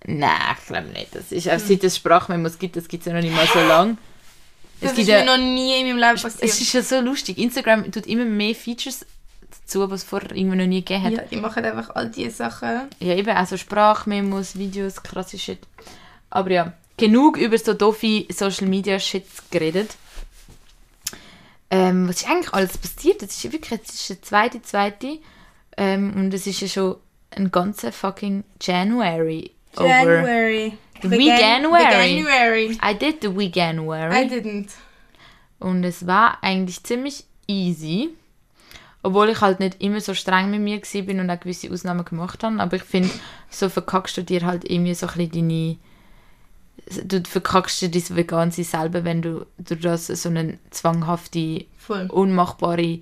Nein, 0.06 0.56
ich 0.58 0.66
glaube 0.66 0.88
nicht. 0.88 1.14
Das 1.14 1.30
ist, 1.30 1.48
also, 1.48 1.66
seit 1.66 1.84
es 1.84 1.96
Sprachmemos 1.96 2.58
gibt, 2.58 2.76
das 2.76 2.88
gibt 2.88 3.02
es 3.02 3.06
ja 3.06 3.12
noch 3.12 3.22
nicht 3.22 3.34
mal 3.34 3.46
so 3.46 3.60
lange. 3.60 3.96
Es 4.80 4.90
Das 4.90 4.98
ist 4.98 5.06
mir 5.06 5.18
ja, 5.18 5.24
noch 5.24 5.36
nie 5.38 5.80
in 5.80 5.86
meinem 5.86 5.98
Leben 5.98 6.20
passiert. 6.20 6.42
es 6.42 6.60
ist 6.60 6.72
ja 6.72 6.82
so 6.82 7.00
lustig. 7.00 7.38
Instagram 7.38 7.90
tut 7.92 8.06
immer 8.06 8.24
mehr 8.24 8.54
Features 8.54 9.06
dazu, 9.50 9.88
was 9.90 10.02
es 10.02 10.08
vorher 10.08 10.32
irgendwie 10.32 10.56
noch 10.56 10.66
nie 10.66 10.84
gegeben 10.84 11.04
hat. 11.04 11.12
ja, 11.12 11.22
die 11.22 11.36
machen 11.36 11.64
einfach 11.64 11.94
all 11.94 12.10
diese 12.10 12.30
Sachen. 12.30 12.88
Ja, 12.98 13.14
eben, 13.14 13.30
also 13.36 13.56
Sprachmemos, 13.56 14.56
Videos, 14.58 15.02
krasse 15.02 15.38
Shit. 15.38 15.60
Aber 16.30 16.50
ja, 16.50 16.72
genug 16.96 17.36
über 17.36 17.56
so 17.58 17.74
doofe 17.74 18.26
Social 18.32 18.66
Media 18.66 18.98
Shits 18.98 19.44
geredet. 19.50 19.96
Ähm, 21.70 22.08
was 22.08 22.16
ist 22.16 22.28
eigentlich 22.28 22.52
alles 22.52 22.76
passiert? 22.76 23.22
Es 23.22 23.36
ist 23.36 23.44
ja 23.44 23.52
wirklich, 23.52 23.80
es 23.84 23.94
ist 23.94 24.10
der 24.10 24.22
zweite, 24.22 24.62
zweite. 24.62 25.18
Ähm, 25.76 26.12
und 26.16 26.34
es 26.34 26.46
ist 26.46 26.60
ja 26.60 26.68
schon 26.68 26.96
ein 27.30 27.50
ganzer 27.50 27.92
fucking 27.92 28.44
January. 28.60 29.52
January. 29.76 30.78
The. 31.02 31.08
January. 31.98 32.78
I 32.82 32.94
did 32.94 33.20
the 33.22 33.36
wee 33.36 33.50
I 34.12 34.28
didn't. 34.28 34.70
Und 35.58 35.84
es 35.84 36.06
war 36.06 36.38
eigentlich 36.42 36.82
ziemlich 36.82 37.24
easy. 37.46 38.10
Obwohl 39.02 39.30
ich 39.30 39.40
halt 39.40 39.58
nicht 39.58 39.82
immer 39.82 40.00
so 40.00 40.14
streng 40.14 40.50
mit 40.50 40.60
mir 40.60 40.80
war 40.80 41.20
und 41.20 41.30
auch 41.30 41.40
gewisse 41.40 41.70
Ausnahmen 41.72 42.04
gemacht 42.04 42.44
habe. 42.44 42.60
Aber 42.60 42.76
ich 42.76 42.84
finde, 42.84 43.10
so 43.50 43.68
verkackst 43.68 44.16
du 44.16 44.22
dir 44.22 44.46
halt 44.46 44.68
irgendwie 44.68 44.94
so 44.94 45.08
ein 45.08 45.28
bisschen 45.28 45.48
deine, 45.48 45.78
du 47.04 47.28
verkackst 47.28 47.82
dir 47.82 47.90
dein 47.90 48.16
Vegansein 48.16 48.64
selber, 48.64 49.04
wenn 49.04 49.22
du 49.22 49.46
durch 49.58 49.80
das 49.80 50.06
so 50.06 50.28
eine 50.28 50.58
zwanghafte, 50.70 51.64
Voll. 51.78 52.06
unmachbare 52.10 53.00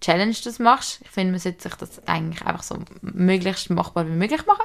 Challenge 0.00 0.36
das 0.44 0.58
machst. 0.58 1.00
Ich 1.02 1.10
finde, 1.10 1.32
man 1.32 1.40
sollte 1.40 1.62
sich 1.62 1.74
das 1.74 2.06
eigentlich 2.06 2.42
einfach 2.46 2.62
so 2.62 2.78
möglichst 3.02 3.68
machbar 3.68 4.06
wie 4.06 4.12
möglich 4.12 4.46
machen, 4.46 4.64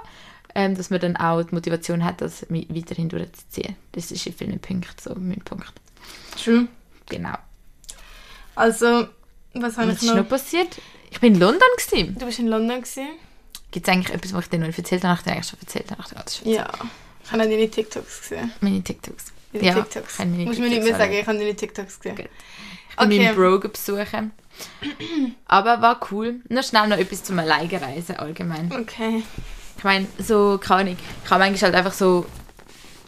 ähm, 0.55 0.75
dass 0.75 0.89
man 0.89 0.99
dann 0.99 1.15
auch 1.17 1.41
die 1.43 1.53
Motivation 1.55 2.03
hat, 2.03 2.21
das 2.21 2.45
weiterhin 2.49 3.09
durchzuziehen. 3.09 3.75
Das 3.91 4.11
ist 4.11 4.25
in 4.27 4.33
vielen 4.33 4.59
Punkten 4.59 4.93
so 5.01 5.13
mein 5.15 5.41
Punkt. 5.43 5.73
True. 6.41 6.67
Genau. 7.09 7.35
Also, 8.55 9.07
was 9.53 9.77
habe 9.77 9.89
Was 9.91 9.97
ich 9.97 10.03
ist 10.03 10.09
noch? 10.09 10.15
noch 10.17 10.29
passiert? 10.29 10.77
Ich 11.11 11.19
bin 11.19 11.33
in 11.35 11.39
London. 11.39 11.61
Gewesen. 11.77 12.15
Du 12.17 12.25
bist 12.25 12.39
in 12.39 12.47
London 12.47 12.81
gewesen? 12.81 13.07
Gibt 13.71 13.87
es 13.87 13.93
eigentlich 13.93 14.13
etwas, 14.13 14.33
was 14.33 14.45
ich 14.45 14.49
dir 14.51 14.59
noch 14.59 14.67
nicht 14.67 14.77
erzählt 14.77 15.03
habe? 15.03 15.19
Ich 15.25 15.31
eigentlich 15.31 15.47
schon 15.47 15.59
erzählt. 15.59 15.91
habe. 15.91 16.03
Ich 16.27 16.41
Ja. 16.45 16.69
Ich 17.25 17.31
habe 17.31 17.43
deine 17.43 17.69
TikToks 17.69 18.21
gesehen. 18.21 18.51
meine 18.61 18.83
TikToks. 18.83 19.25
Deine 19.53 19.65
Ja, 19.65 19.73
TikToks. 19.75 20.13
ich 20.13 20.19
habe 20.19 20.29
meine 20.29 20.45
Musst 20.45 20.57
du 20.59 20.63
mir 20.63 20.69
nicht 20.69 20.81
TikToks 20.83 20.97
mehr 20.99 21.07
sagen, 21.07 21.19
ich 21.19 21.27
habe 21.27 21.37
deine 21.39 21.55
TikToks 21.55 21.99
gesehen. 21.99 22.15
Gut. 22.17 22.29
Ich 22.89 22.97
Okay. 22.99 23.17
meinen 23.19 23.35
Bro 23.35 23.59
besuchen. 23.69 24.31
Aber 25.47 25.81
war 25.81 25.99
cool. 26.11 26.41
Nur 26.49 26.61
schnell 26.63 26.87
noch 26.87 26.97
etwas 26.97 27.23
zum 27.23 27.39
Alleinreisen 27.39 28.17
allgemein. 28.17 28.71
Okay. 28.71 29.23
Ich 29.83 29.85
meine, 29.85 30.07
so, 30.17 30.57
keine 30.59 30.91
Ahnung, 30.91 30.97
ich 31.25 31.29
habe 31.29 31.43
manchmal 31.43 31.73
halt 31.73 31.75
einfach 31.75 31.91
so 31.91 32.25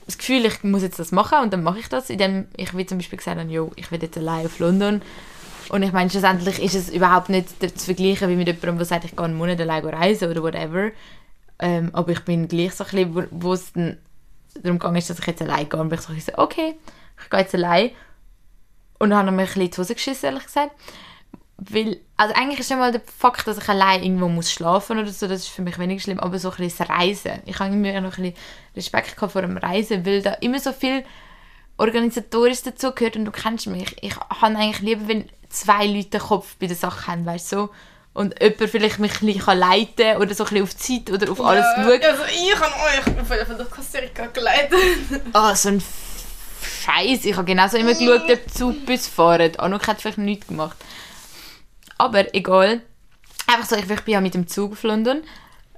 das 0.05 0.17
Gefühl, 0.17 0.43
ich 0.43 0.61
muss 0.61 0.81
jetzt 0.81 0.99
das 0.99 1.13
machen 1.13 1.39
und 1.41 1.53
dann 1.53 1.63
mache 1.63 1.79
ich 1.79 1.87
das, 1.87 2.09
indem 2.09 2.49
ich 2.57 2.75
wie 2.75 2.85
zum 2.85 2.97
Beispiel 2.97 3.17
gesagt 3.17 3.49
jo, 3.49 3.71
ich 3.77 3.89
will 3.93 4.03
jetzt 4.03 4.17
allein 4.17 4.45
auf 4.45 4.59
London. 4.59 5.01
Und 5.69 5.83
ich 5.83 5.93
meine, 5.93 6.09
schlussendlich 6.09 6.61
ist 6.61 6.75
es 6.75 6.89
überhaupt 6.89 7.29
nicht 7.29 7.47
zu 7.61 7.85
vergleichen 7.85 8.27
wie 8.27 8.35
mit 8.35 8.47
jemandem, 8.47 8.75
der 8.75 8.85
sagt, 8.85 9.05
ich 9.05 9.15
gehe 9.15 9.23
einen 9.23 9.37
Monat 9.37 9.61
allein 9.61 9.85
reisen 9.85 10.29
oder 10.29 10.43
whatever. 10.43 10.91
Ähm, 11.59 11.91
aber 11.93 12.11
ich 12.11 12.25
bin 12.25 12.49
gleich 12.49 12.73
so 12.73 12.83
ein 12.83 12.89
bisschen, 13.13 13.27
wo, 13.31 13.53
es 13.53 13.71
dann 13.71 13.97
darum 14.61 14.97
ist, 14.97 15.09
dass 15.09 15.19
ich 15.19 15.27
jetzt 15.27 15.41
allein 15.41 15.69
gehe. 15.69 15.79
Und 15.79 15.93
ich 15.93 16.01
so 16.01 16.33
okay, 16.35 16.75
ich 17.23 17.29
gehe 17.29 17.39
jetzt 17.39 17.55
allein. 17.55 17.91
Und 18.99 19.11
dann 19.11 19.19
habe 19.19 19.29
ich 19.29 19.33
mir 19.33 19.41
ein 19.43 19.47
bisschen 19.47 19.61
in 19.61 19.71
die 19.71 19.77
Hose 19.77 19.95
geschissen, 19.95 20.25
ehrlich 20.25 20.43
gesagt. 20.43 20.71
Weil, 21.57 21.97
also 22.17 22.33
eigentlich 22.35 22.59
ist 22.59 22.67
schon 22.67 22.79
mal 22.79 22.91
der 22.91 23.01
Fakt, 23.17 23.47
dass 23.47 23.57
ich 23.57 23.69
allein 23.69 24.03
irgendwo 24.03 24.27
muss 24.27 24.51
schlafen 24.51 24.99
oder 24.99 25.11
so, 25.11 25.27
das 25.27 25.41
ist 25.41 25.47
für 25.47 25.61
mich 25.61 25.79
weniger 25.79 26.01
schlimm, 26.01 26.19
aber 26.19 26.37
so 26.37 26.49
ein 26.51 26.57
bisschen 26.57 26.85
das 26.85 26.89
Reisen. 26.89 27.41
Ich 27.45 27.59
habe 27.59 27.71
mir 27.71 28.01
noch 28.01 28.17
ein 28.17 28.23
bisschen 28.23 28.35
Respekt 28.75 29.15
vor 29.31 29.41
dem 29.41 29.57
Reisen, 29.57 30.05
weil 30.05 30.21
da 30.21 30.33
immer 30.33 30.59
so 30.59 30.73
viel 30.73 31.05
organisatorisch 31.77 32.61
dazu 32.63 32.91
gehört 32.91 33.15
und 33.15 33.25
du 33.25 33.31
kennst 33.31 33.67
mich. 33.67 33.95
Ich 34.01 34.15
habe 34.17 34.55
eigentlich 34.55 34.81
lieber, 34.81 35.07
wenn 35.07 35.29
zwei 35.49 35.85
Leute 35.85 36.09
den 36.09 36.21
Kopf 36.21 36.55
bei 36.59 36.67
der 36.67 36.75
Sache 36.75 37.07
haben, 37.07 37.25
weißt 37.25 37.51
du, 37.53 37.55
so. 37.57 37.69
Und 38.13 38.41
jemand 38.41 38.69
vielleicht 38.69 38.99
mich 38.99 39.21
ein 39.21 39.27
bisschen 39.27 39.57
leiten 39.57 39.95
kann 39.97 40.21
oder 40.21 40.33
so 40.33 40.45
ein 40.45 40.49
bisschen 40.49 40.63
auf 40.63 40.73
die 40.73 41.05
Zeit 41.05 41.13
oder 41.13 41.29
auf 41.29 41.41
alles 41.41 41.65
ja, 41.77 41.83
schaut. 41.83 42.03
Also 42.03 42.23
ich 42.33 42.55
habe 42.55 43.19
euch 43.19 43.27
Fall 43.27 43.57
durch 43.57 43.69
Costa 43.69 43.99
Rica 43.99 44.27
geleitet. 44.27 44.79
Ah, 45.33 45.53
so 45.53 45.67
ein 45.69 45.83
Scheiß. 46.85 47.25
Ich 47.25 47.35
habe 47.35 47.45
genauso 47.45 47.75
immer 47.75 47.93
geschaut, 47.93 48.29
ob 48.31 48.45
die 48.45 48.53
Zugbus 48.53 49.07
fahren. 49.07 49.57
Anuk 49.57 49.85
hat 49.87 50.01
vielleicht 50.01 50.17
nichts 50.17 50.47
gemacht. 50.47 50.77
Aber 51.97 52.33
egal. 52.35 52.81
Einfach 53.47 53.65
so, 53.67 53.75
ich 53.75 53.89
ich 53.89 54.01
bin 54.03 54.13
ja 54.13 54.21
mit 54.21 54.33
dem 54.33 54.47
Zug 54.47 54.73
auf 54.73 54.83
London. 54.83 55.23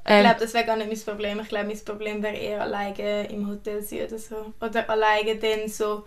Ich 0.10 0.16
Ähm, 0.16 0.20
glaube, 0.20 0.40
das 0.40 0.54
wäre 0.54 0.66
gar 0.66 0.78
nicht 0.78 0.88
mein 0.90 1.00
Problem. 1.16 1.40
Ich 1.42 1.50
glaube, 1.50 1.66
mein 1.68 1.86
Problem 1.86 2.24
wäre 2.24 2.36
eher 2.36 2.62
alleine 2.62 3.28
im 3.30 3.48
Hotel 3.48 3.82
sein 3.82 4.06
oder 4.08 4.18
so. 4.18 4.54
Oder 4.62 4.90
alleine 4.90 5.38
dann 5.38 5.68
so, 5.70 6.06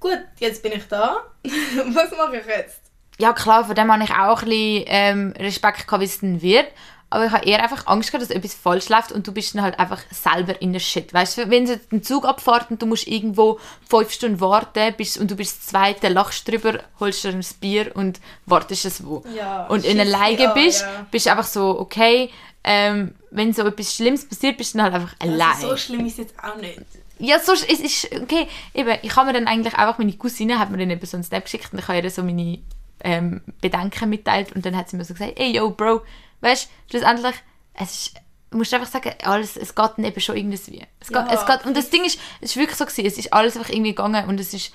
gut, 0.00 0.20
jetzt 0.40 0.62
bin 0.62 0.72
ich 0.72 0.86
da. 0.88 1.24
Was 1.44 2.12
mache 2.12 2.38
ich 2.38 2.46
jetzt? 2.46 2.82
ja 3.18 3.32
klar, 3.32 3.64
von 3.64 3.74
dem 3.74 3.92
habe 3.92 4.04
ich 4.04 4.10
auch 4.10 4.42
ein 4.42 4.48
bisschen 4.48 4.84
ähm, 4.88 5.34
Respekt 5.38 5.86
gehabt, 5.86 6.00
wie 6.00 6.04
es 6.06 6.20
dann 6.20 6.42
wird. 6.42 6.66
Aber 7.14 7.26
ich 7.26 7.30
habe 7.30 7.46
eher 7.46 7.62
einfach 7.62 7.86
Angst 7.86 8.10
gehabt, 8.10 8.28
dass 8.28 8.36
etwas 8.36 8.54
falsch 8.54 8.88
läuft 8.88 9.12
und 9.12 9.24
du 9.24 9.30
bist 9.30 9.54
dann 9.54 9.62
halt 9.62 9.78
einfach 9.78 10.02
selber 10.10 10.60
in 10.60 10.72
der 10.72 10.80
Shit. 10.80 11.14
Weißt 11.14 11.38
du, 11.38 11.48
wenn 11.48 11.64
jetzt 11.64 11.92
ein 11.92 12.02
Zug 12.02 12.26
abfährt 12.26 12.72
und 12.72 12.82
du 12.82 12.86
musst 12.86 13.06
irgendwo 13.06 13.60
fünf 13.88 14.10
Stunden 14.10 14.40
warten 14.40 14.92
bist, 14.96 15.18
und 15.18 15.30
du 15.30 15.36
bist 15.36 15.58
das 15.58 15.66
Zweite, 15.66 16.08
lachst 16.08 16.48
drüber, 16.48 16.80
holst 16.98 17.22
dir 17.22 17.28
ein 17.28 17.44
Bier 17.60 17.92
und 17.94 18.18
wartest 18.46 18.84
es 18.84 19.06
wo. 19.06 19.22
Ja, 19.32 19.68
und 19.68 19.84
in 19.84 20.00
alleine 20.00 20.52
bist, 20.54 20.80
ja. 20.80 21.06
bist 21.08 21.26
du 21.26 21.30
einfach 21.30 21.46
so, 21.46 21.78
okay, 21.78 22.30
ähm, 22.64 23.14
wenn 23.30 23.52
so 23.52 23.62
etwas 23.62 23.94
Schlimmes 23.94 24.28
passiert, 24.28 24.56
bist 24.56 24.74
du 24.74 24.78
dann 24.78 24.92
halt 24.92 25.00
einfach 25.00 25.14
allein. 25.20 25.54
Also 25.54 25.68
so 25.68 25.76
schlimm 25.76 26.04
ist 26.06 26.14
es 26.14 26.18
jetzt 26.18 26.34
auch 26.42 26.56
nicht. 26.56 26.82
Ja, 27.20 27.38
so, 27.38 27.52
es 27.52 27.62
ist, 27.62 28.12
okay, 28.12 28.48
eben, 28.74 28.98
ich 29.02 29.14
habe 29.14 29.28
mir 29.28 29.34
dann 29.34 29.46
eigentlich 29.46 29.74
einfach, 29.74 29.98
meine 29.98 30.14
Cousine 30.14 30.58
hat 30.58 30.70
mir 30.70 30.78
dann 30.78 30.90
eben 30.90 31.06
so 31.06 31.16
einen 31.16 31.22
Snap 31.22 31.44
geschickt 31.44 31.72
und 31.72 31.78
ich 31.78 31.86
habe 31.86 32.00
ihr 32.00 32.10
so 32.10 32.24
meine 32.24 32.58
ähm, 33.04 33.40
Bedenken 33.60 34.10
mitteilt 34.10 34.50
und 34.56 34.66
dann 34.66 34.76
hat 34.76 34.88
sie 34.88 34.96
mir 34.96 35.04
so 35.04 35.14
gesagt, 35.14 35.38
ey, 35.38 35.54
yo, 35.54 35.70
Bro, 35.70 36.02
weißt 36.44 36.64
du, 36.66 36.90
schlussendlich, 36.90 37.34
es 37.74 37.94
ist, 37.94 38.14
du 38.50 38.58
musst 38.58 38.72
einfach 38.72 38.86
sagen, 38.88 39.12
alles, 39.22 39.56
es 39.56 39.74
geht 39.74 39.90
dann 39.96 40.04
eben 40.04 40.20
schon 40.20 40.36
irgendwie. 40.36 40.86
Es 41.00 41.08
geht, 41.08 41.16
Ja, 41.16 41.32
es 41.32 41.44
geht, 41.46 41.64
und 41.66 41.76
das 41.76 41.90
Ding 41.90 42.04
ist, 42.04 42.20
es 42.40 42.50
ist 42.50 42.56
wirklich 42.56 42.76
so 42.78 42.84
gewesen, 42.84 43.06
es 43.06 43.18
ist 43.18 43.32
alles 43.32 43.56
einfach 43.56 43.70
irgendwie 43.70 43.90
gegangen 43.94 44.28
und 44.28 44.38
es 44.38 44.54
ist, 44.54 44.72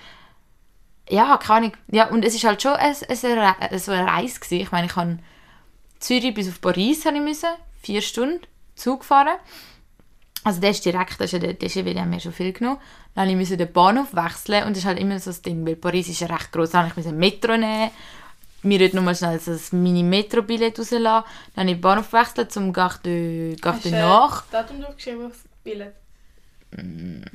ja, 1.10 1.38
keine 1.38 1.58
Ahnung, 1.68 1.74
ja, 1.92 2.08
und 2.10 2.24
es 2.26 2.36
ist 2.36 2.44
halt 2.44 2.62
schon 2.62 2.74
ein, 2.74 2.96
ein, 3.08 3.40
Re- 3.40 3.80
so 3.80 3.92
eine 3.92 4.06
Reise 4.06 4.40
gewesen. 4.40 4.62
Ich 4.62 4.72
meine, 4.72 4.88
ich 4.88 4.96
habe 4.96 5.20
Zürich 6.00 6.34
bis 6.34 6.50
auf 6.50 6.62
Paris 6.62 7.06
habe 7.06 7.18
ich 7.18 7.24
müssen, 7.24 7.50
vier 7.82 8.02
Stunden 8.02 8.42
Zug 8.76 9.04
fahren. 9.04 9.38
Also 10.44 10.62
der 10.62 10.70
ist 10.70 10.86
direkt, 10.86 11.20
das 11.20 11.34
ist 11.34 11.44
ja, 11.44 11.52
das 11.52 11.64
ist 11.70 11.76
ja 11.76 11.84
wieder, 11.84 12.02
haben 12.02 12.12
wir 12.12 12.20
schon 12.20 12.32
viel 12.32 12.54
genommen. 12.54 12.80
Dann 13.16 13.38
musste 13.38 13.56
ich 13.56 13.58
den 13.58 13.74
Bahnhof 13.74 14.14
wechseln 14.14 14.64
und 14.64 14.70
das 14.72 14.80
ist 14.80 14.86
halt 14.86 15.00
immer 15.00 15.20
so 15.20 15.32
das 15.32 15.42
Ding, 15.42 15.66
weil 15.66 15.76
Paris 15.76 16.08
ist 16.08 16.22
ja 16.22 16.28
recht 16.28 16.52
groß. 16.54 16.70
Dann 16.70 16.86
musste 16.86 17.02
ich 17.02 17.08
ein 17.08 17.18
Metro 17.18 17.58
nehmen, 17.58 17.92
mir 18.62 18.80
dort 18.80 18.94
nochmal 18.94 19.16
schnell 19.16 19.40
so 19.40 19.52
ein 19.52 19.84
Mini-Metro-Billett 19.84 20.78
rauslassen. 20.80 21.02
Dann 21.04 21.24
habe 21.56 21.70
ich 21.70 21.76
den 21.76 21.82
Bahnhof 21.82 22.12
gewechselt 22.12 22.52
zum 22.52 22.74
Gare 22.74 23.00
de, 23.04 23.56
Gare 23.56 23.76
Hast 23.76 23.86
de 23.86 23.92
du 23.92 24.00
Nord. 24.00 24.32
das 24.32 24.50
Datum 24.52 24.82
draufgeschrieben 24.82 25.26
aufs 25.28 25.40
Billett? 25.64 25.94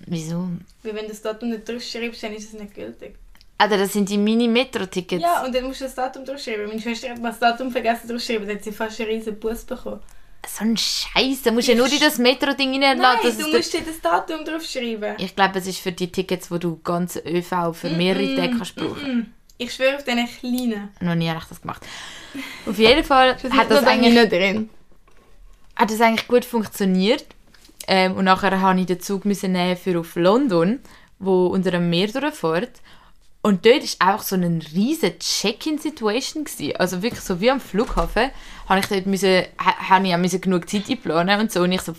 Wieso? 0.06 0.48
Weil 0.82 0.94
wenn 0.94 1.04
du 1.04 1.08
das 1.08 1.22
Datum 1.22 1.50
nicht 1.50 1.68
draufschreibst, 1.68 2.22
dann 2.22 2.32
ist 2.34 2.52
es 2.52 2.60
nicht 2.60 2.74
gültig. 2.74 3.16
Alter, 3.58 3.78
das 3.78 3.92
sind 3.92 4.08
die 4.08 4.18
Mini-Metro-Tickets. 4.18 5.22
Ja, 5.22 5.44
und 5.44 5.54
dann 5.54 5.64
musst 5.64 5.80
du 5.80 5.84
das 5.84 5.94
Datum 5.94 6.24
draufschreiben. 6.24 6.66
Meine 6.66 6.80
Schwester 6.80 7.10
hat 7.10 7.20
mal 7.20 7.30
das 7.30 7.38
Datum 7.38 7.70
vergessen 7.70 8.08
draufzuschreiben, 8.08 8.46
dann 8.46 8.56
hat 8.56 8.64
sie 8.64 8.72
fast 8.72 9.00
einen 9.00 9.10
riesen 9.10 9.38
Bus 9.38 9.64
bekommen. 9.64 10.00
So 10.46 10.64
ein 10.64 10.76
Scheiß, 10.76 11.42
da 11.42 11.52
musst 11.52 11.68
du 11.68 11.72
ja 11.72 11.78
nur 11.78 11.90
in 11.90 12.00
das 12.00 12.18
Metro-Ding 12.18 12.82
reinladen. 12.82 13.20
Nein, 13.24 13.38
du 13.38 13.56
musst 13.56 13.72
dir 13.72 13.80
das 13.80 14.00
Datum 14.00 14.44
draufschreiben. 14.44 15.14
Ich 15.18 15.34
glaube, 15.34 15.58
es 15.58 15.66
ist 15.66 15.78
für 15.78 15.92
die 15.92 16.12
Tickets, 16.12 16.50
wo 16.50 16.58
du 16.58 16.80
ganz 16.82 17.16
ÖV 17.16 17.72
für 17.72 17.90
mehrere 17.90 18.36
Tage 18.36 18.56
kannst 18.56 18.76
brauchen. 18.76 19.32
Ich 19.58 19.72
schwöre 19.72 19.96
auf 19.96 20.04
diesen 20.04 20.26
kleinen. 20.26 20.88
Noch 21.00 21.14
nie 21.14 21.28
habe 21.28 21.38
ich 21.40 21.44
das 21.48 21.60
gemacht. 21.60 21.82
Auf 22.66 22.78
jeden 22.78 23.04
Fall 23.04 23.36
Das 23.42 23.52
hat 23.52 23.70
das, 23.70 23.84
eigentlich, 23.84 24.14
nicht 24.14 24.32
drin. 24.32 24.68
hat 25.76 25.90
das 25.90 26.00
eigentlich 26.00 26.26
gut 26.28 26.44
funktioniert. 26.44 27.24
Ähm, 27.86 28.14
und 28.16 28.24
nachher 28.24 28.56
musste 28.56 28.80
ich 28.80 28.86
den 28.86 29.00
Zug 29.00 29.24
müssen 29.26 29.52
nehmen 29.52 29.76
für 29.76 30.00
auf 30.00 30.16
London, 30.16 30.80
wo 31.18 31.46
unter 31.46 31.72
einem 31.74 31.88
Meer 31.90 32.08
durchfährt. 32.08 32.80
Und 33.42 33.66
dort 33.66 33.82
war 34.00 34.08
einfach 34.08 34.24
so 34.24 34.36
eine 34.36 34.58
riesige 34.72 35.18
Check-in-Situation. 35.18 36.76
Also 36.76 37.02
wirklich 37.02 37.20
so 37.20 37.40
wie 37.42 37.50
am 37.50 37.60
Flughafen. 37.60 38.30
Habe 38.68 38.80
ich 38.80 38.86
dort 38.86 39.06
müssen, 39.06 39.42
ha- 39.58 39.90
habe 39.90 40.06
ich 40.08 40.14
auch 40.14 40.18
müssen 40.18 40.40
genug 40.40 40.68
Zeit 40.68 40.88
einplanen 40.88 41.40
und 41.40 41.52
so. 41.52 41.60
Und 41.60 41.72
ich 41.72 41.82
so, 41.82 41.92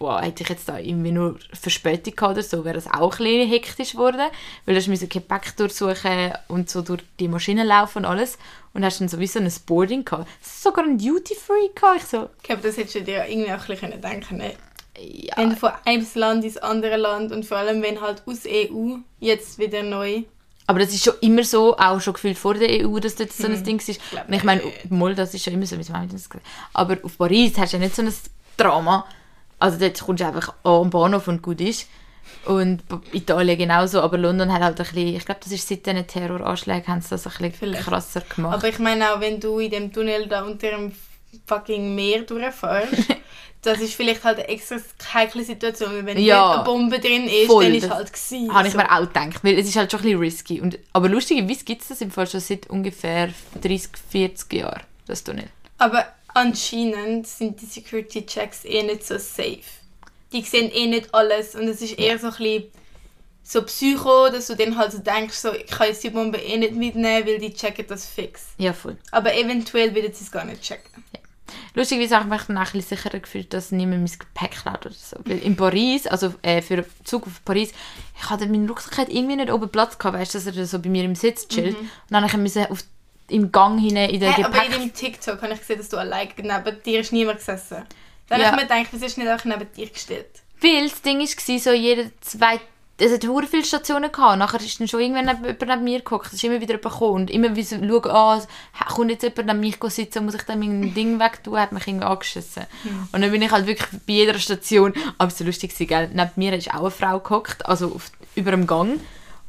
boah, 0.00 0.20
hätte 0.22 0.42
ich 0.42 0.48
jetzt 0.48 0.68
da 0.68 0.78
irgendwie 0.78 1.12
nur 1.12 1.38
Verspätung 1.52 2.16
gehabt 2.16 2.32
oder 2.34 2.42
so, 2.42 2.64
wäre 2.64 2.74
das 2.74 2.88
auch 2.88 3.12
ein 3.20 3.24
bisschen 3.24 3.48
hektisch 3.48 3.92
geworden. 3.92 4.22
Weil 4.66 4.80
du 4.80 4.90
musst 4.90 5.08
Gepäck 5.08 5.56
durchsuchen 5.56 6.32
und 6.48 6.68
so 6.68 6.82
durch 6.82 7.02
die 7.20 7.28
Maschinen 7.28 7.66
laufen 7.68 7.98
und 7.98 8.04
alles. 8.06 8.36
Und 8.74 8.84
hast 8.84 9.00
dann 9.00 9.08
sowieso 9.08 9.38
ein 9.38 9.52
Boarding 9.66 10.04
gehabt. 10.04 10.28
Es 10.42 10.48
ist 10.48 10.62
sogar 10.64 10.84
ein 10.84 10.98
Duty-Free 10.98 11.68
gehabt. 11.74 11.98
Ich 11.98 12.04
so, 12.06 12.28
Ich 12.38 12.42
glaube, 12.48 12.62
das 12.62 12.76
hättest 12.76 12.96
du 12.96 13.02
dir 13.02 13.26
irgendwie 13.28 13.52
auch 13.52 13.60
ein 13.60 13.66
bisschen 13.66 14.00
denken 14.00 14.20
können. 14.26 14.38
ne? 14.40 14.52
ja, 14.98 15.36
Wenn 15.36 15.50
du 15.50 15.56
von 15.56 15.70
einem 15.84 16.06
Land 16.14 16.44
ins 16.44 16.56
andere 16.58 16.96
Land 16.96 17.30
und 17.32 17.44
vor 17.46 17.58
allem 17.58 17.80
wenn 17.82 18.00
halt 18.00 18.22
aus 18.26 18.40
EU 18.46 18.96
jetzt 19.20 19.58
wieder 19.58 19.82
neu. 19.82 20.22
Aber 20.66 20.78
das 20.78 20.90
ist 20.94 21.04
schon 21.04 21.14
immer 21.20 21.42
so, 21.42 21.76
auch 21.76 22.00
schon 22.00 22.12
gefühlt 22.14 22.38
vor 22.38 22.54
der 22.54 22.86
EU, 22.86 22.98
dass 23.00 23.16
das 23.16 23.36
so 23.36 23.44
Hm. 23.48 23.54
ein 23.54 23.64
Ding 23.64 23.78
ist. 23.78 24.00
Und 24.28 24.32
ich 24.34 24.44
meine, 24.44 24.62
mal, 24.88 25.14
das 25.14 25.34
ist 25.34 25.42
schon 25.44 25.54
immer 25.54 25.66
so, 25.66 25.76
wie 25.76 25.88
wir 25.88 26.08
das 26.12 26.28
gesagt. 26.30 26.46
Aber 26.72 26.96
auf 27.02 27.18
Paris 27.18 27.58
hast 27.58 27.72
du 27.72 27.78
ja 27.78 27.82
nicht 27.82 27.96
so 27.96 28.02
ein 28.02 28.14
Drama. 28.56 29.04
Also 29.60 29.78
dort 29.78 30.00
kommst 30.00 30.20
du 30.22 30.26
einfach 30.26 30.54
am 30.64 30.90
Bahnhof 30.90 31.28
und 31.28 31.42
gut 31.42 31.60
ist. 31.60 31.88
Und 32.46 32.82
Italien 33.12 33.58
genauso, 33.58 34.00
aber 34.00 34.16
London 34.16 34.52
hat 34.52 34.62
halt 34.62 34.80
ein 34.80 34.86
bisschen, 34.86 35.16
ich 35.16 35.24
glaube, 35.24 35.40
das 35.42 35.52
ist 35.52 35.68
seit 35.68 35.84
diesen 35.84 36.06
Terroranschlägen, 36.06 36.86
haben 36.88 37.00
sie 37.02 37.10
das 37.10 37.26
ein 37.26 37.32
bisschen 37.32 37.52
Vielleicht. 37.52 37.84
krasser 37.84 38.22
gemacht. 38.22 38.54
Aber 38.54 38.68
ich 38.68 38.78
meine 38.78 39.12
auch, 39.12 39.20
wenn 39.20 39.38
du 39.40 39.58
in 39.58 39.70
dem 39.70 39.92
Tunnel 39.92 40.26
da 40.26 40.42
unter 40.44 40.70
dem 40.70 40.92
fucking 41.46 41.94
Meer 41.94 42.22
durchfährst, 42.22 42.92
das 43.62 43.80
ist 43.80 43.94
vielleicht 43.94 44.24
halt 44.24 44.38
eine 44.38 44.48
extra 44.48 44.76
heikle 45.12 45.44
Situation, 45.44 45.92
weil 45.92 46.06
wenn 46.06 46.18
Ja. 46.18 46.54
eine 46.54 46.64
Bombe 46.64 46.98
drin 46.98 47.26
ist, 47.26 47.46
Voll, 47.46 47.64
dann 47.64 47.74
ist 47.74 47.84
das 47.84 47.90
halt 47.94 48.12
gewesen. 48.12 48.54
Habe 48.54 48.66
ich 48.68 48.72
so. 48.72 48.78
mir 48.78 48.90
auch 48.90 49.00
gedacht, 49.00 49.42
weil 49.44 49.58
es 49.58 49.68
ist 49.68 49.76
halt 49.76 49.90
schon 49.90 50.00
ein 50.00 50.04
bisschen 50.04 50.20
risky. 50.20 50.60
Und, 50.60 50.78
aber 50.92 51.08
lustigerweise 51.08 51.64
gibt 51.64 51.82
es 51.82 51.88
das 51.88 52.00
im 52.00 52.10
Fall 52.10 52.26
schon 52.26 52.40
seit 52.40 52.68
ungefähr 52.70 53.28
30, 53.60 53.90
40 54.10 54.52
Jahren, 54.54 54.80
das 55.06 55.24
Tunnel. 55.24 55.48
Aber 55.78 56.06
anscheinend 56.34 57.26
sind 57.26 57.60
die 57.60 57.66
Security 57.66 58.24
Checks 58.24 58.64
eh 58.64 58.82
nicht 58.82 59.06
so 59.06 59.18
safe. 59.18 59.62
Die 60.32 60.42
sehen 60.42 60.70
eh 60.72 60.86
nicht 60.86 61.14
alles 61.14 61.54
und 61.54 61.68
es 61.68 61.82
ist 61.82 61.98
eher 61.98 62.18
so 62.18 62.28
ein 62.28 62.32
bisschen 62.32 62.64
so 63.42 63.62
Psycho, 63.62 64.28
dass 64.30 64.46
du 64.46 64.54
dann 64.54 64.76
halt 64.76 64.92
so 64.92 64.98
denkst, 64.98 65.36
so, 65.36 65.52
ich 65.52 65.66
kann 65.66 65.88
jetzt 65.88 66.04
die 66.04 66.10
Bombe 66.10 66.38
eh 66.38 66.56
nicht 66.56 66.74
mitnehmen, 66.74 67.26
weil 67.26 67.38
die 67.38 67.52
checken 67.52 67.86
das 67.88 68.06
fix. 68.06 68.48
Ja, 68.58 68.72
voll. 68.72 68.96
Aber 69.10 69.34
eventuell 69.34 69.94
werden 69.94 70.12
sie 70.12 70.24
es 70.24 70.30
gar 70.30 70.44
nicht 70.44 70.62
checken. 70.62 71.04
lustigerweise 71.74 72.16
habe 72.16 72.26
ich 72.26 72.30
mich 72.30 72.46
dann 72.46 72.58
auch 72.58 72.66
ein 72.66 72.72
bisschen 72.72 72.96
sicherer 72.96 73.18
gefühlt, 73.18 73.52
dass 73.52 73.72
niemand 73.72 74.02
mein 74.02 74.18
Gepäck 74.18 74.62
klaut 74.62 74.86
oder 74.86 74.94
so. 74.94 75.16
Weil 75.24 75.38
in 75.38 75.56
Paris, 75.56 76.06
also 76.06 76.34
äh, 76.42 76.62
für 76.62 76.76
den 76.76 76.84
Zug 77.04 77.26
auf 77.26 77.44
Paris, 77.44 77.72
ich 78.16 78.30
hatte 78.30 78.46
meinen 78.46 78.68
Rucksack 78.68 78.98
hat 78.98 79.08
irgendwie 79.08 79.36
nicht 79.36 79.50
oben 79.50 79.68
Platz 79.68 79.98
gehabt, 79.98 80.16
weißt 80.16 80.34
du, 80.34 80.38
dass 80.38 80.56
er 80.56 80.66
so 80.66 80.78
bei 80.78 80.88
mir 80.88 81.04
im 81.04 81.14
Sitz 81.14 81.48
chillt. 81.48 81.76
Und 81.76 81.90
dann 82.10 82.30
habe 82.30 82.46
ich 82.46 82.70
auf 82.70 82.84
im 83.30 83.50
Gang 83.52 83.80
hinein 83.80 84.10
in 84.10 84.20
den 84.20 84.32
Hey, 84.32 84.44
aber 84.44 84.54
in 84.56 84.62
Gepäck. 84.62 84.78
deinem 84.78 84.94
TikTok 84.94 85.42
habe 85.42 85.52
ich 85.54 85.60
gesehen, 85.60 85.78
dass 85.78 85.88
du 85.88 85.96
allein 85.96 86.28
neben 86.36 86.82
dir 86.84 87.00
ist 87.00 87.12
niemand 87.12 87.38
gesessen. 87.38 87.84
Dann 88.28 88.40
Ja. 88.40 88.46
habe 88.52 88.62
ich 88.62 88.68
mir 88.68 88.68
gedacht, 88.76 88.88
wieso 88.92 89.06
ist 89.06 89.18
nicht 89.18 89.28
einfach 89.28 89.44
neben 89.44 89.72
dir 89.72 89.88
gestellt? 89.88 90.26
Weil 90.60 90.88
das 90.88 91.02
Ding 91.02 91.18
war, 91.20 91.58
so 91.58 91.72
jede 91.72 92.10
zwei... 92.20 92.60
Es 93.02 93.10
hat 93.14 93.26
hure 93.26 93.46
viele 93.46 93.64
Stationen 93.64 94.12
gehabt. 94.12 94.38
Nachher 94.38 94.60
ist 94.60 94.78
dann 94.78 94.86
schon 94.86 95.00
irgendwann 95.00 95.26
jemand 95.26 95.58
neben 95.58 95.84
mir 95.84 95.98
geguckt. 96.00 96.26
Es 96.26 96.34
ist 96.34 96.44
immer 96.44 96.60
wieder 96.60 96.74
jemand 96.74 96.92
gekommen. 96.92 97.14
Und 97.14 97.30
immer 97.30 97.56
wie 97.56 97.62
so 97.62 97.76
schauen, 97.76 98.10
ah, 98.12 98.84
kommt 98.94 99.10
jetzt 99.10 99.22
jemand 99.22 99.46
neben 99.46 99.60
mich 99.60 99.76
sitzen, 99.88 100.26
muss 100.26 100.34
ich 100.34 100.42
dann 100.42 100.58
mein 100.58 100.92
Ding 100.94 101.18
wegtun, 101.18 101.58
hat 101.58 101.72
mich 101.72 101.86
irgendwie 101.88 102.04
angeschissen. 102.04 102.66
Und 103.12 103.22
dann 103.22 103.30
bin 103.30 103.40
ich 103.40 103.50
halt 103.50 103.66
wirklich 103.66 103.88
bei 104.06 104.12
jeder 104.12 104.38
Station, 104.38 104.92
aber 105.16 105.32
lustig 105.40 105.72
war, 105.80 105.86
gell? 105.86 106.10
Neben 106.12 106.30
mir 106.36 106.52
ist 106.52 106.74
auch 106.74 106.80
eine 106.80 106.90
Frau 106.90 107.20
gehockt, 107.20 107.64
also 107.64 107.86
auf, 107.94 108.10
über 108.34 108.50
dem 108.50 108.66
Gang. 108.66 109.00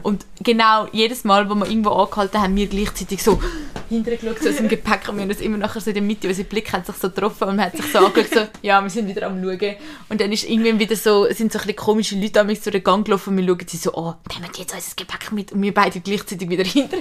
Und 0.03 0.25
genau 0.41 0.87
jedes 0.91 1.23
Mal, 1.23 1.49
wo 1.49 1.55
wir 1.55 1.67
irgendwo 1.67 1.91
angehalten 1.91 2.41
haben, 2.41 2.55
wir 2.55 2.67
gleichzeitig 2.67 3.21
so 3.23 3.41
hintergeschaut, 3.89 4.39
so 4.41 4.49
aus 4.49 4.55
dem 4.55 4.69
Gepäck 4.69 5.09
und 5.09 5.15
wir 5.17 5.23
haben 5.23 5.29
uns 5.29 5.41
immer 5.41 5.57
nachher 5.57 5.81
so 5.81 5.89
in 5.89 5.95
der 5.95 6.03
Mitte, 6.03 6.27
unsere 6.27 6.47
Blicke 6.47 6.71
haben 6.73 6.83
sich 6.85 6.95
so 6.95 7.09
getroffen 7.09 7.49
und 7.49 7.55
man 7.57 7.65
hat 7.65 7.75
sich 7.77 7.85
so 7.91 7.99
angeschaut, 7.99 8.33
so, 8.33 8.47
ja, 8.61 8.81
wir 8.81 8.89
sind 8.89 9.07
wieder 9.07 9.27
am 9.27 9.41
Schauen. 9.43 9.75
Und 10.09 10.21
dann 10.21 10.31
ist 10.31 10.45
irgendwann 10.49 10.79
wieder 10.79 10.95
so, 10.95 11.25
sind 11.31 11.51
so 11.51 11.59
ein 11.59 11.65
bisschen 11.65 11.75
komische 11.75 12.15
Leute 12.17 12.39
an 12.41 12.47
mich 12.47 12.61
durch 12.61 12.71
den 12.73 12.83
Gang 12.83 13.05
gelaufen 13.05 13.31
und 13.31 13.37
wir 13.45 13.45
schauen 13.53 13.67
sie 13.67 13.77
so, 13.77 13.93
oh, 13.93 14.13
nehmen 14.33 14.49
jetzt 14.57 14.73
unser 14.73 14.95
Gepäck 14.95 15.31
mit 15.31 15.51
und 15.51 15.61
wir 15.61 15.73
beide 15.73 15.99
gleichzeitig 15.99 16.49
wieder 16.49 16.63
hinter. 16.65 16.97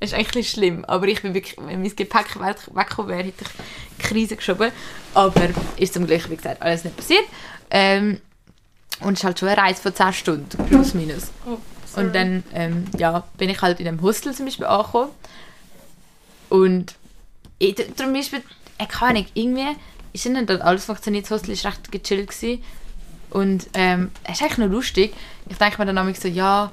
Das 0.00 0.10
ist 0.10 0.14
eigentlich 0.14 0.50
schlimm, 0.50 0.84
aber 0.86 1.06
ich 1.06 1.22
bin 1.22 1.34
wirklich, 1.34 1.56
wenn 1.58 1.80
mein 1.80 1.94
Gepäck 1.94 2.40
weg- 2.40 2.68
weggekommen 2.74 3.10
wäre, 3.10 3.22
hätte 3.24 3.44
ich 3.44 4.04
Krise 4.04 4.34
geschoben. 4.36 4.72
Aber 5.14 5.48
ist 5.76 5.94
zum 5.94 6.06
Glück, 6.06 6.28
wie 6.30 6.36
gesagt, 6.36 6.60
alles 6.60 6.82
nicht 6.84 6.96
passiert. 6.96 7.24
Ähm, 7.70 8.20
und 9.02 9.14
es 9.14 9.20
ist 9.20 9.24
halt 9.24 9.38
schon 9.38 9.48
eine 9.48 9.60
Reise 9.60 9.82
von 9.82 9.94
10 9.94 10.12
Stunden, 10.12 10.66
plus 10.66 10.94
minus. 10.94 11.30
Oh. 11.46 11.58
Und 11.98 12.14
dann 12.14 12.42
ähm, 12.54 12.86
ja, 12.96 13.24
bin 13.36 13.50
ich 13.50 13.60
halt 13.60 13.80
in 13.80 13.88
einem 13.88 14.00
Hostel 14.00 14.34
zum 14.34 14.46
Beispiel 14.46 14.66
angekommen. 14.66 15.10
Und 16.48 16.94
ich, 17.58 17.74
darum 17.96 18.14
ist 18.14 18.32
mir, 18.32 18.42
äh, 18.78 18.86
keine 18.86 19.10
Ahnung, 19.10 19.26
irgendwie 19.34 19.76
ist 20.12 20.26
dann 20.26 20.46
dort 20.46 20.62
alles 20.62 20.84
funktioniert. 20.84 21.24
Das 21.24 21.30
Hostel 21.30 21.56
war 21.56 21.70
recht 21.70 21.92
gechillt. 21.92 22.30
Gewesen. 22.30 22.62
Und 23.30 23.68
ähm, 23.74 24.10
es 24.24 24.34
ist 24.34 24.42
eigentlich 24.42 24.58
noch 24.58 24.68
lustig. 24.68 25.14
Ich 25.48 25.56
denke 25.56 25.78
mir 25.78 25.86
dann 25.86 25.94
manchmal 25.94 26.14
so, 26.14 26.28
ja, 26.28 26.70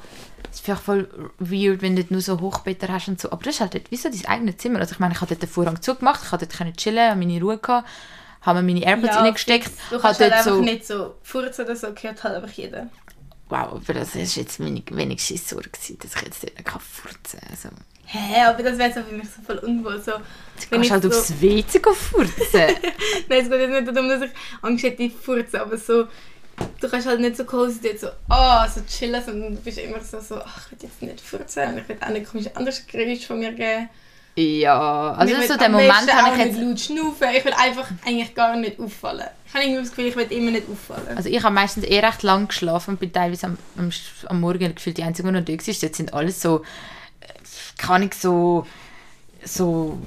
es 0.50 0.58
ist 0.58 0.66
vielleicht 0.66 0.82
voll 0.82 1.10
weird, 1.40 1.82
wenn 1.82 1.96
du 1.96 2.06
nur 2.10 2.22
so 2.22 2.40
Hochbetter 2.40 2.92
hast 2.92 3.08
und 3.08 3.20
so. 3.20 3.32
Aber 3.32 3.44
das 3.44 3.56
ist 3.56 3.62
halt 3.62 3.76
dort, 3.76 3.92
wie 3.92 3.98
so 3.98 4.10
dein 4.10 4.26
eigenes 4.26 4.58
Zimmer. 4.58 4.80
Also 4.80 4.94
ich 4.94 5.00
meine, 5.00 5.14
ich 5.14 5.22
habe 5.22 5.30
dort 5.30 5.42
den 5.42 5.50
Vorhang 5.50 5.82
zugemacht, 5.82 6.22
ich 6.24 6.30
konnte 6.30 6.48
dort 6.48 6.78
chillen, 6.78 7.18
meine 7.20 7.40
Ruhe 7.42 7.58
gehabt, 7.58 7.88
habe 8.42 8.62
mir 8.62 8.74
meine 8.74 8.86
AirPods 8.86 9.16
Ja, 9.16 9.22
reingesteckt. 9.22 9.72
Du 9.90 10.00
kannst 10.00 10.20
halt 10.20 10.34
einfach 10.34 10.52
so... 10.52 10.62
nicht 10.62 10.86
so 10.86 11.16
furzen 11.24 11.66
oder 11.66 11.76
so, 11.76 11.94
gehört 11.94 12.24
halt 12.24 12.36
einfach 12.36 12.52
jeder. 12.52 12.90
Wow, 13.50 13.74
aber 13.74 13.94
das 13.94 14.16
ist 14.16 14.36
jetzt 14.36 14.60
wenig, 14.60 14.84
wenigstens 14.92 15.50
Sorge 15.50 15.70
gewesen, 15.70 15.98
dass 16.02 16.16
ich 16.16 16.22
jetzt 16.22 16.44
nicht 16.44 16.64
kann 16.64 16.80
furzen 16.80 17.40
kann. 17.40 17.50
Also, 17.50 17.70
Hä, 18.06 18.42
aber 18.42 18.64
das 18.64 18.78
wäre 18.78 18.92
so 18.92 19.04
für 19.04 19.16
mich 19.16 19.28
so 19.30 19.42
voll 19.42 19.58
unwohl. 19.60 20.02
So, 20.02 20.14
du 20.70 20.82
ich 20.82 20.92
halt 20.92 21.04
so, 21.04 21.10
aufs 21.10 21.42
WC 21.42 21.80
furzen. 21.94 22.36
Nein, 23.30 23.42
es 23.42 23.50
geht 23.50 23.60
jetzt 23.60 23.72
nicht 23.72 23.88
darum, 23.88 24.10
dass 24.10 24.22
ich 24.22 24.32
Angst 24.62 24.84
hätte, 24.84 25.04
ich 25.04 25.14
furze, 25.14 25.62
aber 25.62 25.78
so, 25.78 26.08
du 26.80 26.90
kannst 26.90 27.08
halt 27.08 27.20
nicht 27.20 27.38
so 27.38 27.46
cozy 27.46 27.80
dort 27.84 28.00
so, 28.00 28.08
ah, 28.30 28.68
so 28.68 28.82
chillen, 28.82 29.24
sondern 29.24 29.56
du 29.56 29.62
bist 29.62 29.78
immer 29.78 30.02
so, 30.02 30.20
so 30.20 30.36
ach, 30.36 30.68
ich 30.72 30.82
will 30.82 30.90
jetzt 30.90 31.02
nicht 31.02 31.22
furzen 31.22 31.78
ich 31.78 31.90
will 31.90 31.98
auch 32.02 32.10
nicht 32.10 32.30
komische 32.30 32.56
anderes 32.56 32.86
Geräusch 32.88 33.26
von 33.26 33.40
mir 33.40 33.52
geben. 33.52 33.90
Ja, 34.40 35.12
also 35.14 35.34
ich 35.34 35.42
so 35.44 35.50
will 35.50 35.58
den 35.58 35.66
am 35.66 35.72
Moment 35.74 36.14
habe 36.14 36.36
ich 36.36 36.46
jetzt... 36.46 36.58
nicht 36.58 36.68
laut 36.68 36.80
schnaufen, 36.80 37.28
ich 37.36 37.46
will 37.46 37.54
einfach 37.54 37.88
eigentlich 38.06 38.36
gar 38.36 38.56
nicht 38.56 38.80
auffallen. 38.80 39.28
Ich 39.46 39.54
habe 39.54 39.64
irgendwie 39.64 39.82
das 39.82 39.90
Gefühl, 39.90 40.06
ich 40.06 40.16
will 40.16 40.32
immer 40.32 40.52
nicht 40.52 40.68
auffallen. 40.70 41.18
Also 41.18 41.30
ich 41.30 41.44
habe 41.44 41.54
meistens 41.54 41.86
eh 41.86 42.00
recht 42.00 42.24
lang 42.24 42.48
geschlafen 42.48 42.92
und 42.92 43.00
bin 43.00 43.12
teilweise 43.12 43.48
am, 43.48 43.58
am, 43.78 43.90
am 44.28 44.40
Morgen 44.40 44.76
gefühlt 44.76 44.98
die 44.98 45.04
Einzige, 45.04 45.28
die 45.28 45.34
noch 45.34 45.46
da 45.46 45.54
war. 45.54 45.76
Dort 45.82 45.96
sind 45.96 46.14
alles 46.14 46.42
so, 46.42 46.64
äh, 47.22 47.28
kann 47.78 48.04
ich 48.04 48.14
so, 48.14 48.66
so 49.44 49.98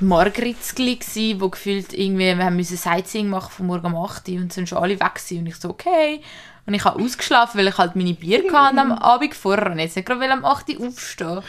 Margritzgli 0.00 0.96
gsi, 0.96 1.36
wo 1.38 1.48
gefühlt 1.48 1.92
irgendwie, 1.92 2.36
wir 2.36 2.44
haben 2.44 2.56
müssen 2.56 2.76
Sightseeing 2.76 3.28
machen 3.28 3.50
von 3.50 3.66
morgen 3.66 3.86
um 3.86 3.96
8 3.96 4.28
Uhr 4.28 4.36
und 4.36 4.52
sind 4.52 4.68
schon 4.68 4.78
alle 4.78 5.00
weg 5.00 5.14
gewesen. 5.14 5.38
und 5.38 5.46
ich 5.46 5.56
so, 5.56 5.70
okay. 5.70 6.20
Und 6.66 6.72
ich 6.74 6.84
habe 6.84 7.02
ausgeschlafen, 7.02 7.58
weil 7.58 7.68
ich 7.68 7.76
halt 7.78 7.94
meine 7.94 8.14
Bier 8.14 8.42
hatte 8.52 8.80
am 8.80 8.92
Abend 8.92 9.34
vorher 9.34 9.70
und 9.72 9.78
jetzt 9.78 9.96
nicht 9.96 10.06
gerade 10.06 10.30
am 10.30 10.44
8 10.44 10.70
Uhr 10.78 10.88
aufstehen. 10.88 11.40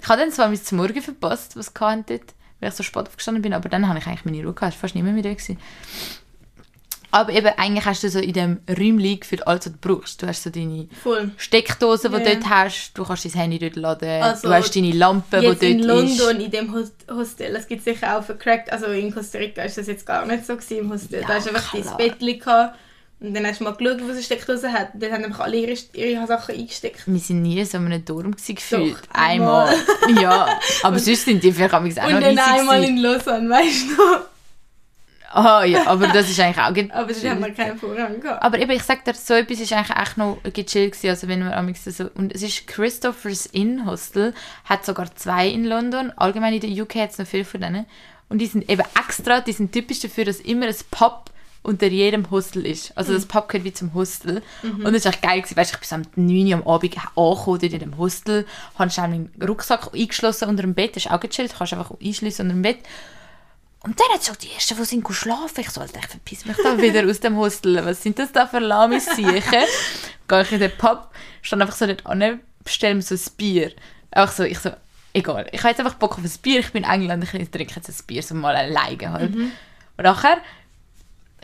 Ich 0.00 0.08
habe 0.08 0.20
dann 0.20 0.30
zwar 0.30 0.48
mein 0.48 0.62
zum 0.62 0.78
Morgen 0.78 1.02
verpasst, 1.02 1.56
was 1.56 1.68
ich 1.68 1.72
dort, 1.74 2.08
weil 2.60 2.68
ich 2.70 2.74
so 2.74 2.82
spät 2.82 3.06
aufgestanden 3.06 3.42
bin, 3.42 3.52
aber 3.52 3.68
dann 3.68 3.88
habe 3.88 3.98
ich 3.98 4.06
eigentlich 4.06 4.24
meine 4.24 4.38
Ruhe 4.42 4.54
gehabt, 4.54 4.72
war 4.74 4.80
fast 4.80 4.94
niemand 4.94 5.14
mehr 5.14 5.22
da. 5.22 5.30
Gewesen. 5.32 5.58
Aber 7.10 7.32
eben, 7.32 7.46
eigentlich 7.56 7.84
hast 7.84 8.02
du 8.02 8.08
so 8.10 8.18
in 8.18 8.32
dem 8.32 8.60
Räumchen 8.68 9.20
gefühlt 9.20 9.46
alles, 9.46 9.66
was 9.66 9.72
du 9.72 9.78
brauchst. 9.80 10.20
Du 10.20 10.26
hast 10.26 10.42
so 10.42 10.50
deine 10.50 10.88
Voll. 11.00 11.30
Steckdose, 11.36 12.08
die 12.10 12.16
Ja. 12.16 12.18
du 12.18 12.24
dort 12.40 12.48
hast, 12.50 12.92
du 12.94 13.04
kannst 13.04 13.24
dein 13.24 13.32
Handy 13.32 13.58
dort 13.60 13.76
laden, 13.76 14.20
Also, 14.22 14.48
du 14.48 14.54
hast 14.54 14.74
deine 14.74 14.90
Lampe, 14.90 15.38
die 15.38 15.46
dort 15.46 15.62
in 15.62 15.78
ist. 15.78 15.86
London, 15.86 16.40
in 16.40 16.50
dem 16.50 16.72
Host- 16.74 17.04
Hostel, 17.08 17.54
es 17.54 17.68
gibt 17.68 17.84
sicher 17.84 18.18
auch 18.18 18.24
vercrackt, 18.24 18.72
also 18.72 18.86
in 18.86 19.14
Costa 19.14 19.38
Rica 19.38 19.62
ist 19.62 19.78
das 19.78 19.86
jetzt 19.86 20.04
gar 20.04 20.26
nicht 20.26 20.44
so 20.44 20.56
gewesen 20.56 20.78
im 20.78 20.90
Hostel. 20.92 21.20
Ja, 21.20 21.28
da 21.28 21.34
hast 21.34 21.46
du 21.46 21.50
einfach 21.50 21.70
klar. 21.70 21.96
dein 21.96 22.08
Bettchen 22.08 22.38
gehabt 22.40 22.78
und 23.26 23.34
dann 23.34 23.46
hast 23.46 23.60
du 23.60 23.64
mal 23.64 23.74
geschaut, 23.74 24.00
wo 24.02 24.12
sie 24.12 24.22
Steckdose 24.22 24.72
hat. 24.72 24.88
Dann 24.94 25.12
haben 25.12 25.24
einfach 25.24 25.40
alle 25.40 25.56
ihre, 25.56 25.76
ihre 25.94 26.26
Sachen 26.26 26.54
eingesteckt. 26.54 27.02
Wir 27.06 27.20
sind 27.20 27.42
nie 27.42 27.58
in 27.58 27.66
so 27.66 27.78
einem 27.78 28.04
gewesen, 28.04 28.54
gefühlt. 28.54 28.96
Doch, 28.96 29.14
einmal. 29.14 29.74
ja, 30.20 30.58
aber 30.82 30.98
sonst 30.98 31.24
sind 31.24 31.42
die 31.42 31.52
vielleicht 31.52 31.74
auch 31.74 31.80
noch 31.80 31.88
und 31.88 32.20
dann 32.20 32.38
einmal 32.38 32.82
easy 32.82 32.90
in 32.90 32.96
Lausanne, 32.98 33.48
weißt 33.48 33.90
du 33.90 33.96
noch? 33.96 34.20
Ah 35.36 35.64
ja, 35.64 35.86
aber 35.86 36.06
das 36.08 36.30
ist 36.30 36.38
eigentlich 36.38 36.58
auch 36.58 36.94
Aber 36.96 37.12
sonst 37.12 37.28
haben 37.28 37.40
wir 37.40 37.50
keinen 37.50 37.76
Vorrang 37.76 38.20
gehabt. 38.20 38.40
Aber 38.40 38.56
eben, 38.56 38.70
ich 38.70 38.84
sag 38.84 39.04
dir, 39.04 39.14
so 39.14 39.34
etwas 39.34 39.58
ist 39.58 39.72
eigentlich 39.72 39.98
echt 39.98 40.16
noch 40.16 40.38
gechillt 40.44 40.92
gewesen, 40.92 41.08
also 41.08 41.26
wenn 41.26 41.40
wir 41.40 41.74
so, 41.74 42.08
und 42.14 42.32
es 42.32 42.42
ist 42.42 42.68
Christopher's 42.68 43.46
Inn 43.46 43.84
Hostel, 43.84 44.32
hat 44.64 44.86
sogar 44.86 45.12
zwei 45.16 45.48
in 45.48 45.64
London, 45.64 46.12
allgemein 46.14 46.54
in 46.54 46.60
der 46.60 46.70
UK 46.70 46.94
hat 46.96 47.10
es 47.10 47.18
noch 47.18 47.26
viele 47.26 47.44
von 47.44 47.60
denen, 47.60 47.86
und 48.28 48.38
die 48.38 48.46
sind 48.46 48.70
eben 48.70 48.84
extra, 48.96 49.40
die 49.40 49.52
sind 49.52 49.72
typisch 49.72 50.00
dafür, 50.00 50.24
dass 50.24 50.38
immer 50.38 50.66
ein 50.66 50.76
Pub 50.92 51.30
unter 51.64 51.86
jedem 51.86 52.30
Hostel 52.30 52.66
ist. 52.66 52.96
Also 52.96 53.14
das 53.14 53.26
Pub 53.26 53.48
gehört 53.48 53.64
wie 53.64 53.72
zum 53.72 53.94
Hostel. 53.94 54.42
Und 54.62 54.84
das 54.84 54.96
ist 54.96 55.06
echt 55.06 55.22
geil 55.22 55.40
gewesen, 55.40 55.56
weißt, 55.56 55.78
ich 55.82 55.88
bin 55.88 56.06
um 56.16 56.26
9 56.26 56.46
Uhr 56.46 56.54
am 56.54 56.66
Abend 56.68 56.96
angekommen 57.16 57.60
in 57.60 57.78
dem 57.78 57.98
Hostel, 57.98 58.46
habe 58.78 58.90
schnell 58.90 59.08
meinen 59.08 59.30
Rucksack 59.42 59.94
eingeschlossen 59.94 60.48
unter 60.48 60.62
dem 60.62 60.74
Bett, 60.74 60.94
das 60.94 61.06
ist 61.06 61.10
auch 61.10 61.20
gechillt, 61.20 61.54
kannst 61.56 61.72
einfach 61.72 61.90
einschliessen 62.02 62.42
unter 62.42 62.54
dem 62.54 62.62
Bett. 62.62 62.78
Und 63.82 63.98
dann 63.98 64.06
hat 64.14 64.22
so 64.22 64.32
die 64.34 64.50
Ersten, 64.52 64.76
die 64.76 64.84
sind 64.84 65.06
schlafen. 65.10 65.60
Ich 65.60 65.70
so, 65.70 65.80
Alter, 65.80 65.98
ich 65.98 66.06
verpiss 66.06 66.46
mich 66.46 66.56
da 66.62 66.80
wieder 66.80 67.08
aus 67.08 67.20
dem 67.20 67.36
Hostel. 67.36 67.84
Was 67.84 68.02
sind 68.02 68.18
das 68.18 68.32
da 68.32 68.46
für 68.46 68.58
lahme 68.58 68.98
Siechen? 68.98 69.64
Gehe 70.28 70.42
ich 70.42 70.52
in 70.52 70.60
den 70.60 70.76
Pub, 70.76 71.10
stand 71.42 71.60
einfach 71.60 71.76
so 71.76 71.86
dort 71.86 72.06
an, 72.06 72.40
bestelle 72.62 72.94
mir 72.94 73.02
so 73.02 73.14
ein 73.14 73.20
Bier. 73.36 73.72
Auch 74.10 74.30
so, 74.30 74.44
ich 74.44 74.58
so, 74.58 74.70
egal. 75.12 75.48
Ich 75.52 75.60
habe 75.60 75.70
jetzt 75.70 75.80
einfach 75.80 75.94
Bock 75.94 76.12
auf 76.12 76.24
ein 76.24 76.30
Bier. 76.40 76.60
Ich 76.60 76.72
bin 76.72 76.84
Engländer, 76.84 77.26
ich 77.32 77.50
trinke 77.50 77.74
jetzt 77.74 77.88
ein 77.88 78.06
Bier, 78.06 78.22
so 78.22 78.34
mal 78.34 78.56
alleine 78.56 79.12
halt. 79.12 79.34
Und 79.34 79.52
nachher 80.02 80.38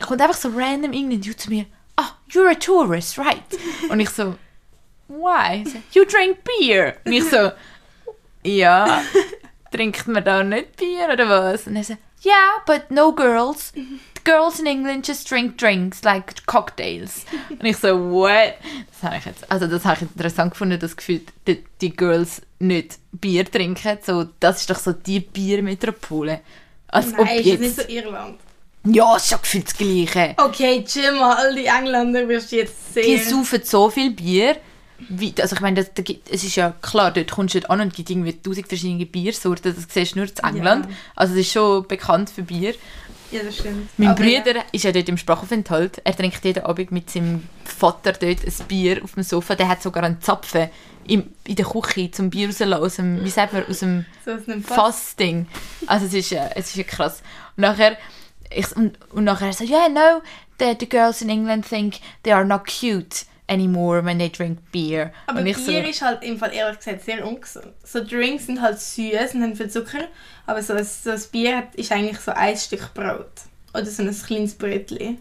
kommt 0.01 0.21
einfach 0.21 0.35
so 0.35 0.49
random 0.49 0.93
irgendein 0.93 1.21
Dude 1.21 1.37
zu 1.37 1.49
mir, 1.49 1.65
ah, 1.97 2.15
you're 2.29 2.49
a 2.49 2.55
tourist, 2.55 3.17
right? 3.17 3.43
Und 3.89 3.99
ich 3.99 4.09
so, 4.09 4.35
why? 5.07 5.63
So, 5.65 5.79
you 5.93 6.05
drink 6.05 6.39
beer. 6.43 6.97
Und 7.05 7.13
ich 7.13 7.25
so, 7.25 7.51
ja, 8.43 9.03
trinkt 9.71 10.07
man 10.07 10.23
da 10.23 10.43
nicht 10.43 10.75
Bier 10.77 11.09
oder 11.11 11.29
was? 11.29 11.67
Und 11.67 11.75
er 11.75 11.83
so, 11.83 11.97
yeah, 12.25 12.61
but 12.65 12.91
no 12.91 13.11
girls. 13.11 13.71
The 13.73 13.99
girls 14.23 14.59
in 14.59 14.67
England 14.67 15.07
just 15.07 15.29
drink 15.29 15.57
drinks, 15.57 16.03
like 16.03 16.45
cocktails. 16.45 17.25
Und 17.49 17.65
ich 17.65 17.77
so, 17.77 18.11
what? 18.11 18.55
Das 18.91 19.03
habe 19.03 19.17
ich 19.17 19.25
jetzt, 19.25 19.51
also 19.51 19.67
das 19.67 19.85
habe 19.85 19.95
ich 19.95 20.01
interessant 20.03 20.51
gefunden, 20.51 20.79
das 20.79 20.95
Gefühl, 20.95 21.21
die, 21.47 21.63
die 21.81 21.95
Girls 21.95 22.41
nicht 22.59 22.99
Bier 23.11 23.49
trinken. 23.49 23.97
So, 24.03 24.27
das 24.39 24.61
ist 24.61 24.69
doch 24.69 24.79
so 24.79 24.93
die 24.93 25.19
Biermetropole. 25.19 26.41
Als 26.87 27.13
ob 27.13 27.25
Nein, 27.25 27.37
ist 27.37 27.39
das 27.39 27.45
jetzt... 27.45 27.59
nicht 27.61 27.75
so 27.75 27.81
Irland. 27.87 28.39
Ja, 28.83 29.15
es 29.15 29.25
ist 29.25 29.31
ja 29.31 29.37
gefühlt 29.37 29.67
das 29.67 29.77
Gleiche. 29.77 30.33
Okay, 30.37 30.83
chill 30.85 31.11
mal, 31.13 31.35
all 31.35 31.55
die 31.55 31.65
Engländer 31.65 32.27
wirst 32.27 32.51
du 32.51 32.55
jetzt 32.57 32.73
Die 32.95 33.17
sehen. 33.17 33.29
saufen 33.29 33.61
so 33.63 33.89
viel 33.89 34.11
Bier. 34.11 34.57
Wie, 35.09 35.33
also 35.39 35.55
ich 35.55 35.61
meine, 35.61 35.79
es 36.29 36.43
ist 36.43 36.55
ja 36.55 36.73
klar, 36.81 37.11
dort 37.11 37.31
kommst 37.31 37.55
du 37.55 37.59
dort 37.59 37.71
an 37.71 37.81
und 37.81 37.93
gibt 37.95 38.09
irgendwie 38.09 38.33
tausend 38.33 38.67
verschiedene 38.67 39.05
Biersorten. 39.05 39.75
Das 39.75 39.85
siehst 39.91 40.13
du 40.15 40.19
nur 40.19 40.27
in 40.27 40.55
England. 40.55 40.85
Ja. 40.85 40.91
Also 41.15 41.33
es 41.33 41.41
ist 41.41 41.51
schon 41.53 41.87
bekannt 41.87 42.29
für 42.29 42.43
Bier. 42.43 42.75
Ja, 43.31 43.41
das 43.43 43.57
stimmt. 43.57 43.89
Mein 43.97 44.09
Aber 44.09 44.23
Bruder 44.23 44.63
ist 44.71 44.83
ja 44.83 44.91
dort 44.91 45.09
im 45.09 45.17
Sprachaufenthalt. 45.17 46.01
Er 46.03 46.15
trinkt 46.15 46.43
jeden 46.43 46.63
Abend 46.65 46.91
mit 46.91 47.09
seinem 47.09 47.47
Vater 47.63 48.11
dort 48.11 48.45
ein 48.45 48.53
Bier 48.67 49.03
auf 49.03 49.13
dem 49.13 49.23
Sofa. 49.23 49.55
Der 49.55 49.69
hat 49.69 49.81
sogar 49.81 50.03
einen 50.03 50.21
Zapfen 50.21 50.69
im, 51.07 51.31
in 51.45 51.55
der 51.55 51.65
Küche 51.65 52.11
zum 52.11 52.29
Bier 52.29 52.47
rauslassen. 52.47 52.83
Aus 52.83 52.95
dem, 52.97 53.23
wie 53.25 53.29
sagt 53.29 53.53
man, 53.53 53.65
aus 53.67 53.79
dem 53.79 54.05
Ja, 54.25 54.37
so. 54.45 54.59
Fassding. 54.73 55.47
Also 55.87 56.05
es 56.07 56.13
ist, 56.13 56.31
äh, 56.33 56.49
es 56.55 56.67
ist 56.67 56.75
ja 56.75 56.83
krass. 56.83 57.23
Und 57.55 57.61
nachher, 57.61 57.97
ich, 58.53 58.75
und, 58.75 58.97
und 59.11 59.23
nachher 59.23 59.53
so, 59.53 59.63
yeah, 59.63 59.87
no, 59.89 60.21
the, 60.59 60.75
the 60.79 60.87
girls 60.87 61.21
in 61.21 61.29
England 61.29 61.65
think 61.67 61.99
they 62.23 62.31
are 62.31 62.45
not 62.45 62.65
cute. 62.67 63.25
anymore 63.49 64.01
when 64.01 64.17
they 64.17 64.29
drink 64.29 64.59
beer. 64.71 65.11
Aber 65.27 65.41
Bier 65.41 65.53
so, 65.55 65.71
ist 65.71 66.01
halt 66.01 66.23
im 66.23 66.37
Fall 66.37 66.53
ehrlich 66.53 66.77
gesagt 66.77 67.03
sehr 67.03 67.27
ungesund. 67.27 67.73
So 67.83 68.01
Drinks 68.03 68.45
sind 68.45 68.61
halt 68.61 68.79
süß 68.79 69.35
und 69.35 69.43
haben 69.43 69.55
viel 69.57 69.69
Zucker, 69.69 70.07
aber 70.45 70.63
so 70.63 70.73
ein, 70.73 70.85
so 70.85 71.11
ein 71.11 71.21
Bier 71.31 71.57
hat, 71.57 71.75
ist 71.75 71.91
eigentlich 71.91 72.19
so 72.19 72.31
ein 72.31 72.55
Stück 72.55 72.93
Brot. 72.93 73.29
Oder 73.73 73.85
so 73.85 74.03
ein 74.03 74.15
kleines 74.25 74.53
Brötchen. 74.53 75.17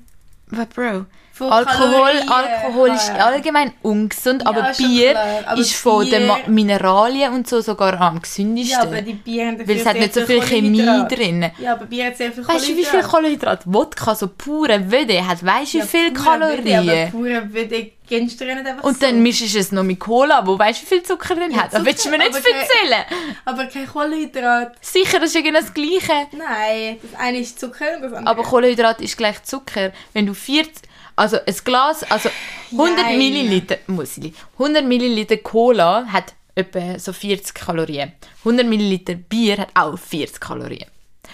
"But 0.49 0.71
Bro, 0.71 1.07
Von 1.41 1.51
Alkohol, 1.53 1.91
Kalorien 1.91 2.29
Alkohol 2.29 2.89
ist 2.91 3.11
allgemein 3.11 3.73
ungesund, 3.83 4.47
aber 4.47 4.59
Ja, 4.61 4.75
schon 4.75 4.87
Bier 4.89 5.11
klar. 5.13 5.27
Aber 5.47 5.61
ist 5.61 5.75
von 5.75 6.09
den 6.11 6.23
Bier- 6.27 6.37
Mineralien 6.49 7.33
und 7.33 7.49
so 7.49 7.61
sogar 7.63 7.99
am 8.01 8.21
gesündesten. 8.21 8.73
Ja, 8.79 8.83
aber 8.83 9.01
die 9.03 9.15
Bier 9.15 9.47
haben 9.47 9.67
weil 9.69 9.77
es 9.77 9.87
hat 9.87 9.97
nicht 9.97 10.13
so 10.15 10.21
viel 10.27 10.43
Chemie 10.43 10.79
Kohlenhydrat. 10.85 11.11
drin. 11.19 11.51
Ja, 11.59 11.73
aber 11.73 11.87
Bier 11.87 12.07
hat 12.07 12.17
sehr 12.19 12.31
viel 12.33 12.47
Weißt 12.47 12.69
du, 12.69 12.77
wie 12.77 12.85
viel 12.85 13.03
Kohlenhydrat 13.03 13.63
Wodka, 13.65 14.15
so 14.15 14.29
pure 14.29 14.93
Wöde 14.93 15.27
hat? 15.27 15.45
Weißt 15.45 15.75
du, 15.75 15.79
wie 15.79 15.83
viel 15.87 16.13
Kalorien? 16.13 16.89
aber 16.89 17.07
pure 17.11 17.55
Wöde 17.55 17.91
kennst 18.09 18.41
du 18.41 18.45
nicht 18.45 18.67
einfach 18.67 18.83
Und 18.83 18.99
so. 19.01 19.07
dann 19.07 19.23
mischst 19.23 19.55
du 19.55 19.59
es 19.59 19.71
noch 19.73 19.85
mit 19.85 20.01
Cola, 20.01 20.45
wo 20.45 20.59
weißt 20.59 20.81
du, 20.81 20.85
wie 20.85 20.89
viel 20.89 21.03
Zucker 21.05 21.35
drin 21.37 21.53
Ja, 21.53 21.63
hat? 21.63 21.73
Das 21.73 21.85
willst 21.85 22.05
du 22.05 22.11
mir 22.11 22.19
nicht 22.19 22.31
aber 22.31 22.41
kein- 22.41 22.61
erzählen. 22.61 23.05
Aber 23.45 23.65
kein 23.67 23.87
Kohlenhydrat. 23.87 24.73
Sicher, 24.81 25.19
das 25.21 25.29
ist 25.29 25.35
ja 25.37 25.41
genau 25.43 25.61
das 25.61 25.73
Gleiche. 25.73 26.27
Nein, 26.33 26.99
das 27.03 27.19
eine 27.21 27.39
ist 27.39 27.59
Zucker 27.61 27.85
und 27.97 28.03
das 28.03 28.13
andere... 28.13 28.27
Aber 28.35 28.43
Kohlenhydrat 28.43 29.01
ist 29.01 29.17
gleich 29.17 29.43
Zucker. 29.45 29.93
Wenn 30.13 30.27
du 30.27 30.35
40, 30.35 30.83
also 31.21 31.37
ein 31.45 31.55
Glas, 31.65 32.03
also 32.11 32.31
100 32.73 32.97
Nein. 32.97 33.19
Milliliter, 33.19 33.77
muss 33.87 34.17
ich, 34.17 34.33
100 34.55 34.85
Milliliter 34.85 35.37
Cola 35.37 36.07
hat 36.07 36.35
etwa 36.55 36.99
so 36.99 37.13
40 37.13 37.55
Kalorien. 37.55 38.13
100 38.41 38.67
Milliliter 38.67 39.15
Bier 39.15 39.59
hat 39.59 39.69
auch 39.75 39.99
40 39.99 40.41
Kalorien. 40.41 40.87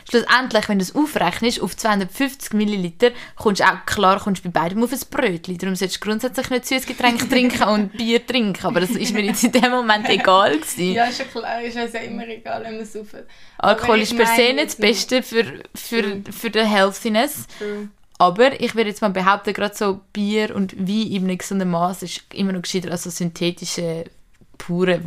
Schlussendlich, 0.09 0.69
wenn 0.69 0.79
du 0.79 0.85
es 0.85 0.95
aufrechnest 0.95 1.61
auf 1.61 1.77
250 1.77 2.53
Milliliter, 2.53 3.11
kommst 3.37 3.61
du 3.61 3.65
auch 3.65 3.87
klar 3.87 4.21
kommst 4.21 4.45
du 4.45 4.51
bei 4.51 4.61
beidem 4.61 4.83
auf 4.83 4.93
ein 4.93 5.01
Brötchen. 5.11 5.59
Darum 5.59 5.75
solltest 5.75 6.03
du 6.03 6.09
grundsätzlich 6.09 6.51
nicht 6.51 6.67
süßes 6.67 6.87
Getränk 6.87 7.29
trinken 7.31 7.63
und 7.65 7.93
Bier 7.97 8.25
trinken. 8.25 8.67
Aber 8.67 8.81
das 8.81 8.91
ist 8.91 9.15
mir 9.15 9.23
jetzt 9.23 9.43
in 9.43 9.53
dem 9.53 9.71
Moment 9.71 10.09
egal 10.09 10.59
gewesen. 10.59 10.93
Ja, 10.93 11.07
ist 11.07 11.19
ja 11.19 11.25
klar, 11.25 11.63
ist 11.63 11.77
uns 11.77 11.93
ja 11.93 12.01
immer 12.01 12.27
egal, 12.29 12.63
wenn 12.65 12.77
man 12.77 12.87
sauft. 12.87 13.15
Alkohol 13.59 13.95
Aber 13.95 13.97
ich 13.97 14.11
ist 14.13 14.17
per 14.17 14.27
se 14.27 14.53
nicht 14.53 14.67
das. 14.67 14.77
Beste 14.77 15.23
für, 15.23 15.45
für, 15.75 16.23
für 16.31 16.51
die 16.51 16.65
Healthiness. 16.65 17.47
True. 17.59 17.89
Aber 18.19 18.61
ich 18.61 18.75
würde 18.75 18.89
jetzt 18.91 19.03
mal 19.03 19.11
behaupten, 19.11 19.53
gerade 19.53 19.75
so 19.75 20.01
Bier 20.13 20.55
und 20.55 20.77
Wein 20.77 21.11
in 21.11 21.25
einem 21.25 21.39
gesunden 21.39 21.71
Maß 21.71 22.03
ist 22.03 22.23
immer 22.33 22.53
noch 22.53 22.63
gescheiter 22.63 22.91
als 22.91 23.03
so 23.05 23.11
synthetische, 23.11 24.05
pure 24.57 25.03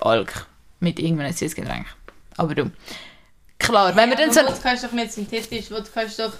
Alk 0.00 0.46
mit 0.80 0.98
irgendeinem 0.98 1.32
Süßgetränk. 1.32 1.86
Aber 2.36 2.54
du, 2.54 2.70
klar, 3.58 3.94
wenn 3.94 4.10
wir 4.10 4.16
dann 4.16 4.32
so... 4.32 4.40
Wodka 4.40 4.72
ist 4.72 4.84
doch 4.84 4.92
nicht 4.92 5.12
synthetisch, 5.12 5.70
Wodka 5.70 6.02
ist 6.02 6.18
doch 6.18 6.32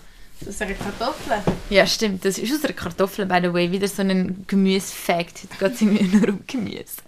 aus 0.47 0.63
einer 0.63 0.75
Kartoffel. 0.75 1.43
Ja, 1.69 1.87
stimmt, 1.87 2.25
das 2.25 2.39
ist 2.39 2.55
aus 2.55 2.65
einer 2.65 2.73
Kartoffel, 2.73 3.27
by 3.27 3.41
the 3.43 3.53
way, 3.53 3.71
wieder 3.71 3.89
so 3.89 4.03
ein 4.03 4.45
Gemüse-Fact. 4.47 5.43
Heute 5.43 5.59
geht 5.59 5.73
es 5.75 5.83
irgendwie 5.83 6.17
nur 6.17 6.29
um 6.29 6.41
Gemüse. 6.47 7.03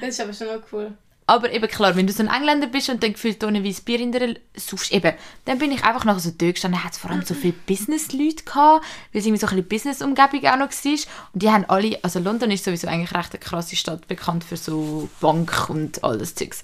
Das 0.00 0.10
ist 0.10 0.20
aber 0.20 0.32
schon 0.32 0.46
noch 0.46 0.62
cool. 0.72 0.92
Aber 1.28 1.52
eben 1.52 1.68
klar, 1.68 1.94
wenn 1.94 2.06
du 2.06 2.12
so 2.14 2.22
ein 2.22 2.34
Engländer 2.34 2.68
bist 2.68 2.88
und 2.88 3.02
dann 3.02 3.12
gefühlt 3.12 3.44
ohne 3.44 3.62
weiss 3.62 3.82
Bier 3.82 4.00
in 4.00 4.12
der 4.12 4.36
suchst, 4.56 4.90
eben, 4.92 5.12
dann 5.44 5.58
bin 5.58 5.70
ich 5.70 5.84
einfach 5.84 6.06
nachher 6.06 6.20
so 6.20 6.30
dort 6.30 6.54
gestanden, 6.54 6.82
hat 6.82 6.96
vor 6.96 7.10
allem 7.10 7.22
so 7.22 7.34
viele 7.34 7.52
Business-Leute 7.52 8.44
gehabt, 8.44 8.86
weil 9.12 9.20
es 9.20 9.26
irgendwie 9.26 9.38
so 9.38 9.46
ein 9.46 9.50
bisschen 9.50 9.68
Business-Umgebung 9.68 10.46
auch 10.46 10.56
noch 10.56 10.70
war. 10.70 10.92
Und 11.34 11.42
die 11.42 11.50
haben 11.50 11.66
alle, 11.68 12.02
also 12.02 12.18
London 12.18 12.50
ist 12.50 12.64
sowieso 12.64 12.88
eigentlich 12.88 13.12
recht 13.12 13.34
eine 13.34 13.40
krasse 13.40 13.76
Stadt, 13.76 14.08
bekannt 14.08 14.42
für 14.42 14.56
so 14.56 15.10
Bank 15.20 15.68
und 15.68 16.02
alles 16.02 16.34
Zeugs. 16.34 16.62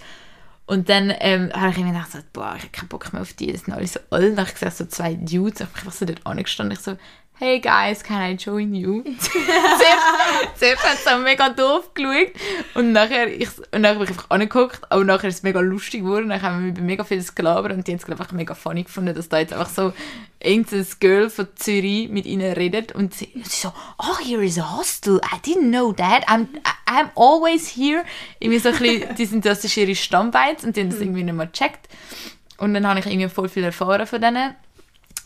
Und 0.64 0.88
dann 0.88 1.12
ähm, 1.18 1.52
habe 1.52 1.72
ich 1.72 1.76
mir 1.76 1.92
gedacht, 1.92 2.12
so, 2.12 2.20
boah, 2.32 2.54
ich 2.56 2.62
habe 2.62 2.72
keinen 2.72 2.88
Bock 2.88 3.12
mehr 3.12 3.20
auf 3.20 3.34
die, 3.34 3.52
das 3.52 3.64
sind 3.64 3.74
alle 3.74 3.86
so 3.86 4.00
alt. 4.08 4.30
Dann 4.30 4.38
habe 4.38 4.48
ich 4.48 4.54
gesehen, 4.54 4.72
so 4.74 4.86
zwei 4.86 5.12
Dudes, 5.12 5.60
ich 5.60 5.66
habe 5.66 5.76
einfach 5.76 5.92
so 5.92 6.06
dort 6.06 6.26
angestanden, 6.26 6.78
ich 6.78 6.82
so, 6.82 6.96
hey 7.36 7.58
guys, 7.58 8.02
can 8.02 8.20
I 8.20 8.34
join 8.36 8.74
you? 8.74 9.02
zuerst, 9.18 10.58
zuerst 10.58 10.84
hat 10.84 10.98
es 10.98 11.06
auch 11.06 11.18
mega 11.18 11.48
doof 11.48 11.92
geschaut 11.92 12.32
und 12.74 12.92
nachher, 12.92 13.26
ich, 13.28 13.48
und 13.72 13.80
nachher 13.82 13.94
habe 13.94 14.04
ich 14.04 14.10
einfach 14.10 14.30
angeguckt, 14.30 14.80
aber 14.88 15.04
nachher 15.04 15.28
ist 15.28 15.36
es 15.36 15.42
mega 15.42 15.58
lustig 15.60 16.02
geworden, 16.02 16.28
dann 16.28 16.40
haben 16.42 16.62
wir 16.62 16.70
über 16.70 16.82
mega 16.82 17.02
vieles 17.02 17.34
gelabert 17.34 17.72
und 17.72 17.86
die 17.86 17.92
haben 17.92 17.98
es 17.98 18.26
ich 18.26 18.32
mega 18.32 18.54
funny 18.54 18.84
gefunden, 18.84 19.14
dass 19.14 19.28
da 19.28 19.38
jetzt 19.38 19.52
einfach 19.52 19.68
so 19.68 19.92
irgendein 20.38 20.86
Girl 21.00 21.28
von 21.28 21.48
Zürich 21.56 22.08
mit 22.08 22.24
ihnen 22.24 22.52
redet 22.52 22.92
und 22.92 23.14
sie, 23.14 23.28
sie 23.34 23.62
so, 23.62 23.72
oh, 23.98 24.24
here 24.24 24.44
is 24.44 24.58
a 24.58 24.76
hostel, 24.76 25.20
I 25.24 25.36
didn't 25.44 25.70
know 25.70 25.92
that, 25.92 26.28
I'm, 26.28 26.46
I'm 26.86 27.10
always 27.16 27.74
here. 27.76 28.04
Irgendwie 28.38 28.60
so 28.60 28.68
ein 28.68 28.78
bisschen, 28.78 29.14
die 29.18 29.26
sind, 29.26 29.44
das 29.44 29.64
ist 29.64 29.76
ihre 29.76 29.96
Stammbeiz 29.96 30.62
und 30.62 30.76
die 30.76 30.82
haben 30.82 30.90
das 30.90 31.00
irgendwie 31.00 31.24
nicht 31.24 31.34
mehr 31.34 31.46
gecheckt. 31.46 31.88
Und 32.58 32.74
dann 32.74 32.86
habe 32.86 33.00
ich 33.00 33.06
irgendwie 33.06 33.28
voll 33.28 33.48
viel 33.48 33.64
erfahren 33.64 34.06
von 34.06 34.20
denen. 34.20 34.54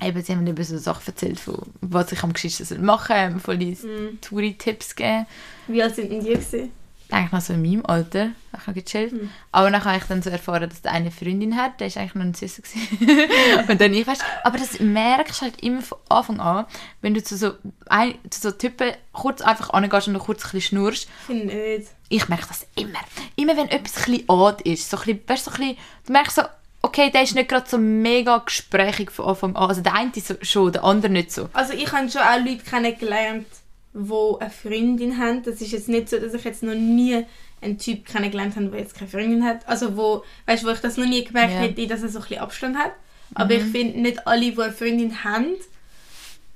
Eben, 0.00 0.22
sie 0.22 0.32
haben 0.32 0.44
mir 0.44 0.50
eben 0.50 0.64
so 0.64 0.78
Sachen 0.78 1.06
erzählt, 1.06 1.40
von 1.40 1.56
was 1.80 2.12
ich 2.12 2.22
am 2.22 2.32
geschicktesten 2.32 2.84
machen 2.84 3.32
soll, 3.32 3.40
voll 3.40 3.58
die 3.58 3.76
Touri-Tipps 4.20 4.94
gegeben. 4.94 5.26
Wie 5.66 5.82
alt 5.82 5.96
sind 5.96 6.10
denn 6.12 6.20
die? 6.20 6.30
Gewesen? 6.30 6.70
Eigentlich 7.10 7.32
noch 7.32 7.40
so 7.40 7.54
in 7.54 7.62
meinem 7.62 7.86
Alter, 7.86 8.32
ich 8.52 8.66
habe 8.66 8.82
gechillt. 8.82 9.14
Aber 9.50 9.70
dann 9.70 9.82
habe 9.82 9.96
ich 9.96 10.04
dann 10.04 10.20
so 10.20 10.28
erfahren, 10.28 10.68
dass 10.68 10.82
der 10.82 10.92
eine 10.92 11.10
Freundin 11.10 11.56
hat, 11.56 11.80
der 11.80 11.86
ist 11.86 11.96
eigentlich 11.96 12.14
noch 12.14 12.22
ein 12.22 12.34
Süßer. 12.34 12.62
Und 13.68 13.80
dann 13.80 13.94
ich, 13.94 14.06
weißt, 14.06 14.22
aber 14.44 14.58
das 14.58 14.78
merkst 14.78 15.40
du 15.40 15.46
halt 15.46 15.62
immer 15.62 15.80
von 15.80 15.96
Anfang 16.10 16.38
an, 16.38 16.66
wenn 17.00 17.14
du 17.14 17.22
zu 17.22 17.38
so, 17.38 17.52
ein, 17.86 18.14
zu 18.28 18.42
so 18.42 18.50
Typen 18.50 18.92
kurz 19.12 19.40
einfach 19.40 19.70
angehst 19.70 20.06
und 20.08 20.12
noch 20.12 20.26
kurz 20.26 20.44
ein 20.44 20.50
bisschen 20.50 20.76
schnurst, 20.76 21.08
Finde 21.26 21.46
nicht. 21.46 21.88
ich 22.10 22.28
merke 22.28 22.46
das 22.46 22.66
immer. 22.76 23.00
Immer 23.36 23.56
wenn 23.56 23.68
etwas 23.68 23.96
ein 23.96 24.12
bisschen 24.12 24.24
odd 24.28 24.60
ist, 24.66 24.90
so 24.90 24.98
ein 24.98 25.04
bisschen, 25.04 25.20
weißt, 25.28 25.44
so 25.46 25.50
ein 25.52 25.56
bisschen, 25.56 25.76
du 26.06 26.12
merkst 26.12 26.36
so, 26.36 26.42
okay, 26.82 27.10
der 27.10 27.22
ist 27.22 27.34
nicht 27.34 27.48
gerade 27.48 27.68
so 27.68 27.78
mega 27.78 28.38
gesprächig 28.38 29.10
von 29.10 29.26
Anfang 29.26 29.56
an. 29.56 29.68
Also 29.68 29.80
der 29.80 29.94
eine 29.94 30.12
schon, 30.42 30.72
der 30.72 30.84
andere 30.84 31.12
nicht 31.12 31.32
so. 31.32 31.48
Also 31.52 31.72
ich 31.72 31.90
habe 31.92 32.08
schon 32.10 32.22
auch 32.22 32.38
Leute 32.38 32.64
kennengelernt, 32.64 33.46
die 33.94 34.12
eine 34.40 34.50
Freundin 34.50 35.18
haben. 35.18 35.42
Das 35.42 35.60
ist 35.60 35.72
jetzt 35.72 35.88
nicht 35.88 36.08
so, 36.08 36.18
dass 36.18 36.34
ich 36.34 36.44
jetzt 36.44 36.62
noch 36.62 36.74
nie 36.74 37.24
einen 37.60 37.78
Typ 37.78 38.06
kennengelernt 38.06 38.54
habe, 38.56 38.66
der 38.66 38.80
jetzt 38.80 38.94
keine 38.94 39.10
Freundin 39.10 39.44
hat. 39.44 39.66
Also 39.68 39.96
wo, 39.96 40.24
weißt, 40.46 40.64
wo 40.64 40.70
ich 40.70 40.78
das 40.80 40.96
noch 40.96 41.06
nie 41.06 41.24
gemerkt 41.24 41.54
Ja. 41.54 41.60
hätte, 41.60 41.86
dass 41.86 42.02
er 42.02 42.08
so 42.08 42.18
ein 42.20 42.22
bisschen 42.22 42.40
Abstand 42.42 42.76
hat. 42.78 42.92
Aber 43.34 43.54
ich 43.54 43.64
finde, 43.64 44.00
nicht 44.00 44.26
alle, 44.26 44.52
die 44.52 44.60
eine 44.62 44.72
Freundin 44.72 45.22
haben, 45.24 45.48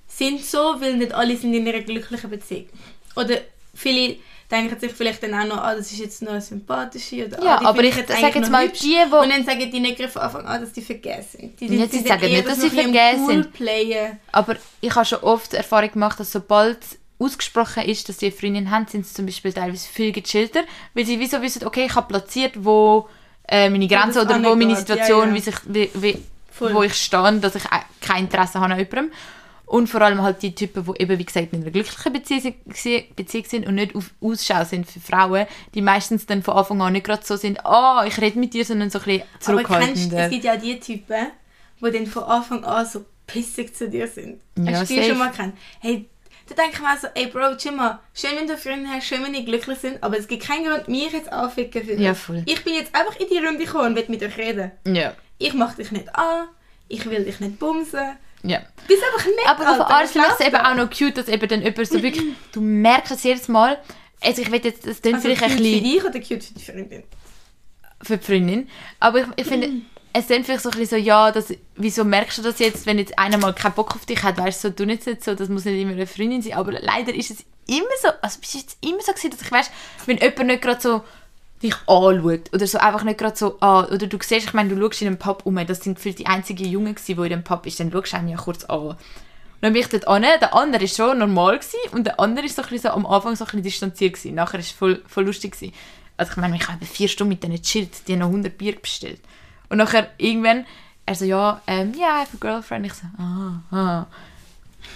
sind 0.09 0.45
so, 0.45 0.59
weil 0.81 0.97
nicht 0.97 1.13
alle 1.13 1.37
sind 1.37 1.53
in 1.55 1.67
einer 1.69 1.81
glücklichen 1.81 2.31
Beziehung. 2.31 2.67
Oder 3.17 3.39
viele 3.75 4.17
denken 4.53 4.79
sich 4.79 4.93
vielleicht 4.93 5.23
dann 5.23 5.35
auch 5.35 5.47
noch, 5.47 5.57
ah, 5.65 5.75
das 5.75 5.91
ist 5.91 5.99
jetzt 5.99 6.23
noch 6.23 6.33
eine 6.33 6.41
sympathische 6.41 7.27
oder 7.27 7.43
Ja, 7.43 7.57
ah, 7.57 7.59
die 7.61 7.67
aber 7.67 7.85
ich 7.85 7.97
eigentlich 7.97 8.21
sage 8.21 8.39
jetzt 8.39 8.51
mal, 8.51 8.67
hübsch. 8.67 8.81
die, 8.81 8.97
wo- 9.11 9.17
Und 9.21 9.31
dann 9.31 9.45
sagen 9.45 9.71
die 9.73 9.81
nicht 9.81 10.01
von 10.11 10.23
Anfang 10.23 10.47
an, 10.47 10.61
dass 10.61 10.73
die 10.73 10.83
vergessen 10.83 11.41
sind. 11.41 11.61
Die, 11.61 11.67
Ja, 11.77 11.87
sie 11.87 11.97
sind 11.99 12.09
sagen 12.09 12.23
eher 12.23 12.29
nicht, 12.37 12.49
dass 12.49 12.61
sie 12.61 12.71
vergessen 12.71 13.21
cool 13.25 13.33
sind. 13.33 13.53
Playen. 13.53 14.19
Aber 14.31 14.57
ich 14.81 14.95
habe 14.95 15.05
schon 15.07 15.21
oft 15.21 15.55
Erfahrung 15.55 15.91
gemacht, 15.93 16.21
dass 16.21 16.31
sobald 16.31 16.79
ausgesprochen 17.19 17.85
ist, 17.85 18.09
dass 18.09 18.19
sie 18.19 18.27
eine 18.27 18.35
Freundin 18.35 18.71
haben, 18.71 18.87
sind 18.87 19.07
sie 19.07 19.15
zum 19.15 19.27
Beispiel 19.27 19.53
teilweise 19.53 19.89
viel 19.89 20.13
gechillter, 20.13 20.63
weil 20.95 21.07
sie 21.07 21.19
wieso 21.21 21.41
wissen, 21.41 21.65
okay, 21.67 21.87
ich 21.87 21.95
habe 21.95 22.09
platziert, 22.09 22.53
wo 22.65 23.09
äh, 23.49 23.71
meine 23.71 23.87
Grenzen 23.89 24.23
oder 24.23 24.43
wo 24.43 24.55
meine 24.57 24.77
Situation, 24.77 25.21
ja, 25.21 25.27
ja. 25.29 25.35
Wie 25.35 25.41
sich, 25.41 25.55
wie, 25.67 25.91
wie, 25.95 26.19
wo 26.59 26.83
ich 26.83 26.95
stehe, 26.95 27.33
dass 27.39 27.55
ich 27.55 27.65
äh, 27.65 27.81
kein 28.01 28.25
Interesse 28.25 28.61
habe 28.61 28.73
an 28.73 28.79
jemandem. 28.79 29.13
Und 29.67 29.87
vor 29.89 30.03
allem 30.03 30.21
halt 30.23 30.43
die 30.43 30.55
Typen, 30.55 30.85
die 30.85 31.03
eben, 31.03 31.19
wie 31.19 31.25
gesagt, 31.25 31.53
in 31.53 31.63
einer 31.63 31.71
glücklichen 31.71 32.13
Beziehung, 32.13 32.55
Beziehung 33.17 33.45
sind 33.47 33.67
und 33.67 33.77
nicht 33.77 33.95
auf 33.95 34.11
Ausschau 34.21 34.65
sind 34.65 34.87
für 34.91 35.01
Frauen, 35.01 35.47
die 35.75 35.81
meistens 35.81 36.27
dann 36.27 36.43
von 36.43 36.55
Anfang 36.55 36.83
an 36.83 36.93
nicht 36.93 37.07
gerade 37.07 37.25
so 37.25 37.37
sind, 37.37 37.65
ah, 37.65 38.05
ich 38.07 38.21
rede 38.21 38.39
mit 38.39 38.53
dir, 38.53 38.65
sondern 38.67 38.91
so 38.91 38.99
ein 38.99 39.05
bisschen 39.05 39.23
Aber 39.23 39.29
kennst 39.29 39.47
du, 39.47 40.11
zurückhaltender. 40.11 40.25
es 40.25 40.31
gibt 40.31 40.45
ja 40.45 40.57
die 40.57 40.79
Typen, 40.79 41.27
die 41.81 41.91
dann 41.91 42.07
von 42.07 42.25
Anfang 42.25 42.65
an 42.65 42.85
so 42.85 43.05
pissig 43.27 43.75
zu 43.75 43.89
dir 43.89 44.07
sind. 44.09 44.41
Ja, 44.59 44.81
Hast 44.81 44.91
du 44.91 44.95
die 44.95 45.05
schon 45.05 45.19
mal 45.19 45.31
kennt? 45.31 45.55
Hey, 45.81 46.07
da 46.49 46.55
denke 46.55 46.73
ich 46.75 46.81
mir 46.81 46.93
auch 46.93 46.99
so, 46.99 47.07
ey 47.15 47.27
Bro, 47.29 47.57
chill 47.57 47.73
mal, 47.73 47.99
schön, 48.13 48.31
wenn 48.37 48.47
du 48.47 48.59
Freunde 48.59 48.91
hast, 48.91 49.07
schön, 49.07 49.23
wenn 49.25 49.33
ihr 49.33 49.45
glücklich 49.45 49.79
sind, 49.79 50.03
aber 50.03 50.19
es 50.19 50.29
gibt 50.29 50.43
keinen 50.43 50.67
Grund, 50.67 50.89
mich 50.89 51.11
jetzt 51.13 51.33
anficken 51.33 51.85
für. 51.85 51.95
Ja, 51.95 52.13
voll. 52.15 52.43
Ich 52.45 52.63
bin 52.63 52.75
jetzt 52.75 52.95
einfach 52.95 53.19
in 53.19 53.27
die 53.31 53.39
Runde 53.39 53.65
gekommen 53.65 53.87
und 53.87 53.97
will 53.97 54.05
mit 54.09 54.23
euch 54.23 54.37
reden. 54.37 54.73
Ja, 54.87 55.15
Ich 55.39 55.55
mach 55.55 55.75
dich 55.77 55.93
nicht 55.93 56.15
an, 56.15 56.49
ich 56.89 57.09
will 57.09 57.25
dich 57.25 57.41
nicht 57.41 57.59
bumsen. 57.59 58.19
Ja. 58.43 58.59
Du 58.59 58.89
bist 58.89 59.03
einfach 59.05 59.27
nett, 59.27 59.47
Aber 59.47 59.71
auf 59.71 59.77
der 59.77 59.91
Art 59.91 60.09
finde 60.09 60.29
ich 60.29 60.41
es 60.41 60.47
eben 60.47 60.57
auch 60.57 60.75
noch 60.75 60.91
cute, 60.91 61.17
dass 61.17 61.29
eben 61.29 61.49
dann 61.49 61.63
jemand 61.63 61.87
so 61.87 62.03
wirklich, 62.03 62.35
du 62.53 62.61
merkst 62.61 63.13
es 63.13 63.23
jedes 63.23 63.49
Mal, 63.49 63.79
also 64.21 64.43
ich 64.43 64.51
will 64.51 64.61
jetzt, 64.65 64.87
das 64.87 65.01
klingt 65.01 65.17
Also 65.17 65.29
vielleicht 65.29 65.43
ein 65.43 65.51
für 65.51 65.57
bisschen 65.59 65.85
dich 65.85 66.05
oder 66.05 66.21
cute 66.21 66.45
für 66.45 66.55
die 66.55 66.65
Freundin? 66.65 67.03
für 68.03 68.17
die 68.19 68.25
Freundin, 68.25 68.69
aber 68.99 69.21
ich, 69.21 69.27
ich 69.37 69.47
finde, 69.47 69.71
es 70.13 70.27
klingt 70.27 70.45
vielleicht 70.45 70.63
so 70.63 70.71
ein 70.71 70.79
bisschen 70.79 70.99
so, 71.01 71.05
ja, 71.05 71.31
das, 71.31 71.55
wieso 71.77 72.05
merkst 72.05 72.39
du 72.39 72.43
das 72.43 72.59
jetzt, 72.59 72.85
wenn 72.87 72.99
jetzt 72.99 73.19
einer 73.19 73.39
mal 73.39 73.55
keinen 73.55 73.75
Bock 73.75 73.95
auf 73.95 74.05
dich 74.05 74.23
hat, 74.23 74.39
weißt 74.39 74.65
du, 74.65 74.69
so, 74.69 74.75
du 74.75 74.87
nicht 74.87 75.05
so, 75.05 75.35
das 75.35 75.49
muss 75.49 75.65
nicht 75.65 75.81
immer 75.81 75.93
eine 75.93 76.07
Freundin 76.07 76.43
sein, 76.43 76.55
aber 76.55 76.73
leider 76.73 77.15
ist 77.15 77.31
es 77.31 77.45
immer 77.69 77.87
so, 78.01 78.09
also 78.21 78.39
es 78.43 78.49
ist 78.49 78.55
jetzt 78.55 78.79
immer 78.85 79.01
so 79.01 79.13
gewesen, 79.13 79.31
dass 79.31 79.43
ich 79.43 79.53
weiss, 79.53 79.71
wenn 80.07 80.19
jemand 80.19 80.47
nicht 80.47 80.63
gerade 80.63 80.81
so 80.81 81.03
dich 81.63 81.75
anschaut 81.87 82.53
oder 82.53 82.67
so 82.67 82.79
einfach 82.79 83.05
nicht 83.05 83.19
gerade 83.19 83.37
so 83.37 83.59
an, 83.61 83.87
oder 83.87 84.07
du 84.07 84.19
siehst, 84.21 84.47
ich 84.49 84.53
meine, 84.55 84.75
du 84.75 84.81
schaust 84.81 85.03
in 85.03 85.09
einem 85.09 85.19
Pub 85.19 85.43
um, 85.47 85.55
das 85.67 85.81
sind 85.81 85.99
für 86.01 86.13
die 86.13 86.27
einzigen 86.27 86.67
Jungen 86.69 86.97
die 87.07 87.13
in 87.13 87.23
dem 87.29 87.45
Pub 87.45 87.65
ist, 87.67 87.79
dann 87.81 87.91
schaust 87.93 88.13
du 88.13 88.17
einen 88.17 88.29
ja 88.29 88.37
kurz 88.37 88.65
an. 88.65 88.79
Und 88.89 88.97
dann 89.61 89.73
bin 89.73 89.83
ich 89.83 89.89
dort 89.89 90.09
an, 90.09 90.23
der 90.23 90.55
andere 90.55 90.83
war 90.83 90.89
schon 90.89 91.19
normal 91.19 91.59
gewesen, 91.59 91.79
und 91.93 92.05
der 92.05 92.19
andere 92.19 92.45
war 92.47 92.65
so, 92.69 92.77
so 92.79 92.89
am 92.91 93.07
Anfang 93.07 93.37
so 93.37 93.45
ein 93.45 93.47
bisschen 93.47 93.63
distanziert 93.63 94.15
gewesen. 94.15 94.35
Nachher 94.35 94.55
war 94.55 94.61
es 94.61 94.71
voll, 94.73 95.03
voll 95.07 95.25
lustig 95.25 95.53
gewesen. 95.53 95.73
Also 96.17 96.33
ich 96.33 96.37
meine, 96.39 96.57
ich 96.57 96.67
habe 96.69 96.85
vier 96.85 97.09
Stunden 97.09 97.31
mit 97.31 97.43
denen 97.43 97.57
gechillt, 97.57 98.07
die 98.09 98.13
haben 98.13 98.21
noch 98.21 98.27
100 98.27 98.59
Bier 98.59 98.75
bestellt. 98.81 99.21
Und 99.69 99.79
nachher 99.79 100.09
irgendwann, 100.19 100.67
er 101.07 101.15
so, 101.15 101.25
ja, 101.25 101.61
ähm, 101.67 101.93
ja, 101.99 102.19
I 102.19 102.21
have 102.23 102.37
a 102.37 102.39
girlfriend. 102.41 102.87
Ich 102.87 102.95
so, 102.95 103.07
ah, 103.19 103.61
ah. 103.71 104.07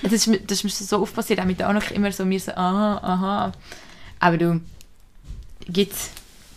Das 0.03 0.13
ist, 0.13 0.27
mir- 0.27 0.41
das 0.41 0.59
ist 0.59 0.65
mir 0.65 0.71
so 0.71 1.01
oft 1.01 1.15
passiert, 1.15 1.41
auch 1.41 1.45
mit 1.45 1.59
der 1.61 1.69
Anuk 1.69 1.91
immer 1.93 2.11
so, 2.13 2.25
mir 2.25 2.39
so, 2.41 2.53
aha, 2.53 2.99
aha. 3.03 3.53
Aber 4.21 4.37
du, 4.37 4.61
gibt's, 5.69 6.11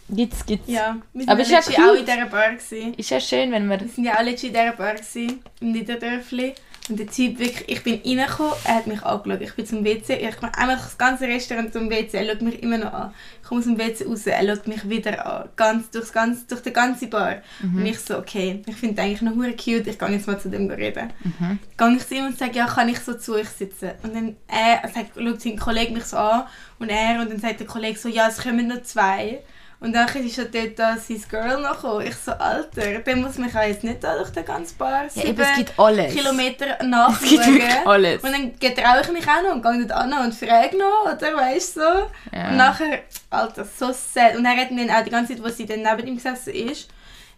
gibt's, 0.10 0.45
gibt's. 0.45 0.70
Ja, 0.70 0.97
wir 1.14 1.30
Aber 1.30 1.43
sind 1.43 1.60
ist 1.60 1.70
ja 1.70 1.84
letztens 1.84 1.89
auch 1.89 1.93
in 1.93 2.05
dieser 2.05 2.26
Bar. 2.26 2.53
Gewesen. 2.53 2.93
Ist 2.95 3.10
ja 3.10 3.20
schön, 3.20 3.51
wenn 3.51 3.68
man... 3.68 3.80
Wir 3.80 3.88
sind 3.88 4.05
ja 4.05 4.18
auch 4.18 4.24
letztens 4.24 4.43
in 4.43 4.53
dieser 4.53 4.72
Bar 4.74 4.93
gewesen, 4.95 5.43
im 5.62 5.72
Niederdörfli. 5.72 6.53
Und 6.89 6.97
der 6.97 7.07
Typ 7.07 7.38
wirklich, 7.38 7.70
ich 7.70 7.84
bin 7.84 8.01
reingekommen, 8.03 8.53
er 8.64 8.76
hat 8.76 8.88
mich 8.88 9.03
angeschaut. 9.03 9.41
Ich 9.41 9.53
bin 9.53 9.66
zum 9.66 9.86
WC, 9.86 10.28
ich 10.28 10.38
komme 10.38 10.57
einfach 10.57 10.86
das 10.86 10.97
ganze 10.97 11.28
Restaurant 11.28 11.72
zum 11.72 11.88
WC, 11.88 12.18
er 12.18 12.26
schaut 12.26 12.41
mich 12.41 12.64
immer 12.64 12.80
noch 12.80 12.91
an. 12.91 13.14
Ich 13.41 13.47
komme 13.47 13.60
aus 13.60 13.66
dem 13.66 13.78
WC 13.78 14.05
raus, 14.05 14.26
er 14.26 14.55
schaut 14.55 14.68
mich 14.68 14.89
wieder 14.89 15.24
an. 15.24 15.49
Ganz, 15.55 15.91
durchs 15.91 16.12
ganz, 16.12 16.47
durch 16.47 16.62
die 16.62 16.74
ganze 16.74 17.05
Bar. 17.05 17.43
Und 17.62 17.86
ich 17.86 17.99
so, 17.99 18.18
okay, 18.18 18.64
ich 18.66 18.76
finde 18.76 19.03
eigentlich 19.03 19.22
noch 19.22 19.36
hure 19.36 19.51
cute, 19.51 19.86
ich 19.86 19.99
gehe 19.99 20.10
jetzt 20.10 20.26
mal 20.26 20.39
zu 20.39 20.49
dem 20.49 20.68
reden. 20.72 21.14
Mhm. 21.24 21.60
Gehe 21.78 21.95
ich 21.95 22.07
zu 22.07 22.16
ihm 22.16 22.26
und 22.26 22.39
sage, 22.39 22.57
ja, 22.57 22.66
kann 22.66 22.89
ich 22.89 22.99
so 22.99 23.14
zu 23.14 23.36
euch 23.36 23.49
sitzen? 23.49 23.91
Und 24.01 24.16
dann 24.16 24.36
er 24.47 24.82
sagt, 24.89 25.12
schaut 25.16 25.41
sein 25.41 25.57
Kollege 25.57 25.93
mich 25.93 26.05
so 26.05 26.18
an 26.18 26.45
und 26.80 26.89
er, 26.89 27.22
und 27.22 27.30
dann 27.30 27.39
sagt 27.39 27.60
der 27.60 27.68
Kollege 27.68 27.99
so, 27.99 28.10
ja, 28.10 28.28
es 28.28 28.41
kommen 28.41 28.68
noch 28.68 28.82
zwei. 28.82 29.43
Und 29.82 29.94
dann 29.94 30.10
ist 30.10 30.36
ja 30.36 30.44
dort 30.44 30.78
da 30.78 30.98
sein 30.98 31.24
Girl 31.30 31.62
noch 31.62 31.76
gekommen. 31.82 32.06
Ich 32.06 32.16
so, 32.16 32.34
Alter, 32.34 33.00
der 33.00 33.16
muss 33.16 33.38
mich 33.38 33.56
auch 33.56 33.64
jetzt 33.64 33.84
nicht 33.86 34.04
da 34.04 34.18
durch 34.18 34.30
den 34.32 34.44
ganzen 34.44 34.78
Bar 34.78 35.06
Ja, 35.16 35.24
eben, 35.24 35.40
es 35.40 35.56
gibt 35.56 35.80
alles. 35.80 36.14
Kilometer 36.14 36.66
Es 36.72 36.78
gibt 36.80 36.90
nachschauen. 36.90 37.54
wirklich 37.56 37.88
alles. 37.88 38.24
Und 38.24 38.32
dann 38.34 38.60
getraue 38.60 39.02
ich 39.04 39.12
mich 39.14 39.26
auch 39.26 39.42
noch 39.42 39.52
und 39.56 39.62
gehe 39.62 39.86
dort 39.88 39.92
an 39.94 40.26
und 40.26 40.36
frage 40.36 40.78
noch, 40.78 41.04
oder 41.16 41.38
weißt 41.38 41.78
du 41.78 41.80
so. 41.80 41.88
Ja. 42.36 42.50
Und 42.50 42.58
nachher, 42.58 43.00
Alter, 43.30 43.64
so 43.64 43.94
sad. 43.94 44.36
Und 44.36 44.44
er 44.44 44.58
hat 44.58 44.70
dann 44.70 44.90
auch 44.90 45.04
die 45.04 45.12
ganze 45.12 45.34
Zeit, 45.36 45.44
wo 45.46 45.48
sie 45.48 45.66
dann 45.66 45.82
neben 45.82 46.08
ihm 46.08 46.16
gesessen 46.16 46.54
ist, 46.54 46.90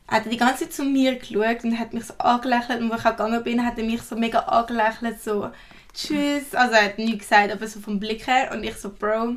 hat 0.07 0.25
er 0.25 0.31
die 0.31 0.37
ganze 0.37 0.63
Zeit 0.63 0.73
zu 0.73 0.83
mir 0.83 1.17
geschaut 1.19 1.63
und 1.63 1.77
hat 1.77 1.93
mich 1.93 2.05
so 2.05 2.15
angelächelt. 2.17 2.81
Und 2.81 2.89
wo 2.89 2.95
ich 2.95 3.05
auch 3.05 3.11
gegangen 3.11 3.43
bin, 3.43 3.63
hat 3.63 3.77
er 3.77 3.83
mich 3.83 4.01
so 4.01 4.15
mega 4.15 4.39
angelächelt, 4.39 5.21
so 5.21 5.51
Tschüss. 5.93 6.53
Also 6.55 6.73
er 6.73 6.85
hat 6.85 6.97
nichts 6.97 7.29
gesagt, 7.29 7.51
aber 7.51 7.67
so 7.67 7.79
vom 7.79 7.99
Blick 7.99 8.25
her. 8.25 8.49
Und 8.51 8.63
ich 8.63 8.75
so, 8.77 8.89
Bro, 8.89 9.35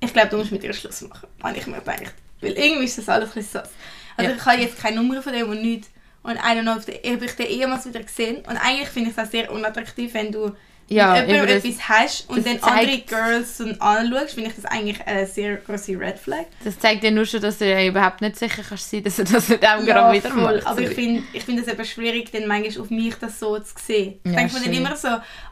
ich 0.00 0.12
glaube, 0.12 0.28
du 0.28 0.36
musst 0.38 0.52
mit 0.52 0.64
ihr 0.64 0.72
Schluss 0.72 1.00
machen, 1.02 1.28
habe 1.42 1.56
ich 1.58 1.66
mir 1.66 1.78
gedacht. 1.78 2.14
Weil 2.40 2.52
irgendwie 2.52 2.84
ist 2.84 2.98
das 2.98 3.08
alles 3.08 3.30
ein 3.30 3.34
bisschen 3.34 3.60
sass. 3.60 3.70
Also 4.16 4.30
Ja. 4.30 4.36
ich 4.36 4.44
habe 4.46 4.60
jetzt 4.62 4.78
keine 4.78 4.96
Nummer 4.96 5.22
von 5.22 5.32
dem 5.32 5.48
und 5.50 5.62
nichts. 5.62 5.88
Und 6.22 6.36
I 6.36 6.38
don't 6.38 6.62
know, 6.62 6.72
habe 6.72 7.24
ich 7.24 7.32
den 7.36 7.46
ehemals 7.46 7.86
wieder 7.86 8.02
gesehen. 8.02 8.36
Und 8.38 8.56
eigentlich 8.56 8.88
finde 8.88 9.10
ich 9.10 9.16
das 9.16 9.30
sehr 9.30 9.50
unattraktiv, 9.52 10.12
wenn 10.14 10.32
du 10.32 10.54
Ja, 10.92 11.20
mit 11.20 11.28
jemandem 11.28 11.56
etwas 11.58 11.88
hast 11.88 12.28
und 12.28 12.44
dann 12.44 12.58
andere 12.62 12.98
Girls 12.98 13.58
so 13.58 13.64
anschaust, 13.78 14.34
finde 14.34 14.50
ich 14.50 14.56
das 14.56 14.64
eigentlich 14.64 15.00
eine 15.06 15.24
sehr 15.24 15.56
große 15.56 15.92
Red 15.98 16.18
Flag. 16.18 16.46
Das 16.64 16.78
zeigt 16.80 17.04
ja 17.04 17.12
nur 17.12 17.24
schon, 17.26 17.40
dass 17.40 17.58
du 17.58 17.70
ja 17.70 17.84
überhaupt 17.86 18.20
nicht 18.20 18.36
sicher 18.36 18.62
kannst 18.68 18.90
sein, 18.90 19.04
dass 19.04 19.18
er 19.20 19.24
das 19.26 19.48
mit 19.48 19.62
dem 19.62 19.86
gerade 19.86 20.16
wieder 20.16 20.30
voll. 20.30 20.56
macht. 20.56 20.66
Aber 20.66 20.80
ich 20.80 20.90
finde 20.90 21.22
ich 21.32 21.44
find 21.44 21.60
es 21.60 21.68
eben 21.72 21.84
schwierig, 21.84 22.32
dann 22.32 22.46
manchmal 22.48 22.82
auf 22.82 22.90
mich 22.90 23.14
das 23.20 23.38
so 23.38 23.56
zu 23.60 23.74
sehen. 23.80 24.20
Ich 24.24 24.32
Ja, 24.32 24.38
denke 24.38 24.54
mir 24.58 24.64
dann 24.64 24.74
immer 24.74 24.96
so, 24.96 25.08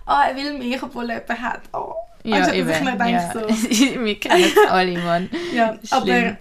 ah, 0.06 0.24
er 0.28 0.34
will 0.36 0.58
mich, 0.58 0.82
obwohl 0.82 1.08
er 1.10 1.20
jemanden 1.20 1.42
hat. 1.42 1.60
Oh. 1.72 1.92
ja, 2.24 2.36
Anstatt, 2.38 2.54
eben. 2.56 2.70
ich 2.70 2.80
mir 2.80 2.96
denke 2.96 3.12
ja. 3.12 3.32
so, 3.32 3.40
Wir 4.04 4.18
kennen 4.20 4.44
es 4.44 4.70
alle, 4.70 4.98
Mann. 4.98 5.30
ja, 5.54 5.78
aber 5.90 6.04
Schlimm. 6.06 6.36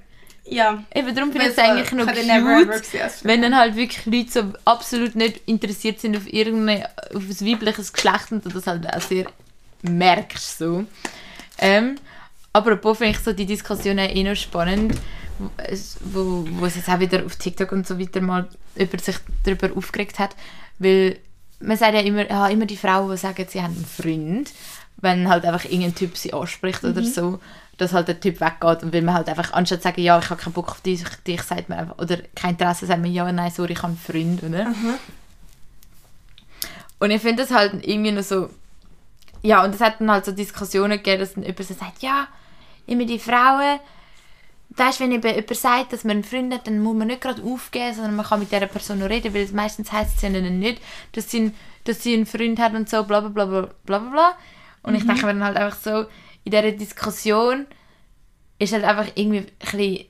Ja. 0.49 0.83
Eben, 0.93 1.15
darum 1.15 1.31
finde 1.31 1.47
ich 1.47 1.53
es 1.53 1.57
eigentlich 1.57 1.91
noch 1.91 2.11
den 2.11 2.27
never 2.27 2.61
ever 2.61 2.79
cute, 2.79 3.23
wenn 3.23 3.41
dann 3.41 3.55
halt 3.55 3.75
wirklich 3.75 4.05
Leute 4.05 4.31
so 4.31 4.53
absolut 4.65 5.15
nicht 5.15 5.41
interessiert 5.45 5.99
sind 5.99 6.15
auf 6.15 6.31
irgendein 6.31 6.85
auf 7.13 7.23
ein 7.23 7.47
weibliches 7.47 7.93
Geschlecht 7.93 8.31
und 8.31 8.45
du 8.45 8.49
das 8.49 8.67
halt 8.67 8.87
auch 8.93 9.01
sehr 9.01 9.25
merkst 9.81 10.57
so. 10.59 10.85
Ähm, 11.59 11.97
apropos 12.53 12.97
finde 12.97 13.13
ich 13.13 13.19
so 13.19 13.33
die 13.33 13.45
Diskussionen 13.45 14.09
eh 14.09 14.23
noch 14.23 14.35
spannend, 14.35 14.95
wo, 16.01 16.45
wo, 16.49 16.65
es 16.65 16.75
jetzt 16.75 16.89
auch 16.89 16.99
wieder 16.99 17.25
auf 17.25 17.35
TikTok 17.35 17.71
und 17.71 17.87
so 17.87 17.99
weiter 17.99 18.21
mal 18.21 18.47
über 18.75 18.97
sich 18.99 19.17
darüber 19.43 19.75
aufgeregt 19.75 20.19
hat, 20.19 20.35
weil 20.79 21.19
man 21.59 21.77
sagt 21.77 21.93
ja 21.93 22.01
immer, 22.01 22.29
ja, 22.29 22.47
immer 22.47 22.65
die 22.65 22.77
Frauen, 22.77 23.11
die 23.11 23.17
sagen, 23.17 23.45
sie 23.49 23.61
haben 23.61 23.75
einen 23.75 23.85
Freund, 23.85 24.51
wenn 24.97 25.29
halt 25.29 25.45
einfach 25.45 25.65
irgendein 25.65 25.95
Typ 25.95 26.17
sie 26.17 26.33
anspricht 26.33 26.83
oder 26.83 27.03
so, 27.03 27.39
dass 27.77 27.93
halt 27.93 28.07
der 28.07 28.19
Typ 28.19 28.41
weggeht 28.41 28.81
und 28.83 28.91
weil 28.93 29.01
man 29.03 29.13
halt 29.15 29.29
einfach, 29.29 29.53
anstatt 29.53 29.79
zu 29.79 29.83
sagen, 29.83 30.01
ja, 30.01 30.17
ich 30.17 30.29
habe 30.29 30.41
keinen 30.41 30.53
Bock 30.53 30.69
auf 30.71 30.81
dich, 30.81 31.03
dich 31.27 31.41
sagt 31.43 31.69
man 31.69 31.79
einfach, 31.79 31.97
oder 31.99 32.17
kein 32.35 32.51
Interesse, 32.51 32.85
sagt 32.87 33.01
man, 33.01 33.11
ja, 33.13 33.31
nein, 33.31 33.51
sorry, 33.51 33.73
ich 33.73 33.83
habe 33.83 33.89
einen 33.89 33.97
Freund, 33.97 34.43
oder? 34.43 34.65
Und 36.99 37.11
ich 37.11 37.21
finde 37.21 37.43
das 37.43 37.51
halt 37.51 37.85
irgendwie 37.85 38.11
noch 38.11 38.23
so, 38.23 38.49
ja, 39.43 39.63
und 39.63 39.75
es 39.75 39.81
hat 39.81 39.99
dann 39.99 40.09
halt 40.11 40.25
so 40.25 40.31
Diskussionen 40.31 40.97
gegeben, 40.97 41.19
dass 41.19 41.33
dann 41.35 41.43
jemand 41.43 41.63
so 41.65 41.73
sagt, 41.73 42.01
ja, 42.01 42.27
immer 42.87 43.05
die 43.05 43.19
Frauen, 43.19 43.79
weißt, 44.69 44.99
wenn 44.99 45.11
eben 45.11 45.27
jemand 45.27 45.55
sagt, 45.55 45.93
dass 45.93 46.03
man 46.03 46.17
einen 46.17 46.23
Freund 46.23 46.53
hat, 46.53 46.65
dann 46.67 46.79
muss 46.79 46.95
man 46.97 47.07
nicht 47.07 47.21
gerade 47.21 47.43
aufgeben, 47.43 47.93
sondern 47.93 48.15
man 48.15 48.25
kann 48.25 48.39
mit 48.39 48.51
dieser 48.51 48.65
Person 48.65 48.99
noch 48.99 49.09
reden, 49.09 49.33
weil 49.33 49.47
meistens 49.53 49.91
heisst 49.91 50.15
es 50.17 50.21
ja 50.23 50.29
nicht, 50.29 50.81
dass 51.11 51.29
sie, 51.29 51.37
einen- 51.41 51.55
dass 51.83 52.01
sie 52.01 52.15
einen 52.15 52.25
Freund 52.25 52.59
hat 52.59 52.73
und 52.73 52.89
so, 52.89 53.03
bla 53.03 53.19
bla 53.21 53.45
bla 53.45 53.69
bla 53.85 53.99
bla. 53.99 54.31
Und 54.83 54.95
ich 54.95 55.05
denke 55.05 55.25
mir 55.25 55.33
dann 55.33 55.43
halt 55.43 55.57
einfach 55.57 55.77
so, 55.79 56.05
in 56.47 56.51
dieser 56.51 56.71
Diskussion 56.71 57.67
ist 58.57 58.71
halt 58.73 58.85
einfach 58.85 59.11
irgendwie 59.15 59.39
ein 59.39 59.47
bisschen 59.59 60.05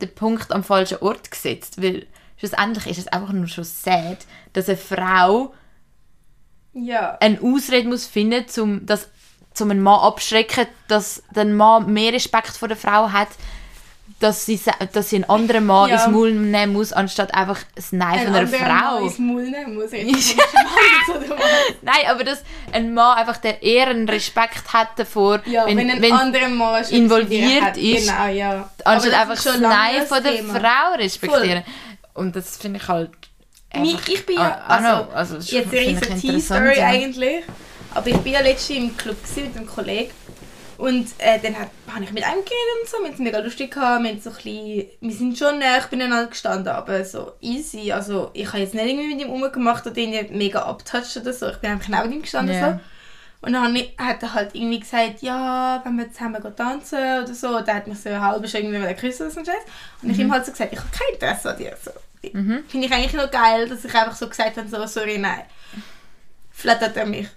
der 0.00 0.06
Punkt 0.08 0.52
am 0.52 0.62
falschen 0.62 0.98
Ort 0.98 1.30
gesetzt, 1.30 1.82
weil 1.82 2.06
schlussendlich 2.36 2.86
ist 2.86 2.98
es 2.98 3.08
einfach 3.08 3.32
nur 3.32 3.46
schon 3.48 3.64
sad, 3.64 4.26
dass 4.52 4.68
eine 4.68 4.76
Frau 4.76 5.54
Ja. 6.74 7.16
eine 7.20 7.40
Ausrede 7.40 7.88
muss 7.88 8.06
finden, 8.06 8.44
um 8.60 8.84
das 8.86 9.08
zum 9.54 9.70
einen 9.70 9.82
Mann 9.82 10.00
abschrecken, 10.00 10.66
dass 10.86 11.22
der 11.34 11.46
Mann 11.46 11.92
mehr 11.92 12.12
Respekt 12.12 12.48
vor 12.48 12.68
der 12.68 12.76
Frau 12.76 13.10
hat, 13.10 13.28
dass 14.20 14.46
sie, 14.46 14.60
dass 14.92 15.10
sie 15.10 15.16
einen 15.16 15.24
anderen 15.30 15.64
Mann 15.66 15.90
Ja. 15.90 15.96
ins 16.04 16.08
Maul 16.12 16.32
nehmen 16.32 16.72
muss, 16.72 16.92
anstatt 16.92 17.32
einfach 17.34 17.58
das 17.76 17.92
Nein 17.92 18.18
von 18.26 18.34
einer 18.34 18.38
anderer 18.40 18.68
Mann 18.68 18.80
Frau. 18.98 19.04
ins 19.06 19.18
Maul 19.18 19.42
nehmen 19.50 19.74
muss. 19.76 19.92
Jetzt? 19.92 20.36
Nein, 21.82 21.94
aber 22.08 22.24
dass 22.24 22.42
ein 22.72 22.92
Mann 22.94 23.16
einfach 23.18 23.36
der 23.38 23.62
eher 23.62 23.88
einen 23.88 24.08
Respekt 24.08 24.72
hat 24.72 24.88
davor, 24.96 25.40
Ja, 25.46 25.66
wenn, 25.66 25.76
wenn, 25.78 25.90
ein 25.90 26.02
wenn 26.02 26.12
anderer 26.12 26.48
Mann 26.48 26.84
schon 26.84 26.94
involviert 26.96 27.76
ist, 27.76 28.08
Genau, 28.08 28.26
ja. 28.26 28.68
anstatt 28.84 29.12
das 29.12 29.20
einfach 29.20 29.34
ist 29.34 29.46
das 29.46 29.52
schon 29.52 29.62
lange 29.62 29.74
Nein 29.74 29.96
das 30.00 30.08
von 30.08 30.22
der 30.22 30.32
Thema. 30.36 30.54
Frau 30.60 30.94
respektieren. 30.98 31.64
Und 32.14 32.34
das 32.36 32.56
finde 32.56 32.80
ich 32.82 32.88
halt 32.88 33.10
einfach... 33.70 34.08
ich 34.08 34.26
bin 34.26 34.36
ja, 34.36 34.48
I- 34.68 34.74
I 34.74 34.78
know, 34.80 34.88
also, 34.88 35.14
also, 35.14 35.34
das 35.36 35.50
jetzt 35.50 35.68
eine 35.72 35.80
riesen 35.80 35.90
interessant, 36.02 36.20
Tea-Story 36.22 36.78
ja. 36.78 36.86
eigentlich, 36.88 37.44
aber 37.94 38.06
ich 38.08 38.16
bin 38.18 38.32
ja 38.32 38.40
letztens 38.40 38.78
im 38.78 38.96
Club 38.96 39.16
mit 39.36 39.56
einem 39.56 39.66
Kollegen 39.66 40.10
und 40.78 41.06
äh, 41.18 41.38
dann 41.40 41.58
hat- 41.58 41.70
habe 41.92 42.04
ich 42.04 42.12
mit 42.12 42.24
einem 42.24 42.36
geredet 42.44 42.80
und 42.82 42.88
so, 42.88 42.96
wir 42.98 43.06
haben 43.06 43.12
es 43.14 43.18
mega 43.18 43.38
lustig 43.40 43.72
gehabt, 43.72 44.02
wir, 44.04 44.18
so 44.20 44.30
bisschen, 44.30 44.86
wir 45.00 45.12
sind 45.14 45.36
schon 45.36 45.58
näher 45.58 45.82
beieinander 45.90 46.26
gestanden, 46.26 46.68
aber 46.72 47.04
so 47.04 47.32
easy, 47.40 47.92
also 47.92 48.30
ich 48.32 48.46
habe 48.48 48.58
jetzt 48.60 48.74
nicht 48.74 48.86
irgendwie 48.86 49.14
mit 49.14 49.20
ihm 49.24 49.30
rumgemacht 49.30 49.86
oder 49.86 49.96
ihn 49.98 50.36
mega 50.38 50.62
abgetatscht 50.62 51.16
oder 51.18 51.32
so, 51.32 51.48
ich 51.48 51.56
bin 51.58 51.70
einfach 51.72 51.88
neben 51.88 52.12
ihm 52.14 52.22
gestanden 52.22 52.54
Ja. 52.54 52.72
so. 52.74 52.80
Und 53.40 53.52
dann 53.52 53.72
hat 53.98 54.20
er 54.24 54.34
halt 54.34 54.52
irgendwie 54.52 54.80
gesagt, 54.80 55.22
ja, 55.22 55.80
wenn 55.84 55.96
wir 55.96 56.10
zusammen 56.12 56.42
gehen 56.42 56.56
tanzen 56.56 56.98
oder 57.22 57.32
so. 57.32 57.54
Er 57.58 57.72
hat 57.74 57.86
mich 57.86 58.00
so 58.00 58.10
halbe 58.10 58.48
Stunde 58.48 58.66
irgendwie 58.66 58.94
geküsst 58.94 59.20
oder 59.20 59.30
so 59.30 59.44
Scheiß. 59.44 59.62
Und 60.02 60.10
ich 60.10 60.18
ihm 60.18 60.32
halt 60.32 60.44
so 60.44 60.50
gesagt, 60.50 60.72
ich 60.72 60.78
habe 60.80 60.88
kein 60.90 61.14
Interesse 61.14 61.50
an 61.52 61.56
dir. 61.56 61.76
So. 61.80 61.92
Mhm. 62.32 62.64
Finde 62.66 62.88
ich 62.88 62.92
eigentlich 62.92 63.12
noch 63.12 63.30
geil, 63.30 63.68
dass 63.68 63.84
ich 63.84 63.94
einfach 63.94 64.16
so 64.16 64.28
gesagt 64.28 64.56
habe, 64.56 64.68
so, 64.68 64.84
sorry, 64.88 65.18
nein. 65.18 65.42
Flattert 66.50 66.96
er 66.96 67.06
mich. 67.06 67.28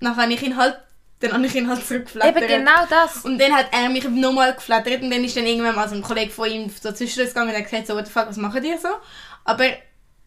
Dann 0.00 0.16
habe 0.16 0.32
ich 0.32 0.42
ihn 0.42 0.56
halt, 0.56 0.76
dann 1.20 1.32
habe 1.32 1.46
ich 1.46 1.54
ihn 1.54 1.68
halt 1.68 1.86
zurückgeflattert. 1.86 2.36
Eben 2.36 2.48
genau 2.48 2.86
das. 2.88 3.24
Und 3.24 3.38
dann 3.38 3.52
hat 3.52 3.66
er 3.72 3.88
mich 3.90 4.04
nochmal 4.08 4.54
geflattert 4.54 5.02
und 5.02 5.10
dann 5.10 5.22
ist 5.22 5.36
dann 5.36 5.46
irgendwann 5.46 5.76
mal 5.76 5.88
so 5.88 5.94
ein 5.94 6.02
Kollege 6.02 6.30
von 6.30 6.50
ihm 6.50 6.70
so 6.70 6.92
zwischen 6.92 7.20
uns 7.22 7.30
gegangen 7.30 7.50
und 7.50 7.56
hat 7.56 7.64
gesagt, 7.64 7.86
so, 7.86 7.94
what 7.94 8.06
the 8.06 8.12
fuck, 8.12 8.28
was 8.28 8.36
machen 8.36 8.62
die 8.62 8.76
so? 8.80 8.88
Aber 9.44 9.66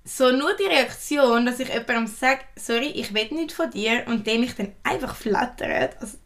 so 0.06 0.32
nur 0.32 0.56
die 0.56 0.66
Reaktion, 0.66 1.46
dass 1.46 1.60
ich 1.60 1.70
jemandem 1.70 2.08
sage, 2.08 2.42
sorry, 2.56 2.88
ich 2.88 3.14
will 3.14 3.28
nicht 3.32 3.54
von 3.54 3.72
dir 3.72 4.04
und 4.08 4.28
der 4.28 4.38
mich 4.38 4.56
dann 4.56 4.74
einfach 4.84 5.16
flattert, 5.16 5.96
also 6.00 6.18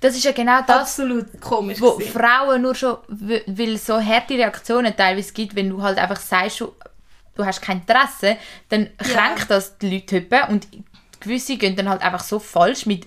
Das 0.00 0.14
ist 0.14 0.24
ja 0.24 0.32
genau 0.32 0.60
das, 0.66 0.98
absolut 0.98 1.40
komisch 1.40 1.80
wo 1.80 1.92
gewesen. 1.92 2.12
Frauen 2.12 2.60
nur 2.60 2.74
schon, 2.74 2.98
weil 3.08 3.78
so 3.78 3.98
harte 3.98 4.34
Reaktionen 4.34 4.94
teilweise 4.94 5.32
gibt, 5.32 5.54
wenn 5.56 5.70
du 5.70 5.80
halt 5.80 5.96
einfach 5.96 6.20
sagst, 6.20 6.60
du, 6.60 6.74
du 7.36 7.46
hast 7.46 7.62
kein 7.62 7.78
Interesse, 7.78 8.36
dann 8.68 8.90
kränkt 8.98 9.48
das 9.48 9.78
die 9.78 9.94
Leute 9.94 10.26
und 10.48 10.68
gewisse 11.20 11.56
gehen 11.56 11.76
dann 11.76 11.88
halt 11.88 12.02
einfach 12.02 12.22
so 12.22 12.38
falsch 12.38 12.84
mit 12.84 13.06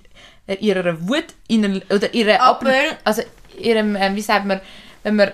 ihrer 0.55 1.07
Wut 1.07 1.25
in, 1.47 1.81
oder 1.89 2.13
ihrer 2.13 2.41
Aber- 2.41 2.73
also 3.03 3.21
ihrem, 3.57 3.95
ähm, 3.95 4.15
wie 4.15 4.21
sagt 4.21 4.45
man, 4.45 4.61
wenn 5.03 5.15
man 5.15 5.31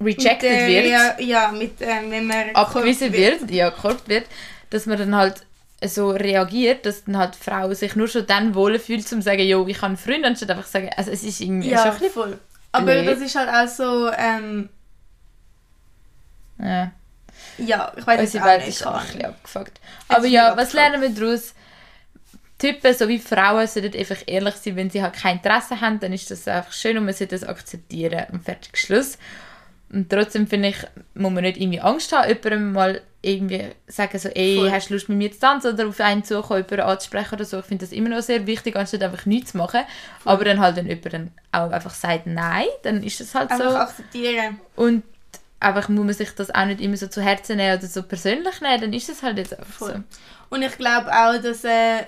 rejected 0.00 0.42
der- 0.50 0.66
wird, 0.66 0.86
Ja, 0.86 1.20
ja 1.20 1.52
mit, 1.52 1.80
ähm, 1.80 2.10
wenn 2.10 2.26
man 2.26 2.50
abgewiesen 2.54 3.12
gekorbt 3.12 3.40
wird, 3.42 3.50
ja, 3.52 3.70
gekorbt 3.70 4.08
wird, 4.08 4.26
dass 4.70 4.86
man 4.86 4.98
dann 4.98 5.14
halt 5.14 5.44
so 5.84 6.10
reagiert, 6.10 6.86
dass 6.86 7.04
dann 7.04 7.16
halt 7.18 7.34
die 7.34 7.44
Frau 7.50 7.72
sich 7.74 7.96
nur 7.96 8.08
schon 8.08 8.26
dann 8.26 8.54
wohl 8.54 8.78
fühlt, 8.78 9.00
um 9.12 9.20
zu 9.20 9.22
sagen, 9.22 9.42
jo, 9.42 9.66
ich 9.66 9.76
habe 9.78 9.86
einen 9.86 9.96
Freund, 9.96 10.24
anstatt 10.24 10.50
einfach 10.50 10.64
zu 10.66 10.72
sagen, 10.72 10.90
also 10.96 11.10
es 11.10 11.22
ist 11.24 11.40
irgendwie 11.40 11.68
schon 11.70 11.78
Ja, 11.78 11.84
ein 11.84 11.90
bisschen 11.92 12.10
voll. 12.10 12.38
Aber 12.72 12.86
blöd. 12.86 13.06
das 13.08 13.20
ist 13.20 13.34
halt 13.36 13.48
auch 13.48 13.68
so, 13.72 14.10
ähm, 14.16 14.68
Ja, 16.58 16.92
ja, 17.58 17.92
ich 17.96 18.06
weiß 18.06 18.20
unsere 18.20 18.44
auch 18.44 18.48
Welt 18.48 18.60
nicht. 18.60 18.68
ist 18.68 18.86
auch 18.86 18.94
ein 19.00 19.06
bisschen 19.06 19.24
abgefuckt. 19.24 19.80
Aber 20.08 20.26
ja, 20.26 20.42
was 20.44 20.50
abgefuckt. 20.50 20.74
lernen 20.74 21.02
wir 21.02 21.10
daraus? 21.10 21.54
Typen 22.62 22.94
sowie 22.94 23.18
Frauen 23.18 23.66
sollten 23.66 23.98
einfach 23.98 24.22
ehrlich 24.26 24.54
sein, 24.54 24.76
wenn 24.76 24.88
sie 24.88 25.02
halt 25.02 25.14
kein 25.14 25.38
Interesse 25.38 25.80
haben, 25.80 25.98
dann 25.98 26.12
ist 26.12 26.30
das 26.30 26.46
einfach 26.46 26.72
schön 26.72 26.96
und 26.96 27.04
man 27.04 27.14
sollte 27.14 27.34
das 27.38 27.48
akzeptieren 27.48 28.26
und 28.30 28.44
fertig 28.44 28.76
Schluss. 28.76 29.18
Und 29.90 30.08
trotzdem 30.08 30.46
finde 30.46 30.68
ich, 30.68 30.76
muss 31.14 31.32
man 31.32 31.42
nicht 31.42 31.58
irgendwie 31.58 31.80
Angst 31.80 32.12
haben, 32.12 32.28
jemandem 32.28 32.72
mal 32.72 33.02
irgendwie 33.20 33.66
sagen 33.86 34.18
so, 34.18 34.28
ey, 34.30 34.56
Voll. 34.56 34.70
hast 34.70 34.88
du 34.90 34.94
Lust 34.94 35.08
mit 35.08 35.18
mir 35.18 35.32
zu 35.32 35.40
tanzen 35.40 35.74
oder 35.74 35.88
auf 35.88 36.00
einen 36.00 36.24
zukommen, 36.24 36.64
jemanden 36.68 36.90
anzusprechen 36.92 37.34
oder 37.34 37.44
so. 37.44 37.58
Ich 37.58 37.66
finde 37.66 37.84
das 37.84 37.92
immer 37.92 38.08
noch 38.08 38.22
sehr 38.22 38.46
wichtig, 38.46 38.74
anstatt 38.76 39.02
einfach 39.02 39.26
nichts 39.26 39.52
zu 39.52 39.58
machen. 39.58 39.82
Aber 40.24 40.44
dann 40.44 40.60
halt, 40.60 40.76
wenn 40.76 40.86
jemand 40.86 41.30
auch 41.52 41.70
einfach 41.70 41.94
sagt 41.94 42.26
Nein, 42.26 42.66
dann 42.84 43.02
ist 43.02 43.20
das 43.20 43.34
halt 43.34 43.50
Einfach 43.50 43.70
so. 43.70 43.76
akzeptieren. 43.76 44.60
Und 44.76 45.02
einfach 45.60 45.88
muss 45.88 46.04
man 46.04 46.14
sich 46.14 46.34
das 46.34 46.52
auch 46.52 46.64
nicht 46.64 46.80
immer 46.80 46.96
so 46.96 47.06
zu 47.06 47.22
Herzen 47.22 47.56
nehmen 47.56 47.78
oder 47.78 47.86
so 47.86 48.02
persönlich 48.02 48.60
nehmen, 48.60 48.80
dann 48.80 48.92
ist 48.92 49.08
das 49.08 49.22
halt 49.22 49.38
jetzt 49.38 49.58
einfach 49.58 49.78
so. 49.78 49.86
Voll. 49.86 50.04
Und 50.48 50.62
ich 50.62 50.76
glaube 50.78 51.10
auch, 51.12 51.40
dass 51.40 51.64
äh, 51.64 52.04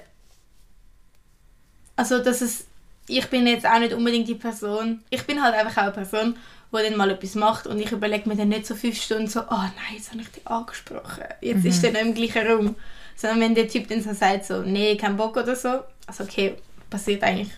also 1.96 2.18
dass 2.22 2.40
es 2.40 2.66
ich 3.06 3.26
bin 3.26 3.46
jetzt 3.46 3.66
auch 3.66 3.78
nicht 3.78 3.92
unbedingt 3.92 4.28
die 4.28 4.34
Person. 4.34 5.02
Ich 5.10 5.24
bin 5.24 5.42
halt 5.42 5.54
einfach 5.54 5.76
auch 5.82 5.82
eine 5.84 5.92
Person, 5.92 6.36
die 6.72 6.82
dann 6.82 6.96
mal 6.96 7.10
etwas 7.10 7.34
macht 7.34 7.66
und 7.66 7.78
ich 7.78 7.92
überlege 7.92 8.28
mir 8.28 8.36
dann 8.36 8.48
nicht 8.48 8.66
so 8.66 8.74
fünf 8.74 9.00
Stunden 9.00 9.26
so, 9.26 9.40
oh 9.40 9.46
nein, 9.50 9.96
jetzt 9.96 10.10
habe 10.10 10.22
ich 10.22 10.30
dich 10.30 10.46
angesprochen. 10.46 11.24
Jetzt 11.40 11.64
ist 11.64 11.82
der 11.82 11.92
nicht 11.92 12.02
im 12.02 12.14
gleichen 12.14 12.46
Raum. 12.46 12.76
Sondern 13.16 13.40
wenn 13.40 13.54
der 13.54 13.68
Typ 13.68 13.88
dann 13.88 14.02
so 14.02 14.12
sagt, 14.12 14.44
so, 14.44 14.62
nee, 14.62 14.96
kein 14.96 15.16
Bock 15.16 15.36
oder 15.36 15.54
so, 15.54 15.84
also 16.06 16.24
okay, 16.24 16.56
passiert 16.90 17.22
eigentlich. 17.22 17.50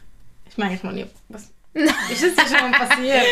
Ich 0.51 0.59
meine, 0.59 0.75
ich 0.75 0.83
meine, 0.83 0.99
nicht, 0.99 1.11
was 1.29 1.51
ist 1.75 2.39
das 2.39 2.51
schon 2.51 2.71
mal 2.71 2.79
passiert? 2.79 3.23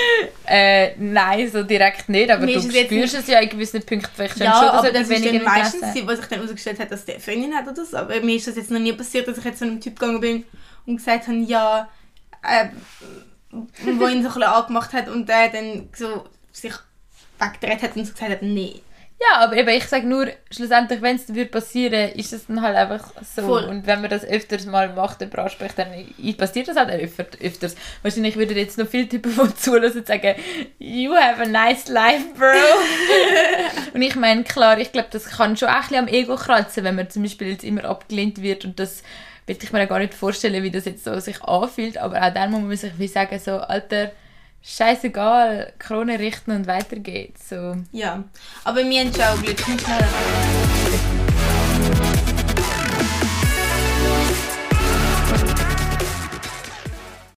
Äh, 0.46 0.94
nein, 0.98 1.50
so 1.50 1.62
direkt 1.62 2.08
nicht, 2.08 2.30
aber 2.30 2.44
Mir 2.44 2.60
du 2.60 2.66
ist 2.66 2.78
spürst 2.78 3.14
es 3.14 3.26
ja 3.26 3.40
in 3.40 3.48
gewissen 3.48 3.82
Punkten 3.82 4.10
vielleicht 4.14 4.38
schon, 4.38 4.46
Ja, 4.46 4.54
schon, 4.54 4.66
dass 4.66 4.74
aber 4.76 4.90
das 4.90 5.02
ist 5.02 5.10
weniger 5.10 5.32
dann 5.32 5.44
meistens 5.44 5.82
was 5.82 6.18
sich 6.18 6.26
dann 6.28 6.38
herausgestellt 6.38 6.78
hat, 6.78 6.90
dass 6.90 7.04
der 7.04 7.20
Freundin 7.20 7.54
hat 7.54 7.66
oder 7.68 7.84
so. 7.84 7.96
Aber 7.96 8.20
mir 8.20 8.36
ist 8.36 8.46
das 8.46 8.56
jetzt 8.56 8.70
noch 8.70 8.80
nie 8.80 8.92
passiert, 8.92 9.28
dass 9.28 9.38
ich 9.38 9.44
jetzt 9.44 9.58
zu 9.58 9.64
einem 9.64 9.80
Typ 9.80 9.98
gegangen 9.98 10.20
bin 10.20 10.44
und 10.86 10.96
gesagt 10.96 11.26
habe, 11.28 11.38
ja, 11.38 11.88
äh, 12.42 12.68
wo 13.50 14.06
ihn 14.06 14.22
so 14.22 14.28
ein 14.28 14.34
bisschen 14.34 14.42
angemacht 14.42 14.92
hat 14.92 15.08
und 15.08 15.28
der 15.28 15.48
dann 15.48 15.88
so 15.94 16.24
sich 16.52 16.74
weggedreht 17.38 17.82
hat 17.82 17.96
und 17.96 18.04
so 18.04 18.12
gesagt 18.12 18.30
hat, 18.30 18.42
nee. 18.42 18.80
Ja, 19.20 19.38
aber 19.38 19.56
eben, 19.56 19.68
ich 19.68 19.86
sage 19.86 20.06
nur, 20.06 20.26
schlussendlich, 20.50 21.00
wenn 21.00 21.16
es 21.16 21.28
würde 21.28 21.46
passieren, 21.46 22.10
ist 22.10 22.32
es 22.32 22.46
dann 22.46 22.60
halt 22.60 22.76
einfach 22.76 23.12
so. 23.22 23.42
Voll. 23.42 23.64
Und 23.64 23.86
wenn 23.86 24.00
man 24.00 24.10
das 24.10 24.24
öfters 24.24 24.66
mal 24.66 24.92
macht, 24.92 25.20
jemand 25.20 25.38
anspricht, 25.38 25.78
dann 25.78 26.36
passiert 26.36 26.68
das 26.68 26.76
halt 26.76 26.90
öfter, 26.90 27.26
öfters. 27.40 27.76
Wahrscheinlich 28.02 28.36
würden 28.36 28.56
jetzt 28.56 28.76
noch 28.76 28.88
viele 28.88 29.08
Typen, 29.08 29.32
die 29.32 29.54
zulassen 29.56 30.00
und 30.00 30.06
sagen, 30.06 30.34
you 30.78 31.14
have 31.14 31.40
a 31.40 31.46
nice 31.46 31.88
life, 31.88 32.26
bro. 32.36 33.94
und 33.94 34.02
ich 34.02 34.16
meine, 34.16 34.42
klar, 34.44 34.78
ich 34.78 34.92
glaube, 34.92 35.08
das 35.10 35.24
kann 35.26 35.56
schon 35.56 35.68
auch 35.68 35.74
ein 35.74 35.80
bisschen 35.82 35.96
am 35.98 36.08
Ego 36.08 36.34
kratzen, 36.34 36.84
wenn 36.84 36.96
man 36.96 37.08
zum 37.08 37.22
Beispiel 37.22 37.48
jetzt 37.48 37.64
immer 37.64 37.84
abgelehnt 37.84 38.42
wird 38.42 38.64
und 38.64 38.78
das 38.78 39.02
will 39.46 39.58
ich 39.60 39.72
mir 39.72 39.86
gar 39.86 39.98
nicht 39.98 40.14
vorstellen, 40.14 40.62
wie 40.62 40.70
das 40.70 40.84
jetzt 40.84 41.04
so 41.04 41.18
sich 41.20 41.42
anfühlt, 41.42 41.98
aber 41.98 42.22
auch 42.22 42.32
dann 42.32 42.50
muss 42.50 42.62
man 42.62 42.76
sich 42.76 42.98
wie 42.98 43.08
sagen, 43.08 43.38
so, 43.38 43.58
Alter, 43.58 44.12
scheißegal, 44.62 45.72
Krone 45.78 46.18
richten 46.18 46.52
und 46.52 46.66
weiter 46.66 46.96
geht's. 46.96 47.50
So. 47.50 47.76
Ja, 47.92 48.24
aber 48.64 48.78
wir 48.78 49.00
haben 49.00 49.12
schon 49.12 49.42
Glück. 49.42 49.58